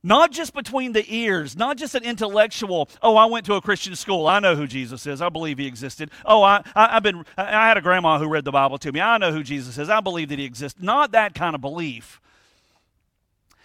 not 0.05 0.31
just 0.31 0.53
between 0.53 0.91
the 0.91 1.03
ears, 1.07 1.57
not 1.57 1.77
just 1.77 1.95
an 1.95 2.03
intellectual, 2.03 2.87
oh, 3.01 3.15
I 3.15 3.25
went 3.25 3.47
to 3.47 3.55
a 3.55 3.61
Christian 3.61 3.95
school. 3.95 4.27
I 4.27 4.37
know 4.37 4.55
who 4.55 4.67
Jesus 4.67 5.07
is. 5.07 5.19
I 5.19 5.29
believe 5.29 5.57
he 5.57 5.65
existed. 5.65 6.11
Oh, 6.23 6.43
I, 6.43 6.61
I, 6.75 6.93
have 6.93 7.03
been, 7.03 7.25
I 7.35 7.67
had 7.67 7.77
a 7.77 7.81
grandma 7.81 8.19
who 8.19 8.27
read 8.27 8.45
the 8.45 8.51
Bible 8.51 8.77
to 8.77 8.91
me. 8.91 9.01
I 9.01 9.17
know 9.17 9.31
who 9.31 9.41
Jesus 9.41 9.79
is. 9.79 9.89
I 9.89 10.01
believe 10.01 10.29
that 10.29 10.37
he 10.37 10.45
exists. 10.45 10.79
Not 10.79 11.13
that 11.13 11.33
kind 11.33 11.55
of 11.55 11.61
belief. 11.61 12.21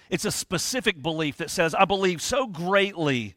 It's 0.08 0.24
a 0.24 0.30
specific 0.30 1.02
belief 1.02 1.36
that 1.36 1.50
says, 1.50 1.74
I 1.74 1.84
believe 1.84 2.22
so 2.22 2.46
greatly 2.46 3.34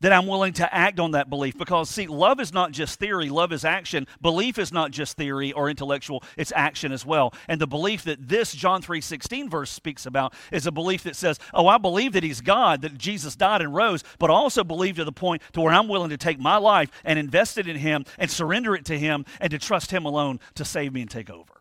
that 0.00 0.12
I'm 0.12 0.26
willing 0.26 0.52
to 0.54 0.74
act 0.74 1.00
on 1.00 1.12
that 1.12 1.30
belief. 1.30 1.56
Because, 1.56 1.88
see, 1.88 2.06
love 2.06 2.40
is 2.40 2.52
not 2.52 2.72
just 2.72 2.98
theory, 2.98 3.30
love 3.30 3.52
is 3.52 3.64
action. 3.64 4.06
Belief 4.20 4.58
is 4.58 4.72
not 4.72 4.90
just 4.90 5.16
theory 5.16 5.52
or 5.52 5.70
intellectual, 5.70 6.22
it's 6.36 6.52
action 6.54 6.92
as 6.92 7.06
well. 7.06 7.32
And 7.48 7.60
the 7.60 7.66
belief 7.66 8.04
that 8.04 8.28
this 8.28 8.52
John 8.52 8.82
3.16 8.82 9.50
verse 9.50 9.70
speaks 9.70 10.06
about 10.06 10.34
is 10.52 10.66
a 10.66 10.72
belief 10.72 11.04
that 11.04 11.16
says, 11.16 11.38
oh, 11.52 11.66
I 11.66 11.78
believe 11.78 12.12
that 12.12 12.22
he's 12.22 12.40
God, 12.40 12.82
that 12.82 12.98
Jesus 12.98 13.36
died 13.36 13.62
and 13.62 13.74
rose, 13.74 14.04
but 14.18 14.30
I 14.30 14.34
also 14.34 14.64
believe 14.64 14.96
to 14.96 15.04
the 15.04 15.12
point 15.12 15.42
to 15.52 15.60
where 15.60 15.72
I'm 15.72 15.88
willing 15.88 16.10
to 16.10 16.16
take 16.16 16.38
my 16.38 16.56
life 16.56 16.90
and 17.04 17.18
invest 17.18 17.58
it 17.58 17.68
in 17.68 17.76
him 17.76 18.04
and 18.18 18.30
surrender 18.30 18.74
it 18.74 18.84
to 18.86 18.98
him 18.98 19.24
and 19.40 19.50
to 19.50 19.58
trust 19.58 19.90
him 19.90 20.04
alone 20.04 20.40
to 20.56 20.64
save 20.64 20.92
me 20.92 21.02
and 21.02 21.10
take 21.10 21.30
over. 21.30 21.54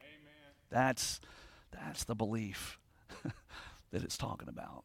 Amen. 0.00 0.52
That's, 0.70 1.20
that's 1.72 2.04
the 2.04 2.14
belief 2.14 2.78
that 3.92 4.02
it's 4.02 4.18
talking 4.18 4.48
about. 4.48 4.84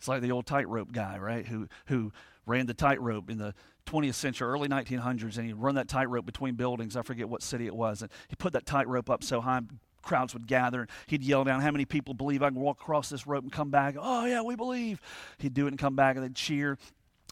It's 0.00 0.08
like 0.08 0.22
the 0.22 0.32
old 0.32 0.46
tightrope 0.46 0.92
guy, 0.92 1.18
right? 1.18 1.46
Who 1.46 1.68
who 1.84 2.10
ran 2.46 2.64
the 2.64 2.72
tightrope 2.72 3.28
in 3.28 3.36
the 3.36 3.52
20th 3.84 4.14
century, 4.14 4.48
early 4.48 4.66
1900s, 4.66 5.36
and 5.36 5.46
he'd 5.46 5.52
run 5.52 5.74
that 5.74 5.88
tightrope 5.88 6.24
between 6.24 6.54
buildings. 6.54 6.96
I 6.96 7.02
forget 7.02 7.28
what 7.28 7.42
city 7.42 7.66
it 7.66 7.76
was, 7.76 8.00
and 8.00 8.10
he 8.28 8.34
put 8.34 8.54
that 8.54 8.64
tightrope 8.64 9.10
up 9.10 9.22
so 9.22 9.42
high 9.42 9.60
crowds 10.00 10.32
would 10.32 10.46
gather. 10.46 10.80
And 10.80 10.90
he'd 11.06 11.22
yell 11.22 11.44
down, 11.44 11.60
How 11.60 11.70
many 11.70 11.84
people 11.84 12.14
believe 12.14 12.42
I 12.42 12.48
can 12.48 12.58
walk 12.58 12.80
across 12.80 13.10
this 13.10 13.26
rope 13.26 13.42
and 13.42 13.52
come 13.52 13.70
back? 13.70 13.94
Oh, 13.98 14.24
yeah, 14.24 14.40
we 14.40 14.56
believe. 14.56 15.02
He'd 15.36 15.52
do 15.52 15.66
it 15.66 15.68
and 15.68 15.78
come 15.78 15.96
back, 15.96 16.16
and 16.16 16.24
they'd 16.24 16.34
cheer. 16.34 16.78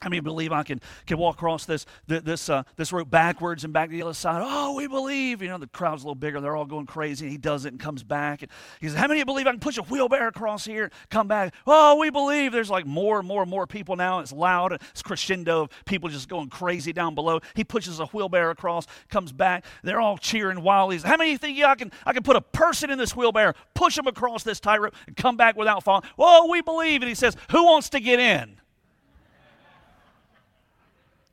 How 0.03 0.11
many 0.11 0.21
believe 0.21 0.53
I 0.53 0.63
can, 0.63 0.81
can 1.07 1.19
walk 1.19 1.37
across 1.37 1.65
this 1.65 1.85
this 2.07 2.49
uh, 2.49 2.63
this 2.77 2.93
rope 2.93 3.11
backwards 3.11 3.65
and 3.65 3.73
back 3.73 3.91
to 3.91 3.97
the 3.97 4.03
other 4.03 4.15
side? 4.15 4.43
Oh, 4.45 4.75
we 4.75 4.87
believe. 4.87 5.43
You 5.43 5.49
know, 5.49 5.59
the 5.59 5.67
crowd's 5.67 6.03
a 6.03 6.07
little 6.07 6.15
bigger. 6.15 6.41
They're 6.41 6.57
all 6.57 6.65
going 6.65 6.87
crazy. 6.87 7.29
He 7.29 7.37
does 7.37 7.65
it 7.65 7.73
and 7.73 7.81
comes 7.81 8.03
back. 8.03 8.43
And 8.43 8.51
he 8.81 8.89
says, 8.89 8.97
How 8.97 9.07
many 9.07 9.23
believe 9.25 9.47
I 9.47 9.51
can 9.51 9.61
push 9.61 9.79
a 9.79 9.83
wheelbarrow 9.83 10.29
across 10.29 10.65
here, 10.65 10.91
come 11.11 11.29
back? 11.29 11.55
Oh, 11.67 11.97
we 11.97 12.11
believe. 12.11 12.53
There's 12.53 12.71
like 12.71 12.87
more 12.87 13.19
and 13.19 13.29
more 13.29 13.43
and 13.43 13.51
more 13.51 13.67
people 13.67 13.97
now. 13.97 14.21
It's 14.21 14.33
loud. 14.33 14.73
It's 14.73 15.03
crescendo 15.03 15.59
of 15.63 15.85
people 15.85 16.09
just 16.09 16.29
going 16.29 16.49
crazy 16.49 16.93
down 16.93 17.15
below. 17.15 17.41
He 17.55 17.65
pushes 17.65 18.01
a 18.01 18.07
wheelbarrow 18.07 18.53
across, 18.53 18.87
comes 19.09 19.33
back. 19.33 19.65
They're 19.83 20.01
all 20.01 20.19
cheering 20.19 20.63
wildly. 20.63 20.99
How 20.99 21.17
many 21.17 21.37
think 21.37 21.59
yeah, 21.59 21.71
I 21.71 21.75
can 21.75 21.93
I 22.05 22.13
can 22.13 22.23
put 22.23 22.37
a 22.37 22.41
person 22.41 22.91
in 22.91 22.99
this 22.99 23.15
wheelbarrow, 23.15 23.55
push 23.75 23.97
them 23.97 24.07
across 24.07 24.43
this 24.43 24.61
tightrope, 24.61 24.95
and 25.07 25.17
come 25.17 25.37
back 25.37 25.57
without 25.57 25.83
falling? 25.85 26.05
Oh, 26.19 26.49
we 26.51 26.63
believe. 26.63 27.03
And 27.03 27.09
he 27.09 27.15
says, 27.15 27.37
Who 27.51 27.65
wants 27.65 27.89
to 27.91 28.01
get 28.01 28.21
in? 28.21 28.61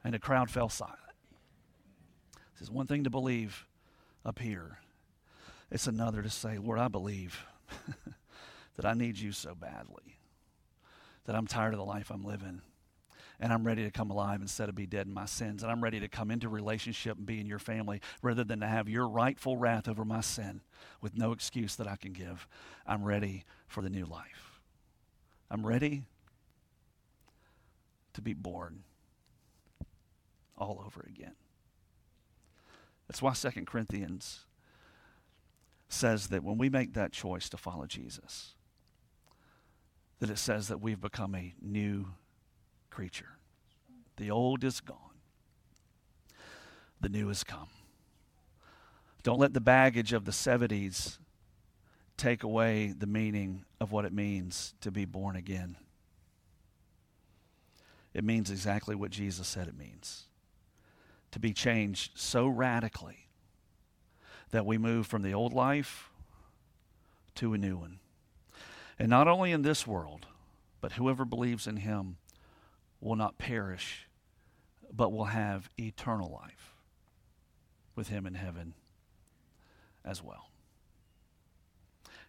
And 0.05 0.13
the 0.13 0.19
crowd 0.19 0.51
fell 0.51 0.69
silent. 0.69 0.99
This 2.53 2.61
is 2.61 2.71
one 2.71 2.85
thing 2.85 3.03
to 3.03 3.09
believe 3.09 3.65
up 4.23 4.39
here, 4.39 4.77
it's 5.71 5.87
another 5.87 6.21
to 6.21 6.29
say, 6.29 6.57
Lord, 6.59 6.79
I 6.79 6.87
believe 6.87 7.43
that 8.75 8.85
I 8.85 8.93
need 8.93 9.17
you 9.17 9.31
so 9.31 9.55
badly, 9.55 10.19
that 11.25 11.35
I'm 11.35 11.47
tired 11.47 11.73
of 11.73 11.79
the 11.79 11.85
life 11.85 12.11
I'm 12.11 12.23
living. 12.23 12.61
And 13.39 13.51
I'm 13.51 13.65
ready 13.65 13.83
to 13.83 13.91
come 13.91 14.11
alive 14.11 14.39
instead 14.39 14.69
of 14.69 14.75
be 14.75 14.85
dead 14.85 15.07
in 15.07 15.13
my 15.13 15.25
sins. 15.25 15.61
And 15.61 15.69
I'm 15.69 15.83
ready 15.83 15.99
to 15.99 16.07
come 16.07 16.31
into 16.31 16.47
relationship 16.47 17.17
and 17.17 17.25
be 17.25 17.41
in 17.41 17.47
your 17.47 17.59
family 17.59 17.99
rather 18.21 18.45
than 18.45 18.61
to 18.61 18.67
have 18.67 18.87
your 18.87 19.09
rightful 19.09 19.57
wrath 19.57 19.89
over 19.89 20.05
my 20.05 20.21
sin 20.21 20.61
with 21.01 21.17
no 21.17 21.33
excuse 21.33 21.75
that 21.75 21.87
I 21.87 21.97
can 21.97 22.13
give. 22.13 22.47
I'm 22.87 23.03
ready 23.03 23.43
for 23.67 23.81
the 23.81 23.89
new 23.89 24.05
life. 24.05 24.61
I'm 25.51 25.67
ready 25.67 26.03
to 28.13 28.21
be 28.21 28.33
born 28.33 28.83
all 30.57 30.83
over 30.85 31.05
again. 31.07 31.35
That's 33.07 33.21
why 33.21 33.33
Second 33.33 33.67
Corinthians 33.67 34.45
says 35.89 36.27
that 36.27 36.43
when 36.43 36.57
we 36.57 36.69
make 36.69 36.93
that 36.93 37.11
choice 37.11 37.49
to 37.49 37.57
follow 37.57 37.85
Jesus, 37.85 38.55
that 40.19 40.29
it 40.29 40.37
says 40.37 40.67
that 40.69 40.81
we've 40.81 41.01
become 41.01 41.35
a 41.35 41.53
new 41.61 42.07
creature. 42.89 43.37
The 44.17 44.31
old 44.31 44.63
is 44.63 44.81
gone, 44.81 44.97
the 47.01 47.09
new 47.09 47.27
has 47.27 47.43
come. 47.43 47.67
Don't 49.23 49.39
let 49.39 49.53
the 49.53 49.61
baggage 49.61 50.13
of 50.13 50.25
the 50.25 50.31
70s 50.31 51.17
take 52.15 52.43
away 52.43 52.93
the 52.97 53.07
meaning 53.07 53.65
of 53.81 53.91
what 53.91 54.05
it 54.05 54.13
means 54.13 54.73
to 54.81 54.91
be 54.91 55.03
born 55.05 55.35
again. 55.35 55.77
It 58.13 58.23
means 58.23 58.49
exactly 58.49 58.95
what 58.95 59.11
Jesus 59.11 59.47
said 59.47 59.67
it 59.67 59.77
means 59.77 60.27
to 61.35 61.39
be 61.41 61.51
changed 61.51 62.13
so 62.15 62.47
radically 62.47 63.27
that 64.51 64.65
we 64.65 64.77
move 64.77 65.05
from 65.05 65.21
the 65.21 65.33
old 65.33 65.51
life 65.51 66.09
to 67.35 67.51
a 67.51 67.57
new 67.57 67.75
one. 67.75 67.99
And 68.97 69.09
not 69.09 69.27
only 69.27 69.51
in 69.51 69.61
this 69.61 69.85
world, 69.85 70.27
but 70.79 70.93
whoever 70.93 71.25
believes 71.25 71.67
in 71.67 71.75
him 71.75 72.15
will 73.01 73.17
not 73.17 73.37
perish, 73.37 74.07
but 74.89 75.11
will 75.11 75.25
have 75.25 75.69
eternal 75.77 76.31
life 76.31 76.73
with 77.97 78.07
him 78.07 78.25
in 78.25 78.35
heaven 78.35 78.73
as 80.05 80.23
well. 80.23 80.51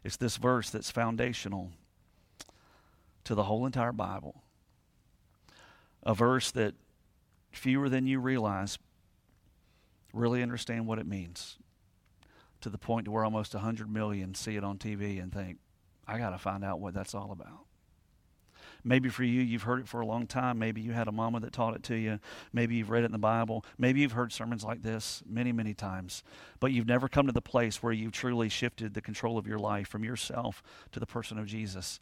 It's 0.02 0.16
this 0.16 0.36
verse 0.36 0.68
that's 0.68 0.90
foundational 0.90 1.70
to 3.22 3.36
the 3.36 3.44
whole 3.44 3.66
entire 3.66 3.92
Bible. 3.92 4.42
A 6.02 6.12
verse 6.12 6.50
that 6.50 6.74
fewer 7.52 7.88
than 7.88 8.08
you 8.08 8.18
realize 8.18 8.80
really 10.12 10.42
understand 10.42 10.86
what 10.86 10.98
it 10.98 11.06
means 11.06 11.58
to 12.60 12.70
the 12.70 12.78
point 12.78 13.04
to 13.04 13.10
where 13.10 13.24
almost 13.24 13.54
100 13.54 13.90
million 13.90 14.34
see 14.34 14.56
it 14.56 14.64
on 14.64 14.78
TV 14.78 15.22
and 15.22 15.32
think, 15.32 15.58
I 16.06 16.18
got 16.18 16.30
to 16.30 16.38
find 16.38 16.64
out 16.64 16.80
what 16.80 16.94
that's 16.94 17.14
all 17.14 17.32
about. 17.32 17.66
Maybe 18.84 19.08
for 19.08 19.24
you, 19.24 19.42
you've 19.42 19.64
heard 19.64 19.80
it 19.80 19.88
for 19.88 20.00
a 20.00 20.06
long 20.06 20.28
time. 20.28 20.60
Maybe 20.60 20.80
you 20.80 20.92
had 20.92 21.08
a 21.08 21.12
mama 21.12 21.40
that 21.40 21.52
taught 21.52 21.74
it 21.74 21.82
to 21.84 21.96
you. 21.96 22.20
Maybe 22.52 22.76
you've 22.76 22.90
read 22.90 23.02
it 23.02 23.06
in 23.06 23.12
the 23.12 23.18
Bible. 23.18 23.64
Maybe 23.78 24.00
you've 24.00 24.12
heard 24.12 24.32
sermons 24.32 24.62
like 24.62 24.82
this 24.82 25.24
many, 25.28 25.50
many 25.50 25.74
times. 25.74 26.22
But 26.60 26.70
you've 26.70 26.86
never 26.86 27.08
come 27.08 27.26
to 27.26 27.32
the 27.32 27.42
place 27.42 27.82
where 27.82 27.92
you've 27.92 28.12
truly 28.12 28.48
shifted 28.48 28.94
the 28.94 29.02
control 29.02 29.38
of 29.38 29.46
your 29.48 29.58
life 29.58 29.88
from 29.88 30.04
yourself 30.04 30.62
to 30.92 31.00
the 31.00 31.06
person 31.06 31.36
of 31.36 31.46
Jesus. 31.46 31.98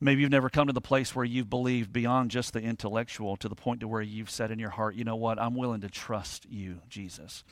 Maybe 0.00 0.22
you've 0.22 0.30
never 0.30 0.48
come 0.48 0.68
to 0.68 0.72
the 0.72 0.80
place 0.80 1.14
where 1.14 1.24
you've 1.24 1.50
believed 1.50 1.92
beyond 1.92 2.30
just 2.30 2.52
the 2.52 2.60
intellectual 2.60 3.36
to 3.36 3.48
the 3.48 3.56
point 3.56 3.80
to 3.80 3.88
where 3.88 4.00
you've 4.00 4.30
said 4.30 4.52
in 4.52 4.58
your 4.58 4.70
heart, 4.70 4.94
you 4.94 5.02
know 5.02 5.16
what, 5.16 5.40
I'm 5.40 5.56
willing 5.56 5.80
to 5.80 5.88
trust 5.88 6.46
you, 6.48 6.82
Jesus, 6.88 7.42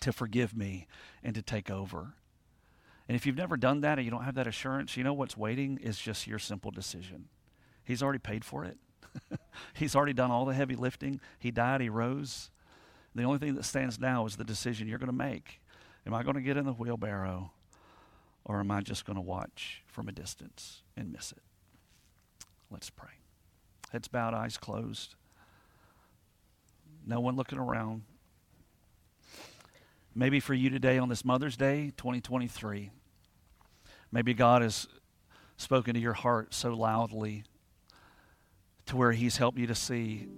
to 0.00 0.12
forgive 0.12 0.56
me 0.56 0.86
and 1.22 1.34
to 1.34 1.42
take 1.42 1.68
over. 1.68 2.14
And 3.08 3.16
if 3.16 3.26
you've 3.26 3.36
never 3.36 3.56
done 3.56 3.80
that 3.80 3.98
and 3.98 4.04
you 4.04 4.10
don't 4.10 4.22
have 4.22 4.36
that 4.36 4.46
assurance, 4.46 4.96
you 4.96 5.02
know 5.02 5.14
what's 5.14 5.36
waiting 5.36 5.78
is 5.82 5.98
just 5.98 6.28
your 6.28 6.38
simple 6.38 6.70
decision. 6.70 7.28
He's 7.82 8.02
already 8.02 8.20
paid 8.20 8.44
for 8.44 8.64
it. 8.64 8.76
He's 9.74 9.96
already 9.96 10.12
done 10.12 10.30
all 10.30 10.44
the 10.44 10.54
heavy 10.54 10.76
lifting. 10.76 11.18
He 11.38 11.50
died, 11.50 11.80
he 11.80 11.88
rose. 11.88 12.50
The 13.14 13.24
only 13.24 13.38
thing 13.38 13.54
that 13.54 13.64
stands 13.64 13.98
now 13.98 14.26
is 14.26 14.36
the 14.36 14.44
decision 14.44 14.86
you're 14.86 14.98
going 14.98 15.06
to 15.08 15.12
make. 15.12 15.60
Am 16.06 16.14
I 16.14 16.22
going 16.22 16.36
to 16.36 16.42
get 16.42 16.56
in 16.56 16.66
the 16.66 16.72
wheelbarrow 16.72 17.50
or 18.44 18.60
am 18.60 18.70
I 18.70 18.82
just 18.82 19.04
going 19.04 19.16
to 19.16 19.22
watch 19.22 19.82
from 19.86 20.08
a 20.08 20.12
distance 20.12 20.82
and 20.96 21.10
miss 21.10 21.32
it? 21.32 21.47
Let's 22.70 22.90
pray. 22.90 23.08
Heads 23.90 24.08
bowed, 24.08 24.34
eyes 24.34 24.58
closed. 24.58 25.14
No 27.06 27.20
one 27.20 27.36
looking 27.36 27.58
around. 27.58 28.02
Maybe 30.14 30.40
for 30.40 30.52
you 30.52 30.68
today 30.68 30.98
on 30.98 31.08
this 31.08 31.24
Mother's 31.24 31.56
Day 31.56 31.92
2023, 31.96 32.90
maybe 34.12 34.34
God 34.34 34.62
has 34.62 34.88
spoken 35.56 35.94
to 35.94 36.00
your 36.00 36.12
heart 36.12 36.52
so 36.52 36.74
loudly 36.74 37.44
to 38.86 38.96
where 38.96 39.12
He's 39.12 39.36
helped 39.36 39.58
you 39.58 39.66
to 39.68 39.74
see 39.74 40.28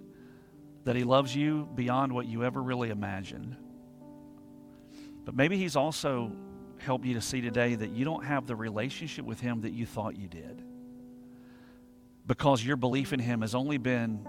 that 0.85 0.95
He 0.95 1.03
loves 1.03 1.35
you 1.35 1.67
beyond 1.75 2.13
what 2.13 2.25
you 2.27 2.43
ever 2.43 2.61
really 2.61 2.89
imagined. 2.89 3.57
But 5.25 5.35
maybe 5.35 5.57
He's 5.57 5.75
also 5.75 6.31
helped 6.77 7.05
you 7.05 7.15
to 7.15 7.21
see 7.21 7.41
today 7.41 7.75
that 7.75 7.89
you 7.91 8.05
don't 8.05 8.23
have 8.23 8.47
the 8.47 8.55
relationship 8.55 9.25
with 9.25 9.39
Him 9.39 9.61
that 9.61 9.73
you 9.73 9.85
thought 9.85 10.15
you 10.17 10.27
did. 10.27 10.63
Because 12.27 12.63
your 12.63 12.77
belief 12.77 13.13
in 13.13 13.19
Him 13.19 13.41
has 13.41 13.55
only 13.55 13.77
been 13.77 14.27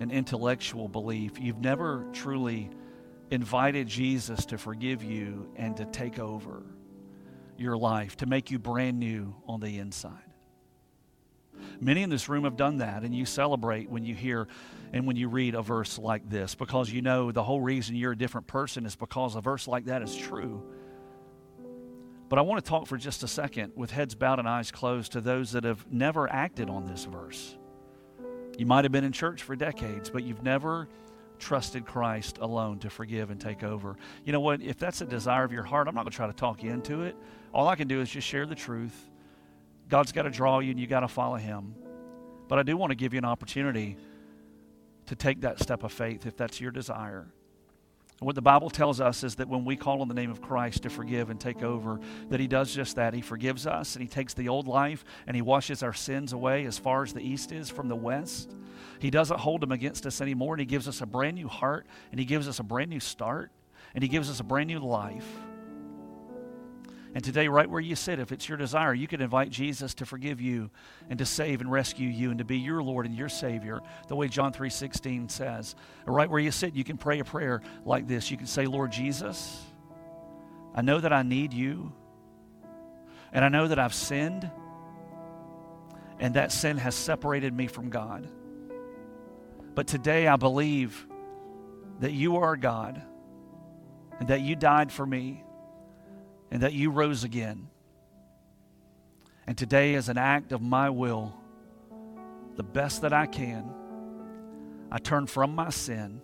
an 0.00 0.10
intellectual 0.10 0.88
belief. 0.88 1.32
You've 1.38 1.60
never 1.60 2.06
truly 2.12 2.70
invited 3.30 3.86
Jesus 3.86 4.46
to 4.46 4.58
forgive 4.58 5.02
you 5.02 5.50
and 5.56 5.76
to 5.76 5.84
take 5.86 6.18
over 6.18 6.62
your 7.56 7.76
life, 7.76 8.16
to 8.18 8.26
make 8.26 8.50
you 8.50 8.58
brand 8.58 8.98
new 8.98 9.34
on 9.46 9.60
the 9.60 9.78
inside. 9.78 10.32
Many 11.80 12.02
in 12.02 12.10
this 12.10 12.28
room 12.28 12.44
have 12.44 12.56
done 12.56 12.78
that, 12.78 13.02
and 13.02 13.14
you 13.14 13.24
celebrate 13.26 13.88
when 13.88 14.04
you 14.04 14.14
hear 14.14 14.48
and 14.92 15.06
when 15.06 15.16
you 15.16 15.28
read 15.28 15.54
a 15.54 15.62
verse 15.62 15.98
like 15.98 16.28
this 16.28 16.54
because 16.54 16.90
you 16.90 17.02
know 17.02 17.32
the 17.32 17.42
whole 17.42 17.60
reason 17.60 17.96
you're 17.96 18.12
a 18.12 18.16
different 18.16 18.46
person 18.46 18.84
is 18.84 18.94
because 18.94 19.34
a 19.36 19.40
verse 19.40 19.66
like 19.66 19.86
that 19.86 20.02
is 20.02 20.14
true. 20.14 20.62
But 22.32 22.38
I 22.38 22.42
want 22.42 22.64
to 22.64 22.66
talk 22.66 22.86
for 22.86 22.96
just 22.96 23.22
a 23.22 23.28
second 23.28 23.74
with 23.76 23.90
heads 23.90 24.14
bowed 24.14 24.38
and 24.38 24.48
eyes 24.48 24.70
closed 24.70 25.12
to 25.12 25.20
those 25.20 25.52
that 25.52 25.64
have 25.64 25.84
never 25.92 26.32
acted 26.32 26.70
on 26.70 26.86
this 26.86 27.04
verse. 27.04 27.58
You 28.56 28.64
might 28.64 28.86
have 28.86 28.90
been 28.90 29.04
in 29.04 29.12
church 29.12 29.42
for 29.42 29.54
decades, 29.54 30.08
but 30.08 30.24
you've 30.24 30.42
never 30.42 30.88
trusted 31.38 31.84
Christ 31.84 32.38
alone 32.38 32.78
to 32.78 32.88
forgive 32.88 33.30
and 33.30 33.38
take 33.38 33.62
over. 33.62 33.98
You 34.24 34.32
know 34.32 34.40
what? 34.40 34.62
If 34.62 34.78
that's 34.78 35.02
a 35.02 35.04
desire 35.04 35.44
of 35.44 35.52
your 35.52 35.62
heart, 35.62 35.88
I'm 35.88 35.94
not 35.94 36.04
going 36.04 36.10
to 36.12 36.16
try 36.16 36.26
to 36.26 36.32
talk 36.32 36.62
you 36.62 36.70
into 36.70 37.02
it. 37.02 37.16
All 37.52 37.68
I 37.68 37.76
can 37.76 37.86
do 37.86 38.00
is 38.00 38.08
just 38.08 38.26
share 38.26 38.46
the 38.46 38.54
truth. 38.54 39.10
God's 39.90 40.12
got 40.12 40.22
to 40.22 40.30
draw 40.30 40.60
you 40.60 40.70
and 40.70 40.80
you 40.80 40.86
got 40.86 41.00
to 41.00 41.08
follow 41.08 41.36
Him. 41.36 41.74
But 42.48 42.58
I 42.58 42.62
do 42.62 42.78
want 42.78 42.92
to 42.92 42.96
give 42.96 43.12
you 43.12 43.18
an 43.18 43.26
opportunity 43.26 43.98
to 45.04 45.14
take 45.14 45.42
that 45.42 45.60
step 45.60 45.82
of 45.82 45.92
faith 45.92 46.24
if 46.24 46.34
that's 46.38 46.62
your 46.62 46.70
desire. 46.70 47.26
What 48.20 48.34
the 48.34 48.42
Bible 48.42 48.70
tells 48.70 49.00
us 49.00 49.24
is 49.24 49.34
that 49.36 49.48
when 49.48 49.64
we 49.64 49.76
call 49.76 50.00
on 50.00 50.08
the 50.08 50.14
name 50.14 50.30
of 50.30 50.40
Christ 50.40 50.84
to 50.84 50.90
forgive 50.90 51.30
and 51.30 51.40
take 51.40 51.62
over, 51.62 51.98
that 52.28 52.38
He 52.38 52.46
does 52.46 52.72
just 52.72 52.96
that. 52.96 53.14
He 53.14 53.20
forgives 53.20 53.66
us 53.66 53.94
and 53.96 54.02
He 54.02 54.08
takes 54.08 54.34
the 54.34 54.48
old 54.48 54.68
life 54.68 55.04
and 55.26 55.34
He 55.34 55.42
washes 55.42 55.82
our 55.82 55.92
sins 55.92 56.32
away 56.32 56.64
as 56.64 56.78
far 56.78 57.02
as 57.02 57.12
the 57.12 57.20
east 57.20 57.52
is 57.52 57.68
from 57.68 57.88
the 57.88 57.96
west. 57.96 58.54
He 59.00 59.10
doesn't 59.10 59.40
hold 59.40 59.60
them 59.60 59.72
against 59.72 60.06
us 60.06 60.20
anymore 60.20 60.54
and 60.54 60.60
He 60.60 60.66
gives 60.66 60.86
us 60.86 61.00
a 61.00 61.06
brand 61.06 61.36
new 61.36 61.48
heart 61.48 61.86
and 62.10 62.20
He 62.20 62.26
gives 62.26 62.48
us 62.48 62.60
a 62.60 62.64
brand 62.64 62.90
new 62.90 63.00
start 63.00 63.50
and 63.94 64.02
He 64.02 64.08
gives 64.08 64.30
us 64.30 64.40
a 64.40 64.44
brand 64.44 64.68
new 64.68 64.78
life. 64.78 65.26
And 67.14 67.22
today, 67.22 67.46
right 67.48 67.68
where 67.68 67.80
you 67.80 67.94
sit, 67.94 68.18
if 68.18 68.32
it's 68.32 68.48
your 68.48 68.56
desire, 68.56 68.94
you 68.94 69.06
can 69.06 69.20
invite 69.20 69.50
Jesus 69.50 69.92
to 69.94 70.06
forgive 70.06 70.40
you 70.40 70.70
and 71.10 71.18
to 71.18 71.26
save 71.26 71.60
and 71.60 71.70
rescue 71.70 72.08
you 72.08 72.30
and 72.30 72.38
to 72.38 72.44
be 72.44 72.56
your 72.56 72.82
Lord 72.82 73.04
and 73.04 73.14
your 73.14 73.28
Savior, 73.28 73.80
the 74.08 74.16
way 74.16 74.28
John 74.28 74.52
3.16 74.52 75.30
says. 75.30 75.74
Right 76.06 76.30
where 76.30 76.40
you 76.40 76.50
sit, 76.50 76.74
you 76.74 76.84
can 76.84 76.96
pray 76.96 77.18
a 77.18 77.24
prayer 77.24 77.60
like 77.84 78.08
this. 78.08 78.30
You 78.30 78.38
can 78.38 78.46
say, 78.46 78.64
Lord 78.64 78.92
Jesus, 78.92 79.60
I 80.74 80.80
know 80.80 81.00
that 81.00 81.12
I 81.12 81.22
need 81.22 81.52
you, 81.52 81.92
and 83.30 83.44
I 83.44 83.48
know 83.48 83.68
that 83.68 83.78
I've 83.78 83.94
sinned, 83.94 84.50
and 86.18 86.34
that 86.34 86.50
sin 86.50 86.78
has 86.78 86.94
separated 86.94 87.52
me 87.52 87.66
from 87.66 87.90
God. 87.90 88.26
But 89.74 89.86
today 89.86 90.28
I 90.28 90.36
believe 90.36 91.06
that 92.00 92.12
you 92.12 92.38
are 92.38 92.56
God 92.56 93.02
and 94.18 94.28
that 94.28 94.40
you 94.40 94.56
died 94.56 94.92
for 94.92 95.06
me 95.06 95.44
and 96.52 96.62
that 96.62 96.74
you 96.74 96.90
rose 96.90 97.24
again. 97.24 97.66
And 99.46 99.56
today, 99.56 99.94
as 99.94 100.10
an 100.10 100.18
act 100.18 100.52
of 100.52 100.60
my 100.60 100.90
will, 100.90 101.34
the 102.56 102.62
best 102.62 103.00
that 103.02 103.12
I 103.14 103.24
can, 103.24 103.72
I 104.90 104.98
turn 104.98 105.26
from 105.26 105.54
my 105.54 105.70
sin 105.70 106.20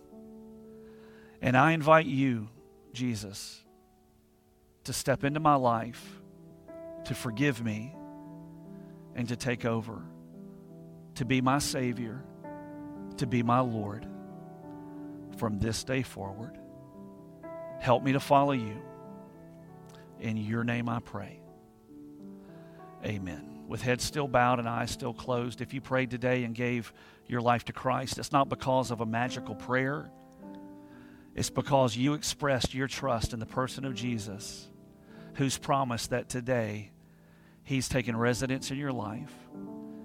and 1.41 1.57
I 1.57 1.71
invite 1.71 2.05
you, 2.05 2.47
Jesus, 2.93 3.59
to 4.83 4.93
step 4.93 5.23
into 5.23 5.39
my 5.39 5.55
life, 5.55 6.21
to 7.05 7.15
forgive 7.15 7.63
me, 7.63 7.95
and 9.15 9.27
to 9.29 9.35
take 9.35 9.65
over, 9.65 9.99
to 11.15 11.25
be 11.25 11.41
my 11.41 11.57
Savior, 11.57 12.23
to 13.17 13.25
be 13.25 13.41
my 13.41 13.61
Lord 13.61 14.05
from 15.37 15.57
this 15.57 15.83
day 15.83 16.03
forward. 16.03 16.55
Help 17.79 18.03
me 18.03 18.11
to 18.11 18.19
follow 18.19 18.51
you. 18.51 18.79
In 20.19 20.37
your 20.37 20.63
name 20.63 20.89
I 20.89 20.99
pray. 20.99 21.39
Amen. 23.05 23.63
With 23.67 23.81
heads 23.81 24.03
still 24.03 24.27
bowed 24.27 24.59
and 24.59 24.67
eyes 24.67 24.91
still 24.91 25.13
closed, 25.13 25.61
if 25.61 25.73
you 25.73 25.79
prayed 25.79 26.09
today 26.11 26.43
and 26.43 26.53
gave 26.53 26.91
your 27.27 27.41
life 27.41 27.65
to 27.65 27.73
Christ, 27.73 28.17
it's 28.17 28.31
not 28.31 28.49
because 28.49 28.91
of 28.91 29.01
a 29.01 29.05
magical 29.05 29.55
prayer. 29.55 30.09
It's 31.35 31.49
because 31.49 31.95
you 31.95 32.15
expressed 32.15 32.73
your 32.73 32.87
trust 32.87 33.31
in 33.31 33.39
the 33.39 33.45
person 33.45 33.85
of 33.85 33.93
Jesus, 33.93 34.67
who's 35.35 35.57
promised 35.57 36.09
that 36.09 36.27
today 36.27 36.91
He's 37.63 37.87
taken 37.87 38.17
residence 38.17 38.71
in 38.71 38.77
your 38.77 38.91
life 38.91 39.31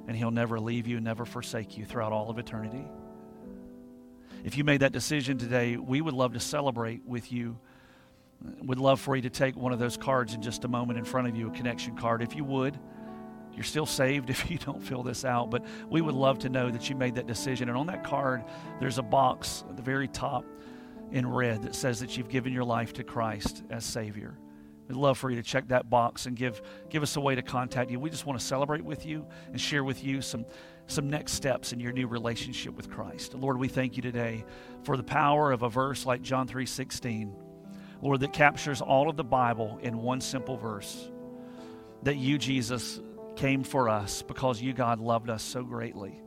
and 0.07 0.15
He'll 0.15 0.31
never 0.31 0.61
leave 0.61 0.87
you, 0.87 1.01
never 1.01 1.25
forsake 1.25 1.79
you 1.79 1.87
throughout 1.87 2.13
all 2.13 2.29
of 2.29 2.39
eternity. 2.39 2.85
If 4.45 4.59
you 4.59 4.65
made 4.65 4.81
that 4.81 4.93
decision 4.93 5.39
today, 5.39 5.79
we 5.79 6.03
would 6.03 6.13
love 6.13 6.35
to 6.35 6.41
celebrate 6.41 7.05
with 7.07 7.33
you 7.33 7.59
would 8.63 8.79
love 8.79 9.01
for 9.01 9.17
you 9.17 9.23
to 9.23 9.31
take 9.31 9.57
one 9.57 9.73
of 9.73 9.79
those 9.79 9.97
cards 9.97 10.35
in 10.35 10.43
just 10.43 10.65
a 10.65 10.69
moment 10.69 10.99
in 10.99 11.05
front 11.05 11.29
of 11.29 11.37
you, 11.37 11.49
a 11.49 11.51
connection 11.51 11.97
card. 11.97 12.23
If 12.23 12.35
you 12.37 12.45
would, 12.45 12.79
you're 13.55 13.65
still 13.65 13.87
saved 13.87 14.31
if 14.31 14.51
you 14.51 14.59
don't 14.59 14.83
fill 14.83 15.03
this 15.03 15.25
out, 15.25 15.51
but 15.51 15.65
we 15.89 16.01
would 16.01 16.15
love 16.15 16.39
to 16.41 16.49
know 16.49 16.71
that 16.71 16.89
you 16.89 16.97
made 16.97 17.15
that 17.15 17.27
decision. 17.27 17.69
And 17.69 17.79
on 17.79 17.87
that 17.87 18.05
card, 18.05 18.45
there's 18.81 18.99
a 18.99 19.03
box 19.03 19.65
at 19.69 19.77
the 19.77 19.83
very 19.83 20.09
top 20.09 20.45
in 21.11 21.27
red 21.27 21.63
that 21.63 21.75
says 21.75 22.01
that 22.01 22.17
you've 22.17 22.29
given 22.29 22.53
your 22.53 22.65
life 22.65 22.93
to 22.95 23.05
Christ 23.05 23.63
as 23.71 23.85
Savior. 23.85 24.39
We'd 24.89 24.97
love 24.97 25.17
for 25.17 25.31
you 25.31 25.37
to 25.37 25.43
check 25.43 25.69
that 25.69 25.89
box 25.89 26.27
and 26.27 26.37
give, 26.37 26.61
give 26.91 27.03
us 27.03 27.17
a 27.17 27.21
way 27.21 27.35
to 27.35 27.43
contact 27.43 27.91
you. 27.91 27.99
We 27.99 28.11
just 28.11 28.27
want 28.27 28.39
to 28.39 28.45
celebrate 28.45 28.85
with 28.85 29.07
you 29.07 29.27
and 29.51 29.59
share 29.59 29.83
with 29.83 30.05
you 30.05 30.21
some, 30.21 30.45
some 30.89 31.09
next 31.09 31.33
steps 31.33 31.73
in 31.73 31.81
your 31.81 31.93
new 31.93 32.07
relationship 32.07 32.75
with 32.75 32.91
Christ. 32.91 33.35
Lord, 33.35 33.59
we 33.59 33.69
thank 33.69 33.97
you 33.97 34.03
today 34.03 34.45
for 34.83 34.99
the 34.99 35.03
power 35.03 35.53
of 35.53 35.63
a 35.63 35.71
verse 35.71 36.05
like 36.05 36.21
John 36.21 36.47
3 36.47 36.67
16 36.67 37.35
Lord, 38.03 38.21
that 38.21 38.33
captures 38.33 38.81
all 38.81 39.09
of 39.09 39.17
the 39.17 39.25
Bible 39.25 39.79
in 39.83 39.99
one 39.99 40.21
simple 40.21 40.57
verse 40.57 41.11
that 42.03 42.17
you, 42.17 42.39
Jesus, 42.39 43.01
came 43.37 43.65
for 43.65 43.89
us 43.89 44.23
because 44.23 44.61
you, 44.61 44.73
God, 44.73 45.01
loved 45.01 45.31
us 45.31 45.43
so 45.43 45.63
greatly. 45.63 46.21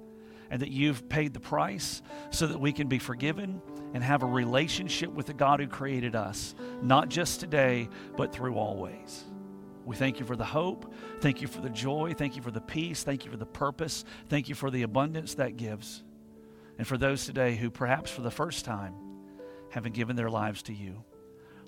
And 0.50 0.62
that 0.62 0.72
you've 0.72 1.10
paid 1.10 1.34
the 1.34 1.42
price 1.42 2.02
so 2.30 2.48
that 2.48 2.60
we 2.60 2.72
can 2.72 2.88
be 2.88 3.00
forgiven 3.00 3.62
and 3.94 4.02
have 4.02 4.24
a 4.24 4.28
relationship 4.28 5.12
with 5.12 5.26
the 5.26 5.34
God 5.34 5.60
who 5.60 5.68
created 5.68 6.16
us, 6.16 6.56
not 6.82 7.10
just 7.10 7.42
today, 7.42 7.90
but 8.16 8.34
through 8.34 8.56
always. 8.56 9.26
We 9.86 9.96
thank 9.96 10.20
you 10.20 10.26
for 10.26 10.36
the 10.36 10.46
hope. 10.46 10.94
Thank 11.20 11.42
you 11.42 11.48
for 11.48 11.62
the 11.62 11.70
joy. 11.70 12.14
Thank 12.18 12.38
you 12.38 12.42
for 12.42 12.52
the 12.52 12.62
peace. 12.62 13.04
Thank 13.04 13.26
you 13.26 13.32
for 13.32 13.38
the 13.38 13.46
purpose. 13.46 14.06
Thank 14.30 14.48
you 14.48 14.56
for 14.56 14.72
the 14.72 14.84
abundance 14.84 15.36
that 15.36 15.58
gives. 15.58 16.04
And 16.78 16.88
for 16.88 16.98
those 16.98 17.26
today 17.26 17.56
who 17.56 17.70
perhaps 17.70 18.10
for 18.10 18.22
the 18.22 18.32
first 18.32 18.64
time 18.66 18.94
haven't 19.70 19.96
given 19.96 20.16
their 20.16 20.30
lives 20.30 20.64
to 20.64 20.74
you. 20.74 21.04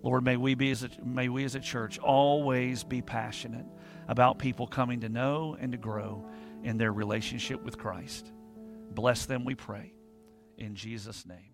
Lord, 0.02 0.24
may 0.24 0.38
we, 0.38 0.56
be 0.56 0.72
as 0.72 0.84
a, 0.84 0.90
may 1.04 1.30
we 1.30 1.44
as 1.44 1.56
a 1.56 1.60
church 1.60 2.00
always 2.00 2.84
be 2.84 3.02
passionate 3.02 3.66
about 4.08 4.40
people 4.40 4.66
coming 4.66 5.02
to 5.02 5.10
know 5.10 5.58
and 5.60 5.72
to 5.74 5.78
grow 5.78 6.26
in 6.64 6.78
their 6.78 6.94
relationship 6.94 7.64
with 7.64 7.78
Christ. 7.78 8.32
Bless 8.92 9.26
them, 9.26 9.46
we 9.46 9.56
pray. 9.56 9.94
In 10.58 10.76
Jesus' 10.76 11.26
name. 11.26 11.49